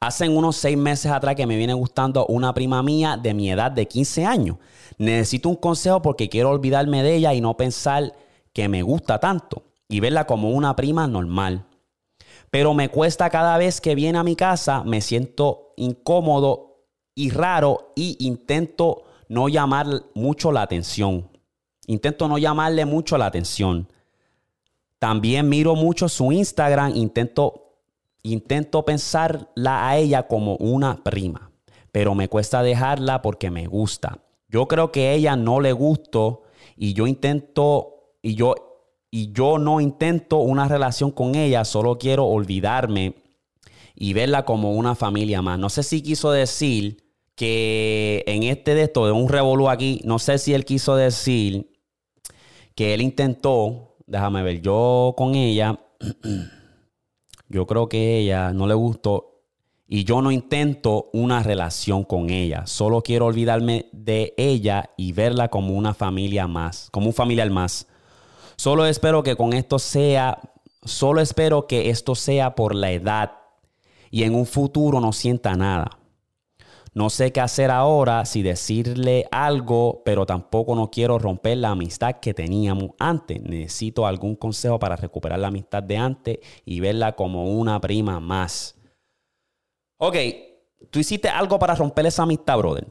hace 0.00 0.28
unos 0.28 0.56
seis 0.56 0.76
meses 0.76 1.10
atrás 1.10 1.34
que 1.34 1.46
me 1.46 1.56
viene 1.56 1.74
gustando 1.74 2.26
una 2.26 2.54
prima 2.54 2.82
mía 2.82 3.18
de 3.20 3.34
mi 3.34 3.50
edad 3.50 3.70
de 3.70 3.86
15 3.86 4.24
años. 4.24 4.56
Necesito 4.98 5.48
un 5.48 5.56
consejo 5.56 6.00
porque 6.02 6.28
quiero 6.28 6.50
olvidarme 6.50 7.02
de 7.02 7.16
ella 7.16 7.34
y 7.34 7.40
no 7.40 7.56
pensar 7.56 8.14
que 8.52 8.68
me 8.68 8.82
gusta 8.82 9.18
tanto 9.18 9.64
y 9.88 10.00
verla 10.00 10.26
como 10.26 10.50
una 10.50 10.76
prima 10.76 11.06
normal. 11.06 11.66
Pero 12.50 12.74
me 12.74 12.88
cuesta 12.88 13.30
cada 13.30 13.56
vez 13.58 13.80
que 13.80 13.94
viene 13.94 14.18
a 14.18 14.22
mi 14.22 14.36
casa, 14.36 14.84
me 14.84 15.00
siento 15.00 15.72
incómodo 15.76 16.86
y 17.14 17.30
raro 17.30 17.92
y 17.96 18.16
intento 18.20 19.04
no 19.28 19.48
llamar 19.48 19.86
mucho 20.14 20.52
la 20.52 20.62
atención. 20.62 21.30
Intento 21.86 22.28
no 22.28 22.38
llamarle 22.38 22.84
mucho 22.84 23.18
la 23.18 23.26
atención. 23.26 23.88
También 25.02 25.48
miro 25.48 25.74
mucho 25.74 26.08
su 26.08 26.30
Instagram, 26.30 26.94
intento, 26.94 27.80
intento 28.22 28.84
pensarla 28.84 29.88
a 29.88 29.98
ella 29.98 30.28
como 30.28 30.54
una 30.58 31.02
prima, 31.02 31.50
pero 31.90 32.14
me 32.14 32.28
cuesta 32.28 32.62
dejarla 32.62 33.20
porque 33.20 33.50
me 33.50 33.66
gusta. 33.66 34.20
Yo 34.46 34.68
creo 34.68 34.92
que 34.92 35.08
a 35.08 35.12
ella 35.14 35.34
no 35.34 35.58
le 35.58 35.72
gusto 35.72 36.44
y 36.76 36.92
yo 36.92 37.08
intento 37.08 38.12
y 38.22 38.36
yo 38.36 38.54
y 39.10 39.32
yo 39.32 39.58
no 39.58 39.80
intento 39.80 40.36
una 40.36 40.68
relación 40.68 41.10
con 41.10 41.34
ella, 41.34 41.64
solo 41.64 41.98
quiero 41.98 42.26
olvidarme 42.26 43.16
y 43.96 44.12
verla 44.12 44.44
como 44.44 44.70
una 44.70 44.94
familia 44.94 45.42
más. 45.42 45.58
No 45.58 45.68
sé 45.68 45.82
si 45.82 46.00
quiso 46.00 46.30
decir 46.30 46.98
que 47.34 48.22
en 48.28 48.44
este 48.44 48.76
de 48.76 48.82
esto, 48.82 49.06
de 49.06 49.10
un 49.10 49.28
revolú 49.28 49.68
aquí, 49.68 50.00
no 50.04 50.20
sé 50.20 50.38
si 50.38 50.54
él 50.54 50.64
quiso 50.64 50.94
decir 50.94 51.72
que 52.76 52.94
él 52.94 53.02
intentó, 53.02 53.91
déjame 54.12 54.42
ver, 54.42 54.60
yo 54.60 55.14
con 55.16 55.34
ella, 55.34 55.80
yo 57.48 57.66
creo 57.66 57.88
que 57.88 58.18
ella 58.18 58.52
no 58.52 58.66
le 58.66 58.74
gustó 58.74 59.40
y 59.88 60.04
yo 60.04 60.20
no 60.20 60.30
intento 60.30 61.08
una 61.14 61.42
relación 61.42 62.04
con 62.04 62.28
ella, 62.28 62.66
solo 62.66 63.00
quiero 63.00 63.24
olvidarme 63.24 63.86
de 63.92 64.34
ella 64.36 64.90
y 64.98 65.12
verla 65.12 65.48
como 65.48 65.72
una 65.72 65.94
familia 65.94 66.46
más, 66.46 66.90
como 66.92 67.06
un 67.06 67.14
familiar 67.14 67.48
más. 67.48 67.88
Solo 68.56 68.84
espero 68.84 69.22
que 69.22 69.34
con 69.34 69.54
esto 69.54 69.78
sea, 69.78 70.38
solo 70.84 71.22
espero 71.22 71.66
que 71.66 71.88
esto 71.88 72.14
sea 72.14 72.54
por 72.54 72.74
la 72.74 72.90
edad 72.90 73.32
y 74.10 74.24
en 74.24 74.34
un 74.34 74.44
futuro 74.44 75.00
no 75.00 75.14
sienta 75.14 75.56
nada. 75.56 75.90
No 76.94 77.08
sé 77.08 77.32
qué 77.32 77.40
hacer 77.40 77.70
ahora, 77.70 78.26
si 78.26 78.42
decirle 78.42 79.26
algo, 79.30 80.02
pero 80.04 80.26
tampoco 80.26 80.74
no 80.74 80.90
quiero 80.90 81.18
romper 81.18 81.56
la 81.56 81.70
amistad 81.70 82.20
que 82.20 82.34
teníamos 82.34 82.90
antes. 82.98 83.42
Necesito 83.42 84.06
algún 84.06 84.36
consejo 84.36 84.78
para 84.78 84.96
recuperar 84.96 85.38
la 85.38 85.48
amistad 85.48 85.82
de 85.82 85.96
antes 85.96 86.38
y 86.66 86.80
verla 86.80 87.12
como 87.12 87.50
una 87.50 87.80
prima 87.80 88.20
más. 88.20 88.76
Ok, 89.96 90.16
tú 90.90 90.98
hiciste 90.98 91.30
algo 91.30 91.58
para 91.58 91.74
romper 91.74 92.04
esa 92.04 92.24
amistad, 92.24 92.58
brother. 92.58 92.86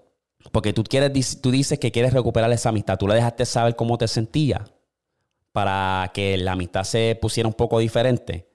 Porque 0.52 0.74
tú, 0.74 0.84
quieres, 0.84 1.39
tú 1.39 1.52
dices 1.52 1.78
que 1.78 1.91
quieres 1.91 2.14
recuperar 2.14 2.52
esa 2.52 2.70
amistad. 2.70 2.97
Tú 2.97 3.08
le 3.08 3.14
dejaste 3.14 3.45
saber 3.45 3.76
cómo 3.76 3.99
te 3.99 4.08
sentías 4.08 4.74
para 5.52 6.10
que 6.14 6.38
la 6.38 6.54
amistad 6.54 6.84
se 6.86 7.18
pusiera 7.22 7.47
un 7.47 7.54
poco 7.54 7.78
diferente. 7.78 8.51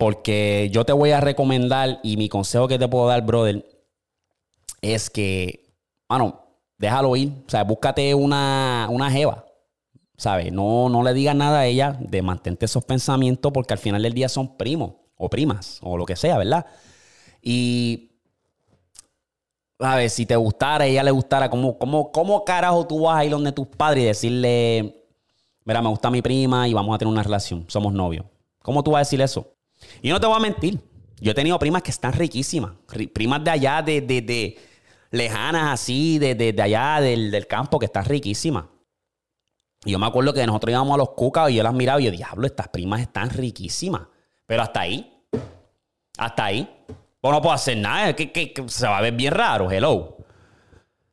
Porque 0.00 0.70
yo 0.72 0.86
te 0.86 0.94
voy 0.94 1.10
a 1.10 1.20
recomendar 1.20 2.00
y 2.02 2.16
mi 2.16 2.30
consejo 2.30 2.66
que 2.66 2.78
te 2.78 2.88
puedo 2.88 3.06
dar, 3.06 3.20
brother, 3.20 3.66
es 4.80 5.10
que, 5.10 5.74
bueno, 6.08 6.40
déjalo 6.78 7.14
ir. 7.16 7.32
O 7.46 7.50
sea, 7.50 7.64
búscate 7.64 8.14
una, 8.14 8.88
una 8.90 9.10
jeva. 9.10 9.44
¿sabes? 10.16 10.52
No, 10.52 10.90
no 10.90 11.02
le 11.02 11.14
digas 11.14 11.34
nada 11.34 11.60
a 11.60 11.66
ella 11.66 11.96
de 11.98 12.20
mantente 12.20 12.66
esos 12.66 12.84
pensamientos 12.84 13.52
porque 13.52 13.72
al 13.72 13.78
final 13.78 14.02
del 14.02 14.12
día 14.12 14.28
son 14.28 14.58
primos 14.58 14.92
o 15.16 15.30
primas 15.30 15.78
o 15.82 15.96
lo 15.96 16.04
que 16.04 16.14
sea, 16.14 16.36
¿verdad? 16.36 16.66
Y, 17.42 18.10
a 19.78 19.96
ver, 19.96 20.10
si 20.10 20.26
te 20.26 20.36
gustara, 20.36 20.84
ella 20.86 21.02
le 21.02 21.10
gustara, 21.10 21.48
¿cómo, 21.48 21.78
cómo, 21.78 22.12
cómo 22.12 22.44
carajo 22.44 22.86
tú 22.86 23.02
vas 23.02 23.16
a 23.16 23.24
ir 23.24 23.30
donde 23.30 23.52
tus 23.52 23.66
padres 23.66 24.02
y 24.02 24.06
decirle, 24.06 25.06
mira, 25.64 25.80
me 25.80 25.88
gusta 25.88 26.10
mi 26.10 26.20
prima 26.20 26.68
y 26.68 26.74
vamos 26.74 26.94
a 26.94 26.98
tener 26.98 27.12
una 27.12 27.22
relación, 27.22 27.64
somos 27.68 27.92
novios? 27.92 28.26
¿Cómo 28.62 28.82
tú 28.82 28.90
vas 28.90 28.98
a 28.98 29.06
decir 29.06 29.20
eso? 29.22 29.54
Y 30.02 30.10
no 30.10 30.20
te 30.20 30.26
voy 30.26 30.36
a 30.36 30.40
mentir, 30.40 30.78
yo 31.20 31.32
he 31.32 31.34
tenido 31.34 31.58
primas 31.58 31.82
que 31.82 31.90
están 31.90 32.12
riquísimas, 32.12 32.72
primas 33.12 33.44
de 33.44 33.50
allá, 33.50 33.82
de, 33.82 34.00
de, 34.00 34.22
de 34.22 34.58
lejanas 35.10 35.72
así, 35.72 36.18
de, 36.18 36.34
de, 36.34 36.62
allá 36.62 37.00
del, 37.00 37.30
del 37.30 37.46
campo, 37.46 37.78
que 37.78 37.86
están 37.86 38.04
riquísimas. 38.04 38.64
Y 39.84 39.92
yo 39.92 39.98
me 39.98 40.06
acuerdo 40.06 40.32
que 40.32 40.46
nosotros 40.46 40.72
íbamos 40.72 40.94
a 40.94 40.98
los 40.98 41.10
cucas 41.10 41.50
y 41.50 41.54
yo 41.54 41.62
las 41.62 41.72
miraba 41.72 42.00
y 42.00 42.04
yo, 42.04 42.10
diablo, 42.10 42.46
estas 42.46 42.68
primas 42.68 43.00
están 43.00 43.30
riquísimas. 43.30 44.02
Pero 44.46 44.62
hasta 44.62 44.80
ahí. 44.80 45.24
Hasta 46.18 46.44
ahí. 46.44 46.68
Pues 47.20 47.32
no 47.32 47.40
puedo 47.40 47.54
hacer 47.54 47.78
nada. 47.78 48.14
Que, 48.14 48.52
se 48.66 48.86
va 48.86 48.98
a 48.98 49.00
ver 49.00 49.14
bien 49.14 49.32
raro. 49.32 49.70
Hello. 49.70 50.18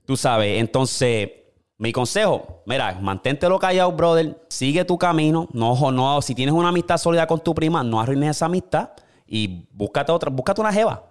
Tú 0.05 0.17
sabes. 0.17 0.59
Entonces, 0.59 1.29
mi 1.77 1.91
consejo, 1.91 2.63
mira, 2.65 2.97
manténtelo 2.99 3.59
callado, 3.59 3.91
brother. 3.91 4.41
Sigue 4.49 4.83
tu 4.83 4.97
camino. 4.97 5.47
No, 5.53 5.91
no, 5.91 6.21
si 6.21 6.33
tienes 6.33 6.53
una 6.53 6.69
amistad 6.69 6.97
sólida 6.97 7.27
con 7.27 7.39
tu 7.39 7.53
prima, 7.53 7.83
no 7.83 8.01
arruines 8.01 8.31
esa 8.31 8.47
amistad. 8.47 8.89
Y 9.27 9.67
búscate 9.71 10.11
otra, 10.11 10.29
búscate 10.29 10.61
una 10.61 10.73
jeva. 10.73 11.03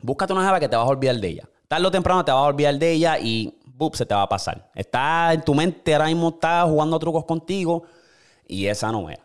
Búscate 0.00 0.32
una 0.32 0.44
jeva 0.44 0.60
que 0.60 0.68
te 0.68 0.76
vas 0.76 0.86
a 0.86 0.88
olvidar 0.88 1.16
de 1.16 1.28
ella. 1.28 1.48
Tarde 1.66 1.86
o 1.86 1.90
temprano 1.90 2.24
te 2.24 2.30
vas 2.30 2.40
a 2.40 2.44
olvidar 2.44 2.78
de 2.78 2.92
ella 2.92 3.18
y 3.18 3.58
se 3.92 4.06
te 4.06 4.14
va 4.14 4.22
a 4.22 4.28
pasar. 4.28 4.70
Está 4.74 5.32
en 5.32 5.42
tu 5.42 5.54
mente, 5.54 5.94
ahora 5.94 6.06
mismo 6.06 6.30
está 6.30 6.64
jugando 6.64 6.98
trucos 6.98 7.24
contigo 7.24 7.84
y 8.46 8.66
esa 8.66 8.90
no 8.90 9.08
era. 9.08 9.22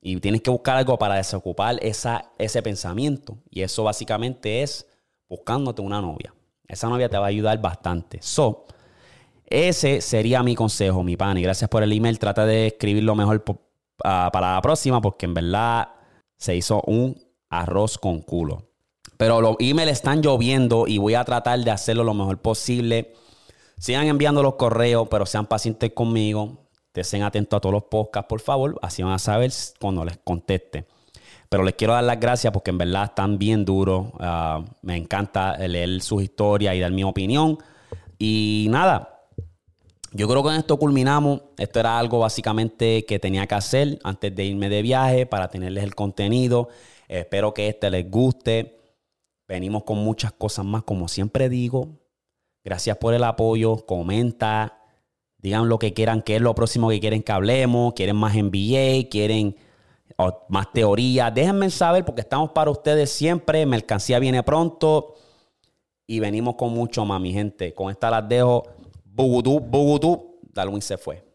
Y 0.00 0.18
tienes 0.20 0.42
que 0.42 0.50
buscar 0.50 0.76
algo 0.76 0.98
para 0.98 1.16
desocupar 1.16 1.78
esa, 1.82 2.30
ese 2.38 2.62
pensamiento. 2.62 3.36
Y 3.50 3.62
eso 3.62 3.84
básicamente 3.84 4.62
es 4.62 4.86
buscándote 5.28 5.82
una 5.82 6.00
novia. 6.00 6.32
Esa 6.66 6.88
novia 6.88 7.08
te 7.08 7.18
va 7.18 7.26
a 7.26 7.28
ayudar 7.28 7.60
bastante. 7.60 8.18
So, 8.22 8.66
ese 9.50 10.00
sería 10.00 10.42
mi 10.44 10.54
consejo, 10.54 11.02
mi 11.02 11.16
pan. 11.16 11.36
Y 11.36 11.42
gracias 11.42 11.68
por 11.68 11.82
el 11.82 11.92
email. 11.92 12.18
Trata 12.18 12.46
de 12.46 12.68
escribirlo 12.68 13.16
mejor 13.16 13.44
ah, 14.04 14.30
para 14.32 14.54
la 14.54 14.62
próxima, 14.62 15.00
porque 15.00 15.26
en 15.26 15.34
verdad 15.34 15.88
se 16.38 16.56
hizo 16.56 16.80
un 16.86 17.20
arroz 17.50 17.98
con 17.98 18.22
culo. 18.22 18.70
Pero 19.16 19.40
los 19.40 19.56
emails 19.58 19.92
están 19.92 20.22
lloviendo 20.22 20.86
y 20.86 20.98
voy 20.98 21.14
a 21.14 21.24
tratar 21.24 21.58
de 21.58 21.70
hacerlo 21.70 22.04
lo 22.04 22.14
mejor 22.14 22.38
posible. 22.38 23.12
Sigan 23.76 24.06
enviando 24.06 24.42
los 24.42 24.54
correos, 24.54 25.08
pero 25.10 25.26
sean 25.26 25.46
pacientes 25.46 25.92
conmigo. 25.92 26.68
Estén 26.94 27.22
atentos 27.22 27.56
a 27.56 27.60
todos 27.60 27.72
los 27.72 27.84
podcasts, 27.84 28.28
por 28.28 28.40
favor. 28.40 28.78
Así 28.82 29.02
van 29.02 29.12
a 29.12 29.18
saber 29.18 29.50
cuando 29.80 30.04
les 30.04 30.18
conteste. 30.18 30.86
Pero 31.48 31.64
les 31.64 31.74
quiero 31.74 31.94
dar 31.94 32.04
las 32.04 32.20
gracias 32.20 32.52
porque 32.52 32.70
en 32.70 32.78
verdad 32.78 33.04
están 33.04 33.36
bien 33.36 33.64
duros. 33.64 34.06
Ah, 34.20 34.64
me 34.82 34.96
encanta 34.96 35.58
leer 35.58 36.00
sus 36.02 36.22
historias 36.22 36.74
y 36.74 36.80
dar 36.80 36.92
mi 36.92 37.02
opinión. 37.02 37.58
Y 38.18 38.68
nada, 38.70 39.09
yo 40.12 40.26
creo 40.26 40.42
que 40.42 40.48
con 40.48 40.56
esto 40.56 40.76
culminamos. 40.76 41.42
Esto 41.56 41.80
era 41.80 41.98
algo 41.98 42.18
básicamente 42.18 43.04
que 43.04 43.18
tenía 43.18 43.46
que 43.46 43.54
hacer 43.54 43.98
antes 44.02 44.34
de 44.34 44.44
irme 44.44 44.68
de 44.68 44.82
viaje 44.82 45.26
para 45.26 45.48
tenerles 45.48 45.84
el 45.84 45.94
contenido. 45.94 46.68
espero 47.08 47.54
que 47.54 47.68
este 47.68 47.90
les 47.90 48.10
guste. 48.10 48.80
Venimos 49.46 49.84
con 49.84 49.98
muchas 49.98 50.32
cosas 50.32 50.64
más, 50.64 50.82
como 50.82 51.08
siempre 51.08 51.48
digo. 51.48 51.88
Gracias 52.64 52.96
por 52.96 53.14
el 53.14 53.24
apoyo. 53.24 53.86
Comenta. 53.86 54.78
Digan 55.38 55.68
lo 55.68 55.78
que 55.78 55.94
quieran, 55.94 56.22
qué 56.22 56.36
es 56.36 56.42
lo 56.42 56.54
próximo 56.54 56.88
que 56.90 57.00
quieren 57.00 57.22
que 57.22 57.32
hablemos. 57.32 57.94
¿Quieren 57.94 58.16
más 58.16 58.34
NBA? 58.34 59.08
¿Quieren 59.10 59.56
más 60.48 60.72
teoría? 60.72 61.30
Déjenme 61.30 61.70
saber 61.70 62.04
porque 62.04 62.20
estamos 62.20 62.50
para 62.50 62.70
ustedes 62.70 63.10
siempre. 63.10 63.64
Mercancía 63.64 64.18
viene 64.18 64.42
pronto. 64.42 65.14
Y 66.06 66.18
venimos 66.18 66.56
con 66.56 66.72
mucho 66.72 67.04
más, 67.04 67.20
mi 67.20 67.32
gente. 67.32 67.74
Con 67.74 67.90
esta 67.90 68.10
las 68.10 68.28
dejo. 68.28 68.64
Bugutú, 69.12 69.60
Bugutú. 69.60 70.40
Darwin 70.52 70.82
se 70.82 70.96
fue. 70.96 71.29